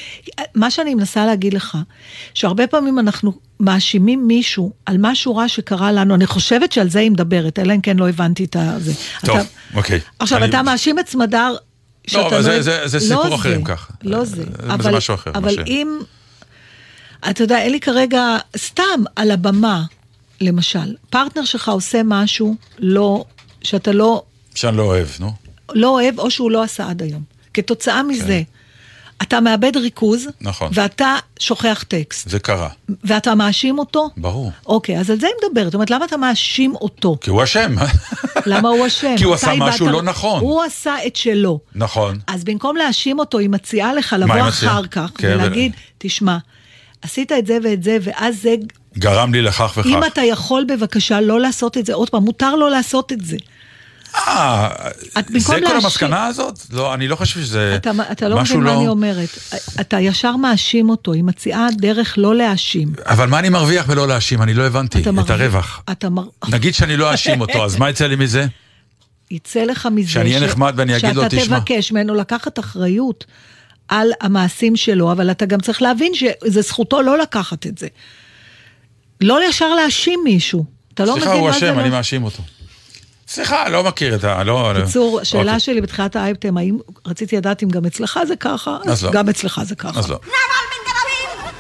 מה 0.56 0.72
שאני 0.72 0.96
מנסה 0.96 1.26
להגיד 1.26 1.54
לך, 1.54 1.78
שהרבה 2.34 2.68
פעמים 2.68 3.00
אנחנו 3.00 3.34
מאשימים 3.60 4.28
מישהו 4.28 4.72
על 4.86 4.96
משהו 5.00 5.36
רע 5.36 5.48
שקרה 5.48 5.92
לנו, 5.92 6.16
אני 6.16 6.26
חושבת 6.28 6.72
שעל 6.72 6.90
זה 6.90 7.00
היא 7.00 7.12
מדברת, 7.12 7.60
אלא 7.60 7.74
אם 7.74 7.82
כן 7.82 7.98
לא 7.98 8.10
הבנתי 8.10 8.44
את 8.44 8.56
זה. 8.80 8.94
טוב, 9.26 9.38
אתה... 9.38 9.46
אוקיי. 9.76 10.00
עכשיו, 10.20 10.38
אני- 10.38 10.50
אתה 10.50 10.62
מאשים 10.64 11.00
את 11.00 11.08
סמדר... 11.10 11.56
שאתה 12.08 12.28
אבל 12.28 12.42
זה- 12.42 12.56
לא- 12.56 12.62
זה- 12.62 12.88
זה 12.88 13.16
לא 13.16 13.22
סיפור 13.22 13.36
אחר 13.36 13.56
אם 13.56 13.64
ככה. 13.64 13.94
לא 14.04 14.26
זה- 14.26 14.36
זה. 14.36 14.44
זה 14.44 14.74
אבל, 14.74 14.96
משהו 14.98 15.14
אחר, 15.16 15.32
אבל 15.36 15.52
ש- 15.56 15.60
אם... 15.68 16.00
אתה 17.30 17.44
יודע, 17.44 17.58
אין 17.60 17.72
לי 17.72 17.80
כרגע, 17.80 18.24
סתם 18.58 18.84
על 19.16 19.32
הבמה, 19.32 19.84
למשל, 20.42 20.96
פרטנר 21.10 21.46
שלך 21.46 21.70
עושה 21.70 22.02
משהו 22.06 22.56
לא, 22.80 23.26
שאתה 23.62 23.92
לא, 23.92 24.24
שאני 24.56 24.78
לא 24.78 24.84
אוהב, 24.84 25.08
נו. 25.20 25.32
לא 25.74 25.88
אוהב, 25.90 26.20
או 26.20 26.32
שהוא 26.32 26.52
לא 26.52 26.64
עשה 26.64 26.90
עד 26.90 27.02
היום. 27.02 27.24
כתוצאה 27.54 28.04
מזה, 28.04 28.42
אתה 29.24 29.40
מאבד 29.40 29.78
ריכוז. 29.78 30.28
נכון. 30.42 30.72
ואתה 30.74 31.16
שוכח 31.40 31.84
טקסט, 31.88 32.30
זה 32.30 32.40
קרה, 32.40 32.70
ואתה 33.04 33.36
מאשים 33.36 33.80
אותו? 33.80 34.10
ברור. 34.18 34.52
אוקיי, 34.66 35.00
אז 35.00 35.10
על 35.10 35.20
זה 35.20 35.28
היא 35.28 35.36
מדברת. 35.44 35.66
זאת 35.66 35.74
אומרת, 35.74 35.90
למה 35.90 36.06
אתה 36.06 36.18
מאשים 36.18 36.76
אותו? 36.76 37.18
כי 37.22 37.30
הוא 37.30 37.44
אשם. 37.44 37.76
למה 38.46 38.70
הוא 38.70 38.88
אשם? 38.88 39.16
כי 39.18 39.24
הוא 39.24 39.34
עשה 39.34 39.52
משהו 39.58 39.90
לא 39.90 40.02
נכון. 40.02 40.42
הוא 40.42 40.64
עשה 40.64 40.96
את 41.08 41.16
שלו. 41.16 41.60
נכון. 41.76 42.20
אז 42.28 42.44
במקום 42.44 42.76
להאשים 42.76 43.20
אותו, 43.20 43.38
היא 43.38 43.50
מציעה 43.50 43.94
לך 43.94 44.16
לבוא? 44.20 44.50
אחר 44.50 44.88
כך 44.88 45.10
כן, 45.18 45.28
ולהגיד, 45.36 45.72
תשמע, 45.98 46.38
עשית 47.02 47.32
את 47.32 47.48
זה 47.48 47.58
ואת 47.64 47.84
זה, 47.84 47.98
ואז 48.02 48.42
זה... 48.42 48.56
גרם 48.98 49.34
לי 49.34 49.42
לכך 49.42 49.74
וכך. 49.78 49.88
אם 49.88 50.04
אתה 50.04 50.22
יכול 50.22 50.66
בבקשה 50.70 51.22
לא 51.22 51.40
לעשות 51.40 51.78
את 51.78 51.86
זה 51.86 51.94
עוד 51.94 52.10
פעם, 52.10 52.24
מותר 52.24 52.56
לו 52.56 52.70
לעשות 52.70 53.12
את 53.12 53.26
זה. 53.26 53.38
אה, 54.16 54.70
זה 55.38 55.56
כל 55.66 55.76
המסקנה 55.78 56.26
הזאת? 56.26 56.60
לא, 56.72 56.94
אני 56.94 57.08
לא 57.08 57.16
חושב 57.16 57.40
שזה 57.40 57.76
אתה, 57.76 57.92
אתה 58.12 58.28
לא 58.28 58.42
משהו 58.42 58.56
מבין 58.56 58.68
מה 58.68 58.74
לא... 58.74 58.80
אני 58.80 58.88
אומרת. 58.88 59.30
אתה 59.82 60.00
ישר 60.00 60.36
מאשים 60.36 60.90
אותו, 60.90 61.14
היא 61.14 61.24
מציעה 61.24 61.68
דרך 61.78 62.14
לא 62.18 62.36
להאשים. 62.36 62.94
אבל 63.06 63.28
מה 63.28 63.40
אני 63.40 63.50
מרוויח 63.50 63.86
בלא 63.86 64.08
להאשים? 64.08 64.42
אני 64.42 64.54
לא 64.54 64.64
הבנתי 64.64 65.02
אתה 65.02 65.10
את 65.22 65.30
הרווח. 65.30 65.84
אתה 65.92 66.10
מר... 66.10 66.24
נגיד 66.50 66.74
שאני 66.74 66.98
לא 66.98 67.12
אאשים 67.12 67.42
אותו, 67.42 67.66
אז 67.66 67.78
מה 67.78 67.90
יצא 67.90 68.08
לי 68.08 68.16
מזה? 68.16 68.46
יצא 69.32 69.64
לך 69.64 69.88
מזה... 69.92 70.10
שאני 70.10 70.36
אהיה 70.36 70.46
נחמד 70.46 70.74
ואני 70.78 70.98
אגיד 70.98 71.16
לו, 71.16 71.24
שאתה 71.24 71.36
"תשמע." 71.38 71.60
תבקש 71.60 71.92
ממנו 71.92 72.16
לקחת 72.16 72.60
אחריות 72.60 73.26
על 73.88 74.08
המעשים 74.22 74.76
שלו, 74.76 75.12
אבל 75.12 75.32
אתה 75.32 75.46
גם 75.46 75.60
צריך 75.60 75.82
להבין 75.82 76.12
שזה 76.14 76.62
זכותו 76.62 77.02
לא 77.02 77.18
לקחת 77.18 77.68
את 77.68 77.78
זה. 77.78 77.88
לא 79.22 79.50
ישר 79.50 79.74
להאשים 79.74 80.20
מישהו. 80.24 80.66
אתה 80.94 81.06
לא 81.06 81.12
מבין 81.12 81.24
סליחה, 81.24 81.36
מה 81.36 81.42
הוא 81.42 81.52
זה 81.52 81.58
אשם, 81.58 81.76
לא... 81.76 81.82
אני 81.82 81.90
מאשים 81.90 82.24
אותו. 82.24 82.44
סליחה, 83.34 83.70
לא 83.70 83.84
מכיר 83.84 84.16
את 84.16 84.24
ה... 84.24 84.44
לא... 84.44 84.74
בקיצור, 84.76 85.20
השאלה 85.22 85.42
אוקיי. 85.42 85.60
שלי 85.60 85.82
בתחילת 85.82 86.16
האייפטם, 86.16 86.58
האם 86.58 86.78
רציתי 87.06 87.38
לדעת 87.38 87.64
אם 87.64 87.70
גם 87.70 87.86
אצלך 87.86 88.20
זה 88.28 88.36
ככה? 88.36 88.78
אז 88.88 89.04
לא. 89.04 89.12
גם 89.12 89.30
אצלך 89.30 89.62
זה 89.64 89.76
ככה. 89.76 90.00
אז 90.00 90.10
לא. 90.10 90.16
נבל 90.16 90.34
בן 90.72 90.92
גנבים! 90.92 91.52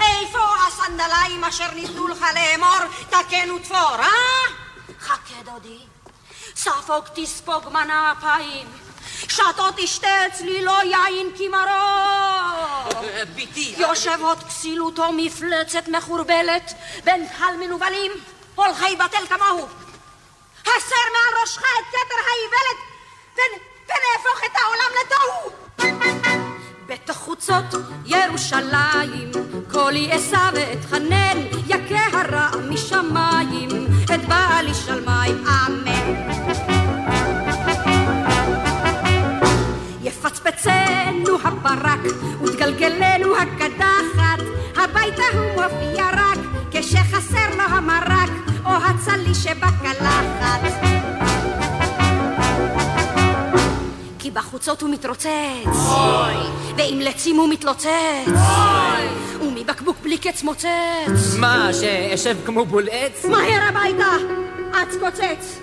איפה 0.00 0.38
הסנדליים 0.68 1.44
אשר 1.44 1.74
ניתנו 1.74 2.08
לך 2.08 2.24
לאמור 2.34 2.78
תקן 3.10 3.50
ותפור, 3.50 3.96
אה? 3.98 4.06
חכה 5.00 5.34
דודי, 5.44 5.78
ספוג 6.56 7.04
תספוג 7.14 7.68
מנה 7.72 8.12
אפיים, 8.18 8.66
שתו 9.28 9.64
תשתה 9.76 10.26
אצלי 10.26 10.64
לא 10.64 10.78
יין 10.82 11.26
כי 11.36 11.48
מרור. 11.48 13.02
ביתי, 13.34 13.74
יושב 13.78 14.18
עוד 14.20 14.42
כסילותו 14.42 15.12
מפלצת 15.12 15.88
מחורבלת 15.88 16.74
בין 17.04 17.26
קהל 17.38 17.56
מנוולים, 17.60 18.12
הולכי 18.54 18.96
בטל 18.96 19.26
כמוהו. 19.28 19.66
הסר 20.66 21.04
מעל 21.12 21.40
ראשך 21.42 21.62
את 21.62 21.84
כתר 21.88 22.20
האיוולת 22.26 22.78
ונ- 23.36 23.60
ונהפוך 23.86 24.40
את 24.46 24.56
העולם 24.56 24.90
לתוהו. 25.00 25.50
בתחוצות 26.86 27.64
ירושלים, 28.04 29.30
קולי 29.72 30.16
אשא 30.16 30.50
ואתחנן, 30.54 31.38
יכה 31.66 32.18
הרע 32.18 32.48
משמיים, 32.70 33.68
את 34.14 34.24
בעלי 34.28 34.74
שלמי, 34.74 35.30
אמן. 35.48 36.14
יפצפצנו 40.02 41.38
הברק, 41.44 42.00
ותגלגלנו 42.42 43.36
הקדחת, 43.36 44.40
הביתה 44.76 45.22
הוא 45.34 45.62
מופיע 45.62 46.06
רק, 46.12 46.38
כשחסר 46.70 47.50
לו 47.56 47.62
המרק, 47.62 48.30
או 48.66 48.70
הצלי 48.70 49.34
שבקלחת. 49.34 50.60
כי 54.18 54.30
בחוצות 54.30 54.82
הוא 54.82 54.90
מתרוצץ, 54.90 55.28
ועם 56.76 57.00
לצים 57.00 57.36
הוא 57.36 57.48
מתלוצץ, 57.48 57.88
ומבקבוק 59.40 59.96
בלי 60.02 60.18
קץ 60.18 60.42
מוצץ. 60.42 60.66
מה, 61.38 61.68
שאשב 61.72 62.36
כמו 62.46 62.64
בול 62.64 62.88
עץ? 62.90 63.24
מהר 63.24 63.62
הביתה, 63.68 64.10
אץ 64.72 64.94
קוצץ. 65.00 65.58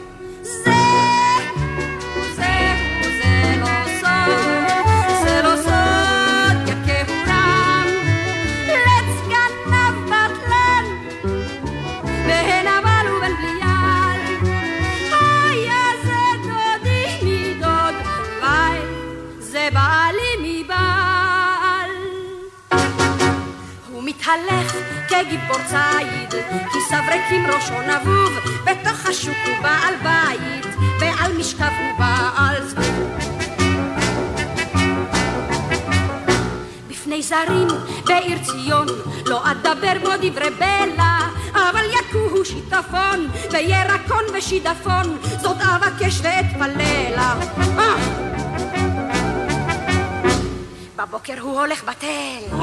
מתהלך 24.32 24.76
כגיבור 25.08 25.58
ציד, 25.66 26.42
כיסיו 26.72 27.04
ריקים 27.08 27.48
ראשו 27.48 27.74
נבוב, 27.82 28.30
בתוך 28.64 29.06
השוק 29.06 29.36
הוא 29.46 29.56
בעל 29.62 29.94
בית, 30.04 30.76
ועל 31.00 31.38
משכב 31.38 31.72
הוא 31.80 32.00
בעל 32.00 32.68
זבוב. 32.68 33.12
בפני 36.88 37.22
זרים 37.22 37.68
בעיר 38.06 38.38
ציון, 38.44 38.88
לא 39.26 39.52
אדבר 39.52 39.94
בו 40.02 40.10
דברי 40.22 40.50
בלע, 40.50 41.20
אבל 41.54 41.86
יכוהו 42.00 42.46
שיטפון, 42.46 43.28
וירקון 43.52 44.24
ושידפון, 44.34 45.18
זאת 45.42 45.58
אבקש 45.62 46.20
ואתפללה. 46.24 47.36
אה! 47.78 48.32
בבוקר 50.96 51.40
הוא 51.40 51.60
הולך 51.60 51.84
בתל, 51.84 52.56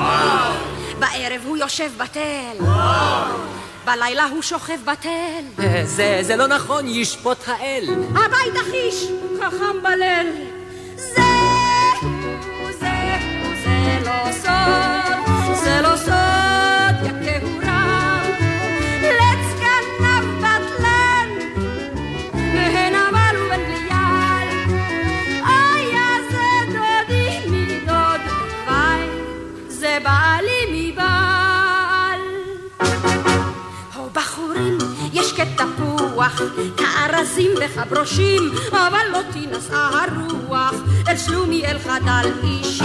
בערב 0.99 1.40
הוא 1.44 1.57
יושב 1.57 1.90
בתל, 1.96 2.64
בלילה 3.84 4.24
הוא 4.24 4.42
שוכב 4.42 4.78
בתל. 4.84 5.62
זה, 5.84 6.18
זה 6.22 6.36
לא 6.36 6.46
נכון, 6.46 6.88
ישפוט 6.88 7.38
האל. 7.46 7.84
הבית 8.11 8.57
החיש, 8.57 9.05
חכם 9.40 9.82
בליל. 9.82 10.32
זה, 10.96 11.22
זה, 12.80 13.18
זה 13.64 13.99
לא 14.05 14.32
סוד, 14.32 15.57
זה 15.64 15.80
לא 15.82 15.96
סוד, 15.96 16.28
כתפוח, 36.19 36.43
כארזים 36.77 37.51
וכברושים, 37.61 38.43
אבל 38.71 39.07
לא 39.12 39.21
תינשא 39.33 39.75
הרוח, 39.75 40.75
אל 41.09 41.16
שלומי 41.16 41.66
אל 41.66 41.79
חדל 41.79 42.31
אישי. 42.43 42.85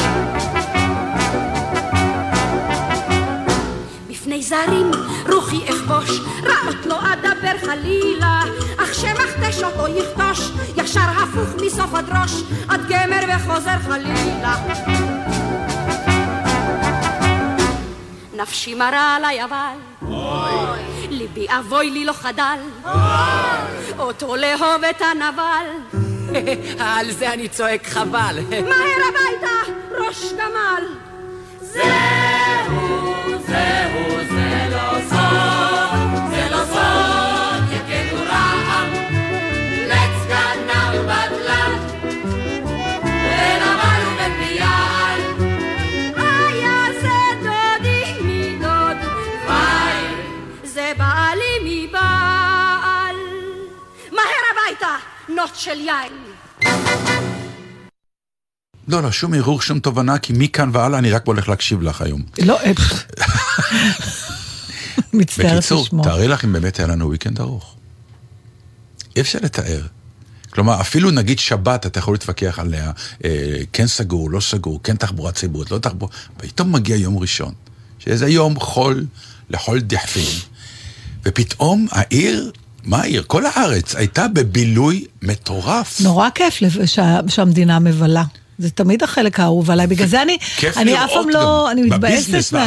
זרים, 4.44 4.92
רוחי 5.34 5.70
אכבוש, 5.70 6.20
רעות 6.44 6.86
לא 6.86 7.00
אדבר 7.14 7.58
חלילה, 7.66 8.42
אך 8.78 8.94
שמכתש 8.94 9.64
אותו 9.64 9.88
יכתוש, 9.88 10.52
ישר 10.78 11.00
הפוך 11.00 11.64
מסוף 11.66 11.94
עד 11.94 12.10
ראש, 12.10 12.32
עד 12.70 12.82
גמר 12.90 13.36
וחוזר 13.36 13.80
חלילה. 13.80 14.56
נפשי 18.34 18.76
מרה 18.76 19.16
עליי 19.16 19.44
אבל, 19.44 20.04
ליבי 21.36 21.48
אבוי 21.60 21.90
לי 21.90 22.06
לא 22.06 22.14
חדל, 22.14 22.60
אותו 24.00 24.36
לאהוב 24.36 24.84
את 24.90 25.02
הנבל, 25.02 25.66
על 26.80 27.12
זה 27.12 27.34
אני 27.34 27.48
צועק 27.48 27.88
חבל. 27.88 28.40
מהר 28.50 29.00
הביתה, 29.10 29.72
ראש 29.98 30.34
גמל. 30.34 30.86
היה 31.76 32.33
נוט 55.44 55.56
של 55.56 55.80
יין. 55.80 56.14
לא, 58.88 59.04
לא, 59.04 59.12
שום 59.12 59.34
ערעור, 59.34 59.62
שום 59.62 59.80
תובנה, 59.80 60.18
כי 60.18 60.34
מכאן 60.36 60.70
והלאה 60.74 61.00
אני 61.00 61.12
רק 61.12 61.28
הולך 61.28 61.50
להקשיב 61.50 61.82
לך 61.82 62.02
היום. 62.02 62.22
לא, 62.42 62.60
אה, 62.60 62.72
מצטערת 65.14 65.52
בקיצור, 65.52 65.82
לשמוע. 65.82 66.04
תארי 66.04 66.28
לך 66.28 66.46
אם 66.46 66.54
באמת 66.54 66.80
היה 66.80 66.88
לנו 66.88 67.14
weekend 67.14 67.40
ארוך. 67.40 67.76
אי 69.16 69.22
אפשר 69.22 69.40
לתאר. 69.42 69.82
כלומר, 70.50 70.82
אפילו 70.82 71.12
נגיד 71.12 71.40
שבת, 71.40 71.86
אתה 71.86 72.00
יכול 72.00 72.14
להתווכח 72.14 72.60
עליה, 72.60 72.92
אה, 73.26 73.58
כן 73.74 73.88
סגור, 73.88 74.32
לא 74.32 74.40
סגור, 74.40 74.80
כן 74.84 74.96
תחבורה 74.96 75.32
ציבורית, 75.32 75.72
לא 75.72 75.78
תחבורה, 75.78 76.12
פתאום 76.38 76.72
מגיע 76.72 76.96
יום 76.96 77.18
ראשון, 77.18 77.54
שזה 78.00 78.28
יום 78.28 78.60
חול 78.60 79.06
לכל 79.50 79.80
דחפין, 79.80 80.40
ופתאום 81.26 81.88
העיר, 81.92 82.52
מה 82.86 83.02
העיר? 83.02 83.24
כל 83.28 83.44
הארץ 83.46 83.96
הייתה 83.96 84.28
בבילוי 84.28 85.06
מטורף. 85.22 86.02
נורא 86.02 86.30
כיף 86.36 86.60
שה- 86.86 87.20
שהמדינה 87.28 87.80
מבלה. 87.80 88.24
זה 88.58 88.70
תמיד 88.70 89.04
החלק 89.04 89.40
האהוב 89.40 89.72
עליי, 89.72 89.88
בגלל 89.88 90.08
זה 90.08 90.22
אני, 90.22 90.38
אני 90.78 91.04
אף 91.06 91.10
פעם 91.14 91.30
לא, 91.30 91.72
אני 91.72 91.82
מתבאסת 91.82 92.54
מה- 92.54 92.66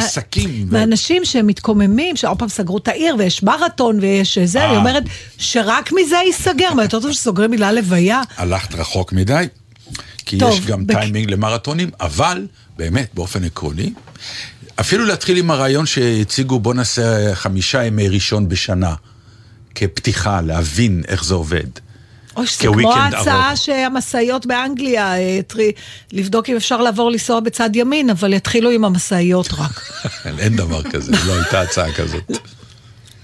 מהאנשים 0.71 1.25
שמתקוממים, 1.25 2.15
שעוד 2.15 2.39
פעם 2.39 2.49
סגרו 2.49 2.77
את 2.77 2.87
העיר 2.87 3.15
ויש 3.19 3.43
מרתון 3.43 3.99
ויש 4.01 4.37
זה, 4.37 4.63
אני 4.65 4.73
אה. 4.73 4.77
אומרת 4.77 5.03
שרק 5.37 5.91
מזה 5.91 6.15
ייסגר, 6.25 6.73
מה 6.73 6.83
יותר 6.83 6.99
טוב 6.99 7.11
שסוגרים 7.11 7.51
בגלל 7.51 7.75
לוויה. 7.75 8.21
הלכת 8.37 8.75
רחוק 8.75 9.13
מדי, 9.13 9.45
כי 10.25 10.37
טוב, 10.37 10.53
יש 10.53 10.65
גם 10.65 10.87
בק- 10.87 10.95
טיימינג 10.99 11.31
למרתונים, 11.31 11.89
אבל 12.01 12.47
באמת, 12.77 13.07
באופן 13.13 13.43
עקרוני, 13.43 13.93
אפילו 14.79 15.05
להתחיל 15.05 15.37
עם 15.37 15.51
הרעיון 15.51 15.85
שהציגו, 15.85 16.59
בוא 16.59 16.73
נעשה 16.73 17.35
חמישה 17.35 17.83
ימי 17.85 18.07
ראשון 18.09 18.49
בשנה, 18.49 18.93
כפתיחה, 19.79 20.41
להבין 20.41 21.03
איך 21.07 21.23
זה 21.23 21.33
עובד. 21.33 21.63
אוי, 22.37 22.45
זה 22.45 22.67
כוויקנד 22.67 22.93
כמו 22.93 22.93
ההצעה. 23.17 23.55
שהמשאיות 23.55 24.45
באנגליה, 24.45 25.17
אה, 25.17 25.39
טרי- 25.47 25.71
לבדוק 26.13 26.49
אם 26.49 26.55
אפשר 26.55 26.77
לעבור 26.81 27.11
לנסוע 27.11 27.39
בצד 27.39 27.69
ימין, 27.75 28.09
אבל 28.09 28.33
יתחילו 28.33 28.69
עם 28.69 28.85
המשאיות 28.85 29.49
רק. 29.57 29.81
אין 30.39 30.55
דבר 30.55 30.83
כזה, 30.83 31.11
לא 31.27 31.33
הייתה 31.33 31.61
הצעה 31.61 31.91
כזאת. 31.93 32.31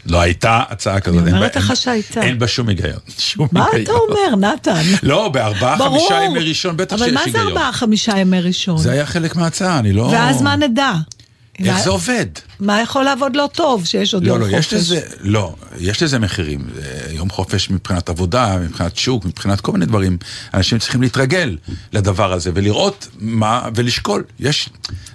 לא 0.05 0.21
הייתה 0.21 0.61
הצעה 0.69 0.99
כזאת. 0.99 1.21
אני 1.21 1.31
אומרת 1.31 1.55
לך 1.55 1.75
שהייתה. 1.75 2.21
אין 2.21 2.39
בה 2.39 2.47
שום 2.47 2.69
היגיון. 2.69 2.99
שום 3.17 3.47
מה 3.51 3.65
היגיון. 3.73 3.97
אתה 4.09 4.27
אומר, 4.33 4.47
נתן? 4.53 4.81
לא, 5.03 5.29
בארבעה. 5.29 5.77
חמישה 5.77 6.23
ימי 6.25 6.39
ראשון 6.39 6.77
בטח 6.77 6.97
שיש 6.97 7.07
אבל 7.07 7.17
היגיון. 7.17 7.43
מה 7.43 7.43
זה 7.43 7.49
ארבעה, 7.49 7.73
חמישה 7.73 8.17
ימי 8.17 8.41
ראשון? 8.41 8.77
זה 8.77 8.91
היה 8.91 9.05
חלק 9.05 9.35
מההצעה, 9.35 9.79
אני 9.79 9.93
לא... 9.93 10.01
ואז 10.01 10.41
מה 10.41 10.55
נדע? 10.55 10.91
איך 11.59 11.83
זה 11.83 11.89
עובד? 11.89 12.25
מה 12.59 12.81
יכול 12.81 13.03
לעבוד 13.03 13.35
לא 13.35 13.49
טוב, 13.53 13.85
שיש 13.85 14.13
עוד 14.13 14.23
לא, 14.23 14.27
יום 14.27 14.41
לא, 14.41 14.45
חופש? 14.45 14.57
יש 14.57 14.73
לזה, 14.73 15.01
לא, 15.19 15.55
יש 15.79 16.03
לזה 16.03 16.19
מחירים. 16.19 16.59
זה 16.75 17.13
יום 17.13 17.29
חופש 17.29 17.69
מבחינת 17.69 18.09
עבודה, 18.09 18.57
מבחינת 18.57 18.97
שוק, 18.97 19.25
מבחינת 19.25 19.61
כל 19.61 19.71
מיני 19.71 19.85
דברים. 19.85 20.17
אנשים 20.53 20.79
צריכים 20.79 21.01
להתרגל 21.01 21.57
לדבר 21.93 22.33
הזה 22.33 22.51
ולראות 22.53 23.07
מה, 23.19 23.61
ולשקול. 23.75 24.23
יש, 24.39 24.69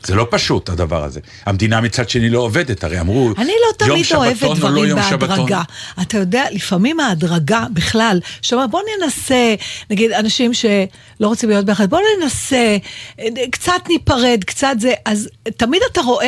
זה 0.04 0.14
לא 0.14 0.26
פשוט 0.30 0.68
הדבר 0.68 1.04
הזה. 1.04 1.20
המדינה 1.46 1.80
מצד 1.80 2.08
שני 2.08 2.30
לא 2.30 2.38
עובדת, 2.38 2.84
הרי 2.84 3.00
אמרו, 3.00 3.32
אני 3.38 3.46
לא 3.46 3.86
יום 3.86 4.02
תמיד 4.02 4.06
אוהבת 4.14 4.36
שבתון 4.36 4.48
או 4.48 4.54
לא 4.54 4.58
דברים 4.60 4.84
יום 4.84 5.00
שבתון. 5.02 5.28
בהדרגה. 5.28 5.62
אתה 6.02 6.18
יודע, 6.18 6.44
לפעמים 6.52 7.00
ההדרגה 7.00 7.66
בכלל, 7.72 8.20
שאומר 8.42 8.66
בוא 8.66 8.80
ננסה, 9.00 9.54
נגיד 9.90 10.12
אנשים 10.12 10.54
שלא 10.54 10.76
רוצים 11.20 11.48
להיות 11.48 11.64
ביחד, 11.64 11.90
בוא 11.90 12.00
ננסה, 12.20 12.76
קצת 13.50 13.82
ניפרד, 13.88 14.44
קצת 14.46 14.76
זה, 14.80 14.92
אז 15.04 15.28
תמיד 15.56 15.82
אתה 15.92 16.00
רואה... 16.00 16.27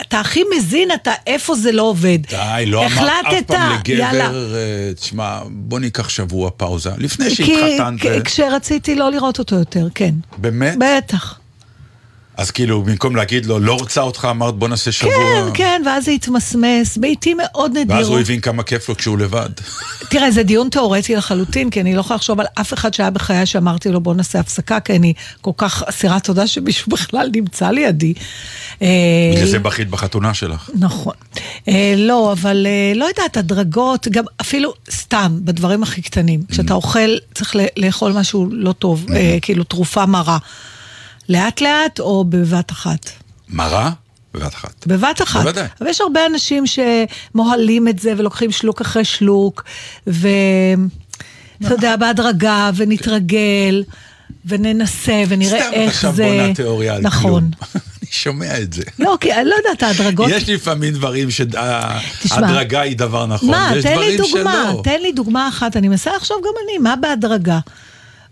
אתה 0.00 0.20
הכי 0.20 0.42
מזין 0.56 0.88
אתה 0.94 1.12
איפה 1.26 1.54
זה 1.54 1.72
לא 1.72 1.82
עובד. 1.82 2.18
די, 2.30 2.64
לא 2.66 2.86
אמרת 2.86 3.26
אף 3.26 3.34
פעם 3.46 3.78
יאללה. 3.88 4.24
לגבר, 4.24 4.54
אה, 4.54 4.60
תשמע, 4.94 5.38
בוא 5.50 5.80
ניקח 5.80 6.08
שבוע 6.08 6.50
פאוזה. 6.56 6.90
לפני 6.98 7.28
כי 7.28 7.34
שהתחתנת, 7.36 8.00
כי- 8.00 8.08
כשרציתי 8.24 8.94
לא 8.94 9.10
לראות 9.10 9.38
אותו 9.38 9.56
יותר, 9.56 9.88
כן. 9.94 10.14
באמת? 10.38 10.74
בטח. 10.78 11.38
אז 12.36 12.50
כאילו, 12.50 12.82
במקום 12.82 13.16
להגיד 13.16 13.46
לו, 13.46 13.58
לא 13.58 13.74
רוצה 13.74 14.00
אותך, 14.00 14.28
אמרת 14.30 14.54
בוא 14.54 14.68
נעשה 14.68 14.92
שבוע. 14.92 15.12
כן, 15.12 15.42
כן, 15.54 15.82
ואז 15.86 16.04
זה 16.04 16.10
התמסמס, 16.10 16.96
בעיתים 16.96 17.36
מאוד 17.36 17.70
ואז 17.76 17.86
הוא 17.88 18.00
נדירות. 18.00 18.20
הבין 18.20 18.40
כמה 18.40 18.62
כיף 18.62 18.88
לו 18.88 18.96
כשהוא 18.96 19.18
לבד. 19.18 19.48
תראה, 20.10 20.30
זה 20.30 20.42
דיון 20.42 20.68
תיאורטי 20.68 21.16
לחלוטין, 21.16 21.70
כי 21.70 21.80
אני 21.80 21.94
לא 21.94 22.00
יכולה 22.00 22.16
לחשוב 22.16 22.40
על 22.40 22.46
אף 22.60 22.72
אחד 22.74 22.94
שהיה 22.94 23.10
בחיי 23.10 23.46
שאמרתי 23.46 23.88
לו 23.88 24.00
בוא 24.00 24.14
נעשה 24.14 24.40
הפסקה, 24.40 24.80
כי 24.80 24.96
אני 24.96 25.12
כל 25.40 25.50
כך 25.56 25.82
אסירת 25.82 26.24
תודה 26.24 26.46
שמישהו 26.46 26.90
בכלל 26.96 27.30
נמצא 27.34 27.70
לידי. 27.70 28.14
אה, 28.82 28.88
בגלל 29.34 29.46
זה 29.46 29.58
בכית 29.58 29.90
בחתונה 29.90 30.34
שלך. 30.34 30.70
נכון. 30.74 31.14
אה, 31.68 31.94
לא, 31.96 32.32
אבל 32.32 32.66
אה, 32.66 32.92
לא 32.96 33.04
יודעת, 33.04 33.36
הדרגות, 33.36 34.08
גם 34.10 34.24
אפילו 34.40 34.74
סתם, 34.90 35.38
בדברים 35.40 35.82
הכי 35.82 36.02
קטנים. 36.02 36.40
כשאתה 36.48 36.74
אוכל, 36.74 37.16
צריך 37.34 37.56
לאכול 37.76 38.12
משהו 38.12 38.48
לא 38.50 38.72
טוב, 38.72 39.06
אה, 39.14 39.38
כאילו 39.42 39.64
תרופה 39.64 40.06
מרה. 40.06 40.38
לאט 41.28 41.60
לאט 41.60 42.00
או 42.00 42.24
בבת 42.24 42.70
אחת? 42.70 43.10
מרה? 43.48 43.90
בבת 44.34 44.54
אחת. 44.54 44.86
בבת 44.86 45.22
אחת. 45.22 45.42
בוודאי. 45.42 45.66
אבל 45.80 45.90
יש 45.90 46.00
הרבה 46.00 46.26
אנשים 46.26 46.64
שמוהלים 46.66 47.88
את 47.88 47.98
זה 47.98 48.12
ולוקחים 48.16 48.52
שלוק 48.52 48.80
אחרי 48.80 49.04
שלוק, 49.04 49.64
ואתה 50.06 51.74
יודע, 51.74 51.96
בהדרגה, 51.96 52.70
ונתרגל, 52.76 53.84
וננסה, 54.46 55.22
ונראה 55.28 55.60
סתם 55.60 55.72
איך 55.72 55.94
עכשיו 55.94 56.14
זה... 56.14 56.24
בונה 56.24 56.54
תיאוריה 56.54 56.94
על 56.94 57.02
נכון. 57.02 57.30
כלום. 57.30 57.50
אני 58.02 58.10
שומע 58.10 58.58
את 58.60 58.72
זה. 58.72 58.82
לא, 58.98 59.16
כי 59.20 59.32
אני 59.32 59.44
לא 59.44 59.54
יודעת, 59.54 59.82
ההדרגות... 59.82 60.30
יש 60.30 60.48
לפעמים 60.48 60.94
דברים. 60.94 61.28
שההדרגה 61.30 62.80
היא 62.80 62.96
דבר 62.96 63.26
נכון, 63.26 63.50
מה, 63.50 63.70
ויש 63.74 63.84
תן 63.84 63.98
לי 63.98 64.16
דוגמה. 64.16 64.72
תן 64.84 65.00
לי 65.00 65.12
דוגמה 65.12 65.48
אחת, 65.48 65.76
אני 65.76 65.88
מנסה 65.88 66.16
לחשוב 66.16 66.36
גם 66.44 66.52
אני, 66.64 66.78
מה 66.78 66.96
בהדרגה? 66.96 67.58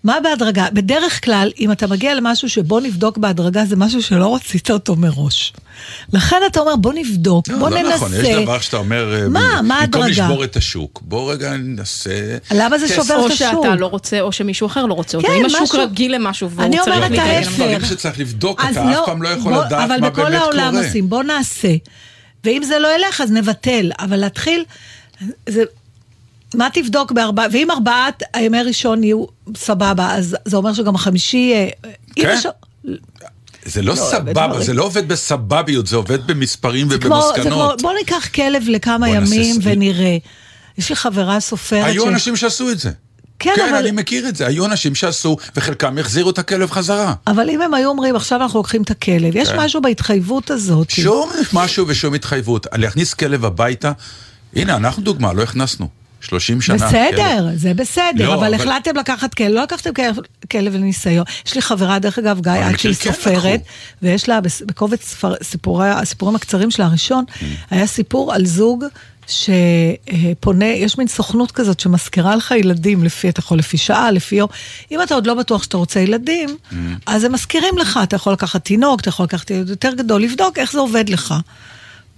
מה 0.05 0.16
בהדרגה? 0.22 0.66
בדרך 0.72 1.24
כלל, 1.24 1.50
אם 1.61 1.72
אתה 1.72 1.86
מגיע 1.86 2.14
למשהו 2.14 2.48
שבוא 2.48 2.80
נבדוק 2.80 3.18
בהדרגה, 3.18 3.64
זה 3.64 3.76
משהו 3.76 4.02
שלא 4.02 4.34
רצית 4.34 4.70
אותו 4.70 4.96
מראש. 4.96 5.52
לכן 6.12 6.36
אתה 6.46 6.61
אומר, 6.61 6.76
בוא 6.76 6.92
נבדוק, 6.94 7.48
לא, 7.48 7.59
בוא 7.59 7.70
לא 7.70 7.78
ננסה. 7.82 7.94
נכון, 7.94 8.12
יש 8.14 8.42
דבר 8.42 8.61
שאתה 8.61 8.76
אומר, 8.76 9.14
אה, 9.22 9.28
מה, 9.28 9.40
ב- 9.40 9.64
מה 9.64 9.80
במקום 9.82 10.02
ההדרגה? 10.02 10.09
לשבור 10.09 10.44
את 10.44 10.57
השוק, 10.57 11.00
בוא 11.05 11.32
רגע 11.32 11.57
ננסה... 11.57 12.36
למה 12.55 12.78
זה. 12.78 12.88
שובר 12.88 13.16
או 13.16 13.26
את 13.26 13.32
השוק? 13.32 13.48
שאתה 13.64 13.74
לא 13.74 13.86
רוצה, 13.86 14.20
או 14.20 14.32
שמישהו 14.32 14.66
אחר 14.66 14.86
לא 14.86 14.94
רוצה 14.94 15.16
אותו. 15.18 15.28
כן, 15.28 15.34
אם 15.40 15.44
השוק 15.46 15.62
משהו- 15.62 15.78
רגיל 15.82 16.14
למשהו 16.14 16.50
והוא 16.50 16.64
אני 16.64 16.76
צריך 16.76 16.96
אומרת 16.96 17.11
להתרגל 17.11 17.30
ההפך. 17.30 17.48
למשהו. 17.48 17.64
דברים 17.66 17.84
שצריך 17.84 18.18
לבדוק, 18.20 18.61
אז 18.64 18.76
אתה 18.76 18.92
אף 18.92 19.07
פעם 19.07 19.22
לא 19.22 19.28
יכול 19.28 19.52
בוא- 19.55 19.64
לדעת 19.64 19.80
מה 19.80 19.86
באמת 19.98 20.00
אבל 20.00 20.11
בכל 20.11 20.34
העולם 20.34 20.70
קורה. 20.70 20.86
עושים, 20.86 21.09
בוא 21.09 21.22
נעשה. 21.22 21.74
ואם 22.44 22.62
זה 22.64 22.78
לא 22.78 22.88
ילך, 22.96 23.20
אז 23.20 23.32
נבטל. 23.32 23.90
אבל 23.98 24.16
להתחיל, 24.16 24.64
זה... 25.48 25.62
מה 26.55 26.68
תבדוק 26.72 27.12
בארבעה, 27.12 27.46
ואם 27.52 27.70
ארבעת 27.70 28.22
הימי 28.34 28.62
ראשון 28.62 29.05
יהיו 29.05 29.24
סבבה, 29.57 30.14
אז 30.14 30.36
זה 30.44 30.57
אומר 30.57 30.72
שגם 30.74 30.94
החמישי... 30.94 31.52
אה, 31.55 31.68
אם 32.18 32.22
כן. 32.22 32.34
יש- 32.38 32.46
זה 33.64 33.82
לא 33.82 33.94
סבבה, 33.94 34.46
דברים. 34.46 34.62
זה 34.62 34.74
לא 34.74 34.84
עובד 34.84 35.09
בסבביות, 35.09 35.86
זה 35.86 35.96
עובד 35.96 36.26
במספרים 36.26 36.90
זה 36.90 36.98
כמו, 36.98 37.20
זה 37.36 37.42
כמו, 37.42 37.46
ובמסקנות. 37.55 37.82
בוא 37.82 37.92
ניקח 37.98 38.28
כלב 38.34 38.62
לכמה 38.68 39.09
ימים 39.09 39.57
ונראה. 39.62 40.16
יש 40.78 40.90
לי 40.90 40.96
חברה 40.96 41.40
סופרת 41.40 41.84
היו 41.86 42.05
ש- 42.05 42.09
אנשים 42.09 42.36
שעשו 42.36 42.70
את 42.70 42.78
זה. 42.78 42.90
כן, 43.38 43.52
כן, 43.57 43.68
אבל- 43.68 43.78
אני 43.78 43.90
מכיר 43.90 44.28
את 44.28 44.36
זה. 44.36 44.46
היו 44.46 44.66
אנשים 44.66 44.94
שעשו, 44.94 45.36
וחלקם 45.57 45.98
החזירו 45.98 46.30
את 46.30 46.38
הכלב 46.38 46.70
חזרה. 46.70 47.14
אבל 47.26 47.50
אם 47.50 47.62
הם 47.62 47.74
היו 47.74 47.88
אומרים, 47.88 48.16
עכשיו 48.16 48.42
אנחנו 48.42 48.59
לוקחים 48.59 48.82
את 48.82 48.90
הכלב, 48.90 49.36
יש 49.36 49.48
כן. 49.48 49.61
משהו 49.61 49.82
בהתחייבות 49.82 50.50
הזאת. 50.50 50.90
שום 50.90 51.30
משהו 51.52 51.84
ושום 51.88 52.14
התחייבות. 52.14 52.66
להכניס 52.74 53.14
כלב 53.14 53.44
הביתה, 53.44 53.92
הנה, 54.57 54.76
אנחנו 54.76 55.02
דוגמה, 55.02 55.32
לא 55.32 55.42
הכנסנו. 55.42 55.88
30 56.24 56.60
שנה. 56.60 56.76
בסדר, 56.76 57.16
כלב. 57.16 57.56
זה 57.56 57.74
בסדר, 57.74 58.28
לא, 58.28 58.34
אבל 58.34 58.54
אבל- 58.54 58.68
החלטתם 58.68 58.96
לקחת 58.96 59.34
כלב, 59.34 59.50
לא 59.52 59.62
לקחתם 59.62 59.94
כלב- 59.94 60.16
כלב 60.50 60.74
לניסיון. 60.74 61.24
יש 61.46 61.54
לי 61.54 61.62
חברה, 61.62 61.98
דרך 61.98 62.18
אגב, 62.18 62.40
גיא, 62.40 62.52
עד 62.52 62.78
שהיא 62.78 62.94
כן 62.94 63.12
סופרת. 63.12 63.60
ויש 64.02 64.28
לה 64.28 64.38
בקובץ 64.66 65.02
ספר- 65.04 65.34
סיפורי- 65.42 65.90
הסיפורים 65.90 66.36
הקצרים 66.36 66.70
שלה 66.70 66.86
הראשון, 66.86 67.24
Mm. 67.28 67.44
היה 67.70 67.86
סיפור 67.86 68.34
על 68.34 68.46
זוג 68.46 68.84
שפונה, 69.26 70.64
יש 70.66 70.98
מין 70.98 71.06
סוכנות 71.08 71.50
כזאת 71.52 71.80
שמזכירה 71.80 72.36
לך 72.36 72.50
ילדים, 72.58 73.04
לפי, 73.04 73.28
אתה 73.28 73.40
יכול 73.40 73.58
לפי 73.58 73.76
שעה, 73.78 74.10
לפי 74.10 74.36
יום. 74.36 74.48
אם 74.92 75.02
אתה 75.02 75.14
עוד 75.14 75.26
לא 75.26 75.34
בטוח 75.34 75.62
שאתה 75.62 75.76
רוצה 75.76 76.00
ילדים, 76.00 76.48
Mm. 76.70 76.74
אז 77.06 77.24
הם 77.24 77.32
מזכירים 77.32 77.78
לך, 77.78 78.00
אתה 78.02 78.16
יכול 78.16 78.32
לקחת 78.32 78.64
תינוק, 78.64 79.00
אתה 79.00 79.08
יכול 79.08 79.24
לקחת 79.24 79.50
ילד 79.50 79.68
יותר 79.68 79.94
גדול, 79.94 80.22
לבדוק 80.22 80.58
איך 80.58 80.72
זה 80.72 80.78
עובד 80.78 81.08
לך. 81.08 81.34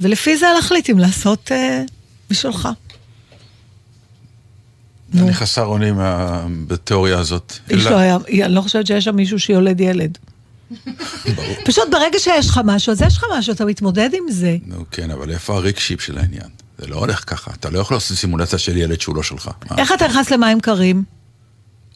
ולפי 0.00 0.36
זה 0.36 0.46
להחליט 0.57 0.90
אם 0.90 0.98
לעשות 0.98 1.52
אה, 1.52 1.82
בשבילך. 2.30 2.68
אני 5.14 5.34
חסר 5.34 5.64
אונים 5.64 6.00
בתיאוריה 6.66 7.18
הזאת. 7.18 7.52
איש 7.70 7.86
לא 7.86 7.96
היה, 7.96 8.18
אני 8.44 8.54
לא 8.54 8.61
חושבת 8.61 8.86
שיש 8.86 9.04
שם 9.04 9.16
מישהו 9.16 9.38
שיולד 9.40 9.80
ילד. 9.80 10.18
פשוט 11.64 11.84
ברגע 11.90 12.18
שיש 12.18 12.48
לך 12.48 12.61
משהו, 12.64 12.92
אז 12.92 13.02
יש 13.02 13.16
לך 13.16 13.24
משהו, 13.38 13.52
אתה 13.52 13.64
מתמודד 13.64 14.11
עם 14.12 14.30
זה. 14.30 14.57
נו 14.66 14.84
כן, 14.90 15.11
אבל 15.11 15.30
איפה 15.30 15.57
הריק 15.57 15.78
שיפ 15.78 16.00
של 16.00 16.18
העניין? 16.18 16.48
זה 16.78 16.86
לא 16.86 16.96
הולך 16.96 17.24
ככה, 17.26 17.50
אתה 17.61 17.70
לא 17.70 17.78
יכול 17.78 17.96
לעשות 17.96 18.16
סימולציה 18.16 18.59
של 18.59 18.76
ילד 18.76 19.00
שהוא 19.00 19.16
לא 19.16 19.22
שלך. 19.22 19.50
איך 19.78 19.92
אתה 19.92 20.09
נכנס 20.09 20.30
למים 20.30 20.61
קרים? 20.61 21.04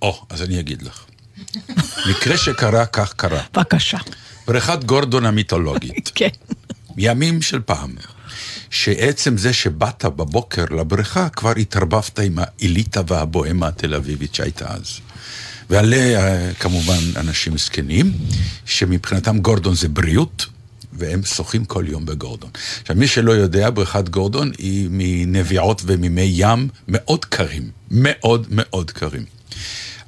או, 0.02 0.22
אז 0.30 0.42
אני 0.42 0.60
אגיד 0.60 0.82
לך. 0.82 1.04
מקרה 2.10 2.36
שקרה, 2.36 2.86
כך 2.86 3.12
קרה. 3.12 3.40
בבקשה. 3.54 3.98
בריכת 4.46 4.84
גורדון 4.84 5.26
המיתולוגית, 5.26 6.10
כן. 6.14 6.28
ימים 6.96 7.42
של 7.42 7.60
פעם, 7.60 7.90
שעצם 8.70 9.38
זה 9.38 9.52
שבאת 9.52 10.04
בבוקר 10.04 10.64
לבריכה, 10.64 11.28
כבר 11.28 11.52
התערבבת 11.56 12.18
עם 12.18 12.38
האליטה 12.38 13.00
והבוהמה 13.06 13.68
התל 13.68 13.94
אביבית 13.94 14.34
שהייתה 14.34 14.66
אז. 14.68 15.00
ועליה 15.70 16.52
כמובן 16.52 16.98
אנשים 17.16 17.58
זקנים, 17.58 18.12
שמבחינתם 18.64 19.38
גורדון 19.38 19.74
זה 19.74 19.88
בריאות, 19.88 20.46
והם 20.92 21.22
שוחים 21.24 21.64
כל 21.64 21.84
יום 21.88 22.06
בגורדון. 22.06 22.50
עכשיו, 22.82 22.96
מי 22.96 23.06
שלא 23.06 23.32
יודע, 23.32 23.70
בריכת 23.70 24.08
גורדון 24.08 24.52
היא 24.58 24.88
מנביעות 24.90 25.82
ומימי 25.86 26.30
ים 26.34 26.68
מאוד 26.88 27.24
קרים, 27.24 27.70
מאוד 27.90 28.46
מאוד 28.50 28.90
קרים. 28.90 29.24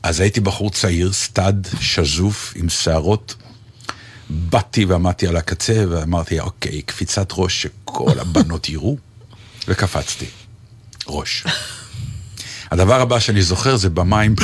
אז 0.03 0.21
הייתי 0.21 0.41
בחור 0.41 0.71
צעיר, 0.71 1.13
סטאד, 1.13 1.69
שזוף, 1.81 2.53
עם 2.57 2.69
שערות. 2.69 3.35
באתי 4.33 4.85
ועמדתי 4.85 5.27
על 5.27 5.37
הקצה 5.37 5.85
ואמרתי, 5.89 6.41
אוקיי, 6.41 6.83
קפיצת 6.83 7.29
ראש 7.33 7.63
שכל 7.63 8.19
הבנות 8.19 8.69
יראו, 8.69 8.97
וקפצתי. 9.69 10.27
ראש. 11.07 11.45
הדבר 12.71 13.01
הבא 13.01 13.19
שאני 13.19 13.43
זוכר 13.43 13.77
זה 13.77 13.91
במים, 13.91 14.35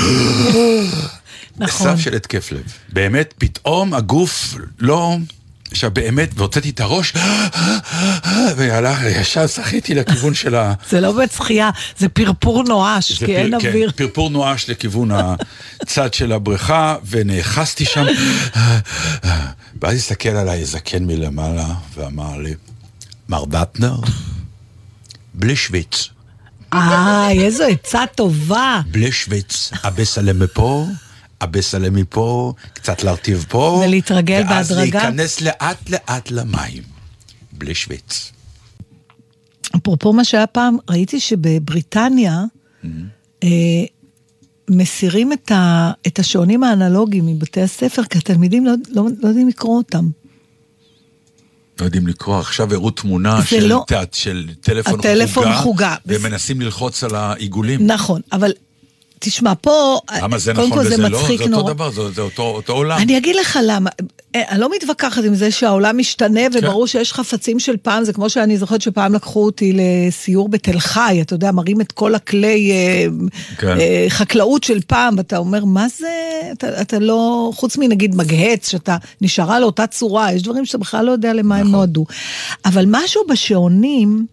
נכון. 1.57 1.97
סף 1.97 2.01
של 2.01 2.15
התקף 2.15 2.53
לב. 2.53 2.73
באמת, 2.93 3.35
פתאום 3.39 3.95
הגוף 3.95 4.55
לא... 4.79 5.17
עכשיו 5.71 5.91
באמת, 5.91 6.29
והוצאתי 6.35 6.71
את 6.71 6.81
הראש, 6.81 7.13
והלך, 8.57 8.99
ישר 9.03 9.47
שחיתי 9.47 9.95
לכיוון 9.95 10.35
של 10.35 10.55
ה... 10.55 10.75
זה 10.91 11.01
לא 11.01 11.13
באמת 11.13 11.33
שחייה, 11.33 11.71
זה 11.99 12.09
פרפור 12.09 12.63
נואש, 12.65 13.13
כי 13.25 13.37
אין 13.37 13.51
פר- 13.51 13.61
כן, 13.61 13.69
אוויר. 13.69 13.91
פרפור 13.97 14.31
נואש 14.31 14.71
לכיוון 14.71 15.11
הצד 15.83 16.15
של 16.15 16.33
הבריכה, 16.33 16.97
ונאחזתי 17.09 17.85
שם. 17.85 18.05
ואז 19.83 19.97
הסתכל 19.97 20.29
עליי 20.29 20.65
זקן 20.65 21.05
מלמעלה, 21.05 21.67
ואמר 21.95 22.37
לי, 22.37 22.55
מר 23.29 23.45
דטנר, 23.45 23.97
בלי 25.35 25.57
שוויץ, 25.57 26.09
אה, 26.73 27.31
איזו 27.31 27.65
עצה 27.65 28.03
טובה. 28.15 28.81
בלי 28.91 29.13
שוויץ, 29.13 29.71
הבסלם 29.85 30.39
מפה, 30.39 30.87
הבסלם 31.41 31.95
מפה, 31.95 32.53
קצת 32.73 33.03
להרטיב 33.03 33.47
פה. 33.49 33.83
ולהתרגל 33.87 34.43
ואז 34.49 34.69
בהדרגה? 34.69 34.99
להיכנס 34.99 35.41
לאט 35.41 35.91
לאט 35.91 36.31
למים, 36.31 36.83
בלי 37.53 37.75
שוויץ. 37.75 38.33
אפרופו 39.77 40.13
מה 40.13 40.25
שהיה 40.25 40.47
פעם, 40.47 40.77
ראיתי 40.91 41.21
שבבריטניה 41.21 42.45
אה, 43.43 43.49
מסירים 44.71 45.33
את, 45.33 45.51
ה, 45.53 45.93
את 46.07 46.19
השעונים 46.19 46.65
האנלוגיים 46.65 47.27
מבתי 47.27 47.63
הספר, 47.63 48.05
כי 48.05 48.19
התלמידים 48.19 48.67
לא, 48.67 48.73
לא, 48.89 49.05
לא 49.23 49.29
יודעים 49.29 49.49
לקרוא 49.49 49.77
אותם. 49.77 50.09
לא 51.81 51.85
יודעים 51.85 52.07
לקרוא, 52.07 52.39
עכשיו 52.39 52.75
הראו 52.75 52.91
תמונה 52.91 53.45
של, 53.45 53.67
לא- 53.67 53.85
תת, 53.87 54.15
של 54.15 54.49
טלפון, 54.61 55.01
הטלפון 55.01 55.45
חוגה, 55.45 55.57
חוגה. 55.57 55.95
והם 56.07 56.23
מנסים 56.23 56.61
ללחוץ 56.61 57.05
על 57.05 57.15
העיגולים. 57.15 57.87
נכון, 57.87 58.21
אבל 58.33 58.53
תשמע, 59.19 59.53
פה, 59.61 59.99
למה 60.23 60.39
זה 60.39 60.55
קודם 60.55 60.67
נכון 60.67 60.79
כל 60.79 60.87
וזה 60.87 60.97
זה 60.97 61.03
לא? 61.09 61.21
מצחיק 61.21 61.39
זה 61.39 61.45
אותו 61.45 61.57
נורא. 61.57 61.73
דבר, 61.73 61.91
זה, 61.91 62.11
זה 62.11 62.21
אותו, 62.21 62.43
אותו 62.43 62.73
עולם. 62.73 62.99
אני 62.99 63.19
אגיד 63.19 63.37
לך 63.37 63.59
למה, 63.63 63.91
אה, 64.35 64.43
אני 64.49 64.61
לא 64.61 64.71
מתווכחת 64.77 65.25
עם 65.25 65.35
זה 65.35 65.51
שהעולם 65.51 65.99
משתנה, 65.99 66.41
כן. 66.53 66.59
וברור 66.59 66.87
שיש 66.87 67.13
חפצים 67.13 67.61
של 67.61 67.77
פעם, 67.77 68.05
זה 68.05 68.13
כמו 68.13 68.31
שאני 68.31 68.57
זוכרת 68.57 68.83
שפעם 68.83 69.15
לקחו 69.15 69.45
אותי 69.45 69.73
לסיור 69.77 70.49
בתל 70.49 70.79
חי, 70.79 71.19
אתה 71.21 71.35
יודע, 71.35 71.53
מראים 71.53 71.81
את 71.81 71.93
כל 71.93 72.15
הכלי 72.15 72.73
אה, 72.73 73.07
כן. 73.59 73.81
אה, 73.81 74.07
חקלאות 74.09 74.65
של 74.65 74.81
פעם, 74.87 75.15
ואתה 75.17 75.39
אומר, 75.39 75.65
מה 75.65 75.87
זה, 75.89 76.41
אתה, 76.53 76.81
אתה 76.81 76.99
לא, 76.99 77.51
חוץ 77.55 77.77
מנגיד 77.77 78.15
מגהץ, 78.15 78.71
שאתה 78.71 78.97
נשארה 79.21 79.61
לאותה 79.61 79.87
צורה, 79.87 80.33
יש 80.33 80.43
דברים 80.43 80.67
שאתה 80.67 80.79
בכלל 80.79 81.05
לא 81.05 81.13
יודע 81.13 81.33
למה 81.33 81.55
נכון. 81.55 81.67
הם 81.67 81.73
נועדו. 81.73 82.05
אבל 82.65 82.85
משהו 82.89 83.23
בשעונים, 83.29 84.27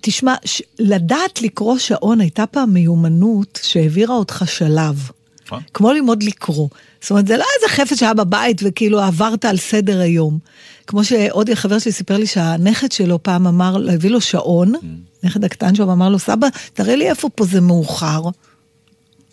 תשמע, 0.00 0.34
ש- 0.44 0.62
לדעת 0.78 1.42
לקרוא 1.42 1.78
שעון 1.78 2.20
הייתה 2.20 2.46
פעם 2.46 2.72
מיומנות 2.74 3.60
שהעבירה 3.62 4.14
אותך 4.14 4.42
שלב. 4.46 5.10
נכון. 5.46 5.62
כמו 5.74 5.92
ללמוד 5.92 6.22
לקרוא. 6.22 6.68
זאת 7.00 7.10
אומרת, 7.10 7.26
זה 7.26 7.36
לא 7.36 7.44
איזה 7.56 7.74
חפץ 7.74 7.98
שהיה 8.00 8.14
בבית 8.14 8.60
וכאילו 8.64 9.00
עברת 9.00 9.44
על 9.44 9.56
סדר 9.56 10.00
היום. 10.00 10.38
כמו 10.86 11.04
שעוד 11.04 11.50
חבר 11.54 11.78
שלי 11.78 11.92
סיפר 11.92 12.16
לי 12.16 12.26
שהנכד 12.26 12.92
שלו 12.92 13.22
פעם 13.22 13.46
אמר, 13.46 13.76
הביא 13.92 14.10
לו 14.10 14.20
שעון, 14.20 14.74
Mm. 14.74 14.78
נכד 15.22 15.44
הקטן 15.44 15.74
שלו, 15.74 15.88
ואמר 15.88 16.08
לו, 16.08 16.18
סבא, 16.18 16.46
תראה 16.74 16.96
לי 16.96 17.10
איפה 17.10 17.28
פה 17.28 17.44
זה 17.44 17.60
מאוחר. 17.60 18.22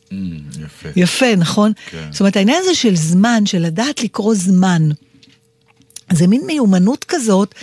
Mm, 0.10 0.14
יפה. 0.66 0.90
יפה, 0.96 1.36
נכון? 1.36 1.72
כן. 1.92 2.08
זאת 2.12 2.20
אומרת, 2.20 2.36
העניין 2.36 2.58
הזה 2.62 2.76
של 2.76 2.96
זמן, 2.96 3.46
של 3.46 3.60
לדעת 3.60 4.04
לקרוא 4.04 4.36
זמן, 4.36 4.90
זה 6.14 6.28
מין 6.28 6.42
מיומנות 6.48 7.04
כזאת 7.04 7.56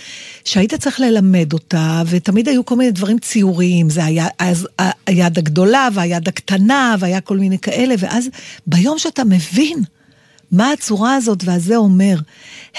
שהיית 0.45 0.75
צריך 0.75 1.01
ללמד 1.01 1.53
אותה, 1.53 2.03
ותמיד 2.07 2.49
היו 2.49 2.65
כל 2.65 2.77
מיני 2.77 2.91
דברים 2.91 3.19
ציוריים, 3.19 3.91
זה 3.91 4.05
היה 4.05 4.27
אז 4.39 4.69
היד 5.07 5.39
הגדולה 5.39 5.89
והיד 5.95 6.29
הקטנה, 6.29 6.97
והיה 6.99 7.21
כל 7.21 7.39
מיני 7.39 7.59
כאלה, 7.59 7.95
ואז 7.99 8.29
ביום 8.67 8.99
שאתה 8.99 9.25
מבין 9.25 9.85
מה 10.53 10.73
הצורה 10.73 11.15
הזאת 11.15 11.39
והזה 11.45 11.77
אומר, 11.77 12.17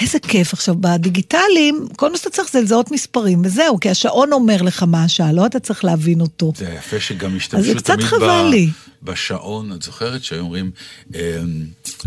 איזה 0.00 0.18
כיף. 0.18 0.52
עכשיו, 0.52 0.74
בדיגיטלים, 0.80 1.86
כל 1.96 2.10
מה 2.10 2.16
שאתה 2.16 2.30
צריך 2.30 2.52
זה 2.52 2.60
לזהות 2.60 2.90
מספרים, 2.90 3.42
וזהו, 3.44 3.80
כי 3.80 3.90
השעון 3.90 4.32
אומר 4.32 4.62
לך 4.62 4.82
מה 4.82 5.04
השעה, 5.04 5.32
לא 5.32 5.46
אתה 5.46 5.60
צריך 5.60 5.84
להבין 5.84 6.20
אותו. 6.20 6.52
זה 6.56 6.74
יפה 6.78 7.00
שגם 7.00 7.36
השתמשו 7.36 7.80
תמיד 7.80 8.04
חבל 8.04 8.48
לי. 8.50 8.70
בשעון, 9.02 9.72
את 9.72 9.82
זוכרת 9.82 10.24
שהיו 10.24 10.40
אומרים, 10.40 10.70
אמ, 11.14 11.20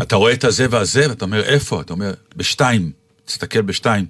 אתה 0.02 0.16
רואה 0.16 0.34
את 0.34 0.44
הזה 0.44 0.68
והזה, 0.70 1.10
ואתה 1.10 1.26
אומר, 1.26 1.44
איפה? 1.44 1.82
אתה 1.82 1.94
אומר, 1.94 2.14
בשתיים, 2.36 2.92
תסתכל 3.26 3.62
בשתיים. 3.62 4.06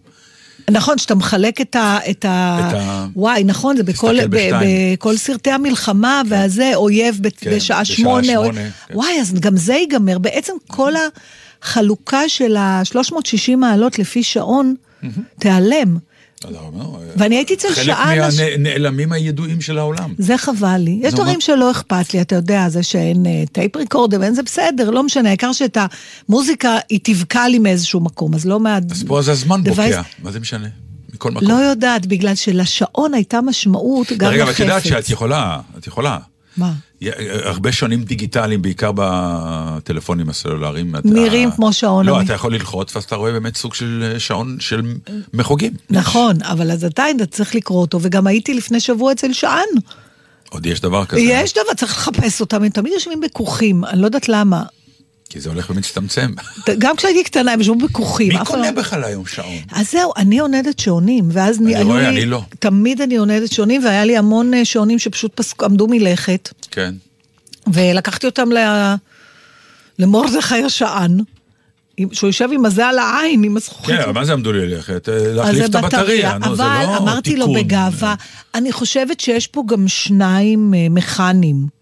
נכון, 0.71 0.97
שאתה 0.97 1.15
מחלק 1.15 1.61
את 1.61 1.75
ה... 1.75 1.97
את 2.09 2.25
ה... 2.25 2.57
את 2.69 2.73
ה- 2.73 3.07
וואי, 3.15 3.43
נכון, 3.43 3.77
זה 3.77 3.83
בכל, 3.83 4.15
ב. 4.27 4.37
בכל 4.93 5.17
סרטי 5.17 5.51
המלחמה, 5.51 6.21
והזה, 6.29 6.71
אויב 6.75 7.17
ב, 7.21 7.27
כן, 7.37 7.55
בשעה 7.55 7.81
בשעה 7.81 7.85
שמונה. 7.97 8.37
או- 8.37 8.53
כן. 8.53 8.69
וואי, 8.93 9.21
אז 9.21 9.33
גם 9.33 9.57
זה 9.57 9.73
ייגמר. 9.73 10.17
בעצם 10.17 10.53
כל 10.67 10.91
החלוקה 11.61 12.21
של 12.29 12.55
ה-360 12.57 13.55
מעלות 13.57 13.99
לפי 13.99 14.23
שעון 14.23 14.75
תיעלם. 15.39 15.97
אומר, 16.45 16.85
ואני 17.17 17.35
הייתי 17.35 17.53
אצל 17.53 17.67
חלק 17.73 17.85
שעה... 17.85 18.29
אנש- 18.29 18.41
מהנעלמים 18.41 19.11
הידועים 19.11 19.61
של 19.61 19.77
העולם. 19.77 20.13
זה 20.17 20.37
חבל 20.37 20.77
לי. 20.77 20.99
יש 21.01 21.13
דברים? 21.13 21.41
שלא 21.41 21.71
אכפת 21.71 22.13
לי, 22.13 22.21
אתה 22.21 22.35
יודע, 22.35 22.69
זה 22.69 22.83
שאין 22.83 23.25
אה, 23.25 23.43
טייפ 23.51 23.75
ריקורדר 23.75 24.17
ואין 24.21 24.33
זה 24.33 24.43
בסדר, 24.43 24.89
לא 24.89 25.03
משנה, 25.03 25.29
העיקר 25.29 25.51
שאת 25.51 25.77
המוזיקה 26.29 26.77
היא 26.89 26.99
תבקע 27.03 27.47
לי 27.47 27.59
מאיזשהו 27.59 27.99
מקום, 27.99 28.33
אז 28.33 28.45
לא 28.45 28.59
מה... 28.59 28.79
אז 28.91 29.03
פה 29.07 29.21
זה 29.21 29.31
הזמן 29.31 29.63
בוקע, 29.63 30.01
מה 30.23 30.31
זה 30.31 30.39
משנה? 30.39 30.67
מכל 31.13 31.31
מקום. 31.31 31.47
לא 31.47 31.53
יודעת, 31.53 32.05
בגלל 32.05 32.35
שלשעון 32.35 33.13
הייתה 33.13 33.41
משמעות 33.41 34.11
גם 34.17 34.29
רגע, 34.29 34.43
אבל 34.43 34.51
את 34.51 34.59
לחפץ. 34.59 34.59
יודעת 34.67 34.85
שאת 34.85 35.09
יכולה, 35.09 35.59
את 35.77 35.87
יכולה. 35.87 36.17
מה? 36.57 36.73
הרבה 37.43 37.71
שונים 37.71 38.03
דיגיטליים, 38.03 38.61
בעיקר 38.61 38.91
בטלפונים 38.95 40.29
הסלולריים. 40.29 40.95
אתה- 40.95 41.07
נראים 41.09 41.51
כמו 41.51 41.73
שעון 41.73 42.05
לא, 42.05 42.15
המ- 42.19 42.25
אתה 42.25 42.33
יכול 42.33 42.53
ללחוץ, 42.53 42.95
ואז 42.95 43.03
אתה 43.03 43.15
רואה 43.15 43.31
באמת 43.31 43.55
סוג 43.55 43.73
של 43.73 44.09
אה, 44.13 44.19
שעון 44.19 44.57
של 44.59 44.81
מחוגים. 45.33 45.73
נכון, 45.89 46.35
אבל 46.43 46.71
אז 46.71 46.83
עדיין 46.83 47.17
אתה 47.17 47.25
צריך 47.25 47.55
לקרוא 47.55 47.81
אותו, 47.81 47.99
וגם 48.01 48.27
הייתי 48.27 48.53
לפני 48.53 48.79
שבוע 48.79 49.11
אצל 49.11 49.33
שען. 49.33 49.63
עוד 50.49 50.65
יש 50.65 50.79
דבר 50.81 51.05
כזה. 51.05 51.21
יש 51.21 51.53
דבר, 51.53 51.73
צריך 51.77 51.91
לחפש 51.97 52.41
אותם, 52.41 52.63
הם 52.63 52.69
תמיד 52.69 52.93
יושבים 52.93 53.21
בכוכים, 53.21 53.85
אני 53.85 54.01
לא 54.01 54.05
יודעת 54.05 54.29
למה. 54.29 54.63
כי 55.29 55.39
זה 55.39 55.49
הולך 55.49 55.69
ומצטמצם. 55.69 56.31
גם 56.77 56.95
כשהייתי 56.95 57.23
קטנה 57.23 57.51
הם 57.51 57.61
ישבו 57.61 57.75
בכוכים. 57.75 58.33
מי 58.33 58.45
קונה 58.45 58.71
בכלל 58.71 59.03
היום 59.03 59.25
שעון? 59.25 59.57
אז 59.71 59.91
זהו, 59.91 60.11
אני 60.17 60.39
עונדת 60.39 60.79
שעונים, 60.79 61.29
ואז 61.31 61.61
אני 61.61 61.75
היו 61.75 61.87
רואה, 61.87 62.09
אני 62.09 62.25
לא. 62.25 62.41
תמיד 62.59 63.01
אני 63.01 63.17
עונדת 63.17 63.51
שעונים, 63.51 63.85
והיה 63.85 64.05
לי 64.05 64.17
המון 64.17 64.53
אה, 64.53 64.65
שעונים 64.65 64.99
שפשוט 64.99 65.41
עמדו 65.63 65.87
מלכת, 65.87 66.49
כן. 66.71 66.93
ולקחתי 67.73 68.25
אותם 68.25 68.51
ל... 68.51 68.57
למרדכי 69.99 70.63
השען, 70.63 71.19
שהוא 72.11 72.27
יושב 72.27 72.49
עם 72.53 72.65
הזה 72.65 72.87
על 72.87 72.99
העין, 72.99 73.43
עם 73.43 73.57
הזכוכית. 73.57 73.95
כן, 73.95 74.01
אבל 74.01 74.11
מה 74.11 74.25
זה 74.25 74.33
עמדו 74.33 74.51
לי 74.51 74.67
ללכת? 74.67 75.09
אה, 75.09 75.33
להחליף 75.33 75.65
את 75.65 75.75
הבטריה, 75.75 76.37
נו, 76.37 76.55
זה 76.55 76.63
אבל 76.63 76.85
לא 76.85 76.97
אמרתי 76.97 77.35
לו 77.35 77.45
תיקון. 77.45 77.63
בגאווה, 77.63 78.15
אני 78.55 78.71
חושבת 78.71 79.19
שיש 79.19 79.47
פה 79.47 79.63
גם 79.67 79.87
שניים 79.87 80.73
אה, 80.73 80.87
מכניים. 80.89 81.76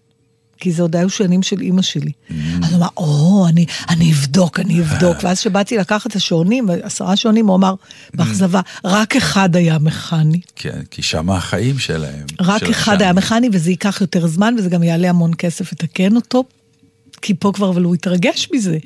כי 0.60 0.72
זה 0.72 0.82
עוד 0.82 0.96
היו 0.96 1.10
שנים 1.10 1.42
של 1.42 1.60
אימא 1.60 1.82
שלי. 1.82 2.10
Mm. 2.10 2.32
אז 2.64 2.72
הוא 2.72 2.78
אמר, 2.78 2.88
או, 2.96 3.46
אני, 3.48 3.66
אני 3.88 4.12
אבדוק, 4.12 4.60
אני 4.60 4.80
אבדוק. 4.80 5.16
ואז 5.22 5.40
כשבאתי 5.40 5.76
לקחת 5.76 6.10
את 6.10 6.16
השעונים, 6.16 6.68
עשרה 6.82 7.16
שעונים, 7.16 7.46
הוא 7.46 7.56
אמר, 7.56 7.74
באכזבה, 8.14 8.60
רק 8.84 9.16
אחד 9.16 9.56
היה 9.56 9.78
מכני. 9.78 10.40
כן, 10.56 10.80
כי 10.90 11.02
שם 11.02 11.30
החיים 11.30 11.78
שלהם. 11.78 12.26
רק 12.40 12.64
של 12.64 12.70
אחד. 12.70 13.02
היה 13.02 13.12
מכני, 13.12 13.48
וזה 13.52 13.70
ייקח 13.70 14.00
יותר 14.00 14.26
זמן, 14.26 14.54
וזה 14.58 14.68
גם 14.68 14.82
יעלה 14.82 15.10
המון 15.10 15.30
כסף 15.38 15.72
לתקן 15.72 16.16
אותו. 16.16 16.44
כי 17.22 17.34
פה 17.34 17.52
כבר, 17.54 17.70
אבל 17.70 17.82
הוא 17.82 17.94
התרגש 17.94 18.48
מזה. 18.52 18.78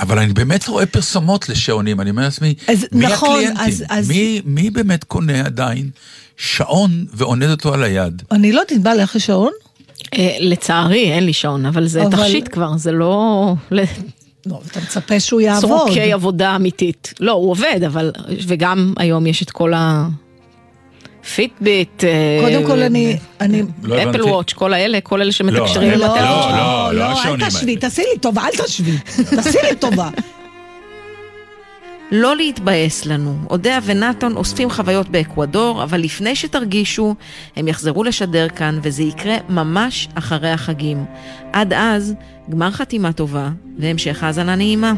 אבל 0.00 0.18
אני 0.18 0.32
באמת 0.32 0.68
רואה 0.68 0.86
פרסומות 0.86 1.48
לשעונים, 1.48 2.00
אני 2.00 2.10
אומר 2.10 2.22
לעצמי, 2.22 2.54
אז 2.68 2.86
מי 2.92 3.06
נכון, 3.06 3.30
הקליינטים? 3.30 3.64
אז- 3.66 3.84
אז- 3.88 4.08
מי, 4.08 4.40
מי 4.44 4.70
באמת 4.70 5.04
קונה 5.04 5.40
עדיין 5.40 5.90
שעון 6.36 7.06
ועונד 7.14 7.50
אותו 7.50 7.74
על 7.74 7.82
היד? 7.82 8.22
אני 8.32 8.52
לא 8.52 8.60
יודעת, 8.60 8.82
בא 8.82 8.92
לך 8.92 9.20
שעון? 9.20 9.52
אה, 10.14 10.36
לצערי, 10.40 11.12
אין 11.12 11.24
לי 11.26 11.32
שעון, 11.32 11.66
אבל 11.66 11.86
זה 11.86 12.02
אבל- 12.02 12.16
תכשיט 12.22 12.48
כבר, 12.52 12.76
זה 12.76 12.92
לא... 12.92 13.54
לא, 14.46 14.60
אתה 14.70 14.80
מצפה 14.80 15.20
שהוא 15.20 15.40
יעבוד. 15.40 15.60
צורוקי 15.60 16.12
עבודה 16.12 16.56
אמיתית. 16.56 17.14
לא, 17.20 17.32
הוא 17.32 17.50
עובד, 17.50 17.80
אבל... 17.86 18.12
וגם 18.46 18.94
היום 18.96 19.26
יש 19.26 19.42
את 19.42 19.50
כל 19.50 19.74
ה... 19.74 20.08
פיטביט, 21.34 22.04
קודם 22.40 22.66
כל 22.66 22.82
אני, 22.82 23.16
אני, 23.40 23.62
לא 23.82 23.96
אפל 23.96 24.08
הבנתי. 24.08 24.22
וואץ', 24.22 24.52
כל 24.52 24.72
האלה, 24.74 25.00
כל 25.00 25.22
אלה 25.22 25.32
שמתקשרים 25.32 25.92
עם 25.92 25.98
לא, 25.98 26.04
הטלפון. 26.04 26.52
לא, 26.52 26.92
לא 26.92 27.06
אל 27.06 27.12
השעונים 27.12 27.48
תשווי, 27.48 27.70
האלה. 27.70 27.80
תעשי 27.80 28.02
לי 28.12 28.18
טובה, 28.18 28.42
אל 28.42 28.64
תשווי. 28.64 28.98
תעשי 29.30 29.58
לי 29.70 29.76
טובה. 29.76 30.08
לא 32.10 32.36
להתבאס 32.36 33.06
לנו. 33.06 33.36
אודיה 33.50 33.78
ונתן 33.84 34.36
אוספים 34.36 34.70
חוויות 34.70 35.08
באקוודור, 35.08 35.82
אבל 35.82 36.00
לפני 36.00 36.36
שתרגישו, 36.36 37.14
הם 37.56 37.68
יחזרו 37.68 38.04
לשדר 38.04 38.48
כאן, 38.48 38.78
וזה 38.82 39.02
יקרה 39.02 39.36
ממש 39.48 40.08
אחרי 40.14 40.50
החגים. 40.50 41.04
עד 41.52 41.72
אז, 41.72 42.14
גמר 42.50 42.70
חתימה 42.70 43.12
טובה, 43.12 43.48
והמשך 43.78 44.22
האזנה 44.22 44.56
נעימה. 44.56 44.92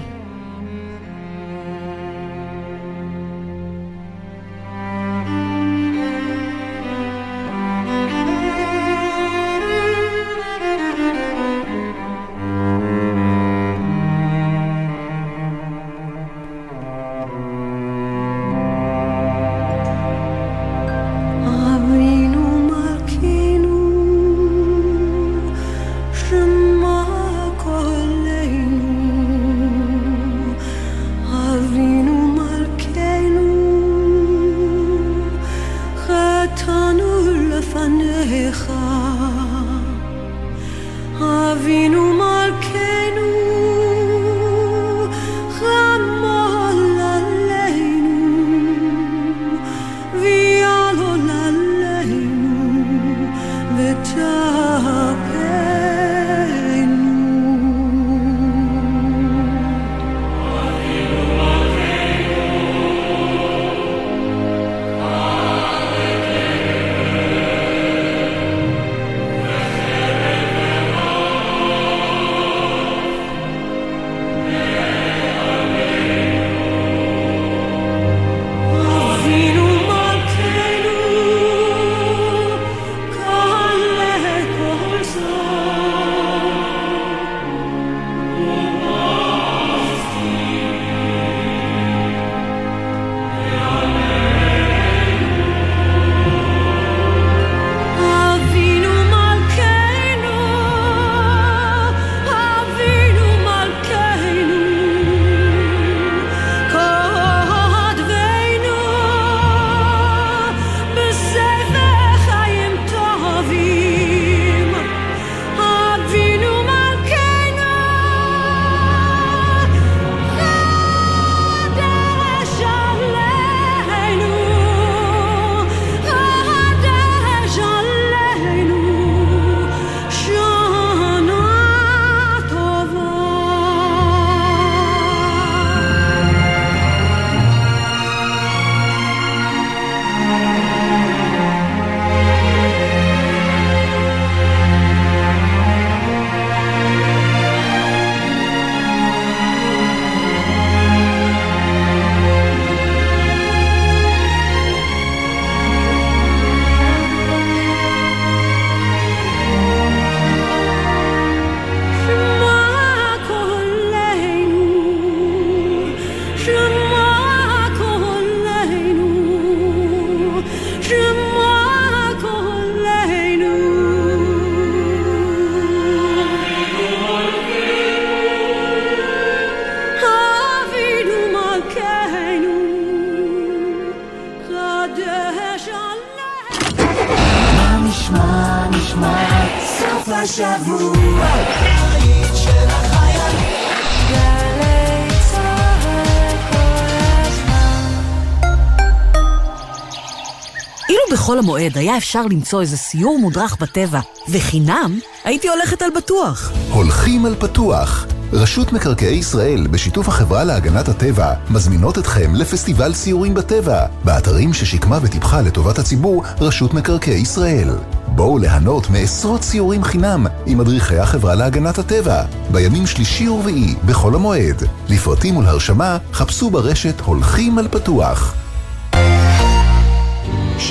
בחול 201.33 201.45
המועד 201.45 201.79
היה 201.79 201.97
אפשר 201.97 202.27
למצוא 202.27 202.61
איזה 202.61 202.77
סיור 202.77 203.19
מודרך 203.19 203.57
בטבע, 203.61 204.01
וחינם, 204.29 204.99
הייתי 205.25 205.49
הולכת 205.49 205.83
על 205.83 205.91
בטוח. 205.97 206.53
הולכים 206.71 207.27
על 207.27 207.35
פתוח. 207.39 208.07
רשות 208.33 208.73
מקרקעי 208.73 209.15
ישראל, 209.15 209.67
בשיתוף 209.67 210.09
החברה 210.09 210.45
להגנת 210.45 210.89
הטבע, 210.89 211.35
מזמינות 211.51 211.99
אתכם 211.99 212.35
לפסטיבל 212.35 212.93
סיורים 212.93 213.35
בטבע, 213.35 213.87
באתרים 214.05 214.53
ששיקמה 214.53 214.99
וטיפחה 215.03 215.41
לטובת 215.41 215.79
הציבור 215.79 216.25
רשות 216.41 216.75
מקרקעי 216.75 217.21
ישראל. 217.21 217.71
בואו 218.09 218.39
ליהנות 218.39 218.91
מעשרות 218.91 219.43
סיורים 219.43 219.85
חינם 219.85 220.27
עם 220.47 220.59
מדריכי 220.59 220.99
החברה 220.99 221.35
להגנת 221.35 221.79
הטבע, 221.79 222.23
בימים 222.51 222.87
שלישי 222.87 223.29
ורביעי, 223.29 223.75
בחול 223.87 224.15
המועד. 224.15 224.63
לפרטים 224.89 225.37
ולהרשמה, 225.37 225.99
חפשו 226.13 226.51
ברשת 226.51 227.01
הולכים 227.01 227.59
על 227.59 227.69
פתוח. 227.69 228.42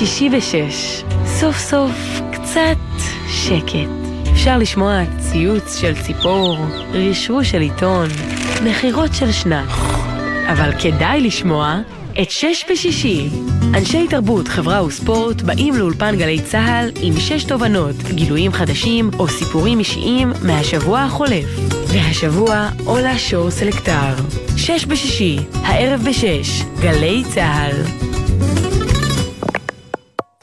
שישי 0.06 0.28
בשש, 0.28 1.02
סוף 1.26 1.58
סוף 1.58 2.20
קצת 2.32 3.02
שקט. 3.28 3.90
אפשר 4.32 4.58
לשמוע 4.58 5.02
ציוץ 5.18 5.76
של 5.80 5.94
ציפור, 6.02 6.58
רשרוש 6.92 7.50
של 7.50 7.60
עיתון, 7.60 8.08
נחירות 8.64 9.14
של 9.14 9.32
שנץ. 9.32 9.68
אבל 10.52 10.70
כדאי 10.78 11.20
לשמוע 11.20 11.80
את 12.22 12.30
שש 12.30 12.64
בשישי. 12.70 13.28
אנשי 13.74 14.06
תרבות, 14.08 14.48
חברה 14.48 14.84
וספורט 14.84 15.42
באים 15.42 15.74
לאולפן 15.74 16.16
גלי 16.16 16.42
צה"ל 16.42 16.90
עם 17.02 17.20
שש 17.20 17.44
תובנות, 17.44 17.96
גילויים 17.96 18.52
חדשים 18.52 19.10
או 19.18 19.28
סיפורים 19.28 19.78
אישיים 19.78 20.32
מהשבוע 20.42 21.00
החולף. 21.00 21.46
והשבוע 21.86 22.68
עולה 22.84 23.18
שור 23.18 23.50
סלקטר. 23.50 24.14
שש 24.56 24.84
בשישי, 24.84 25.38
הערב 25.52 26.00
בשש, 26.08 26.62
גלי 26.80 27.22
צה"ל. 27.34 28.11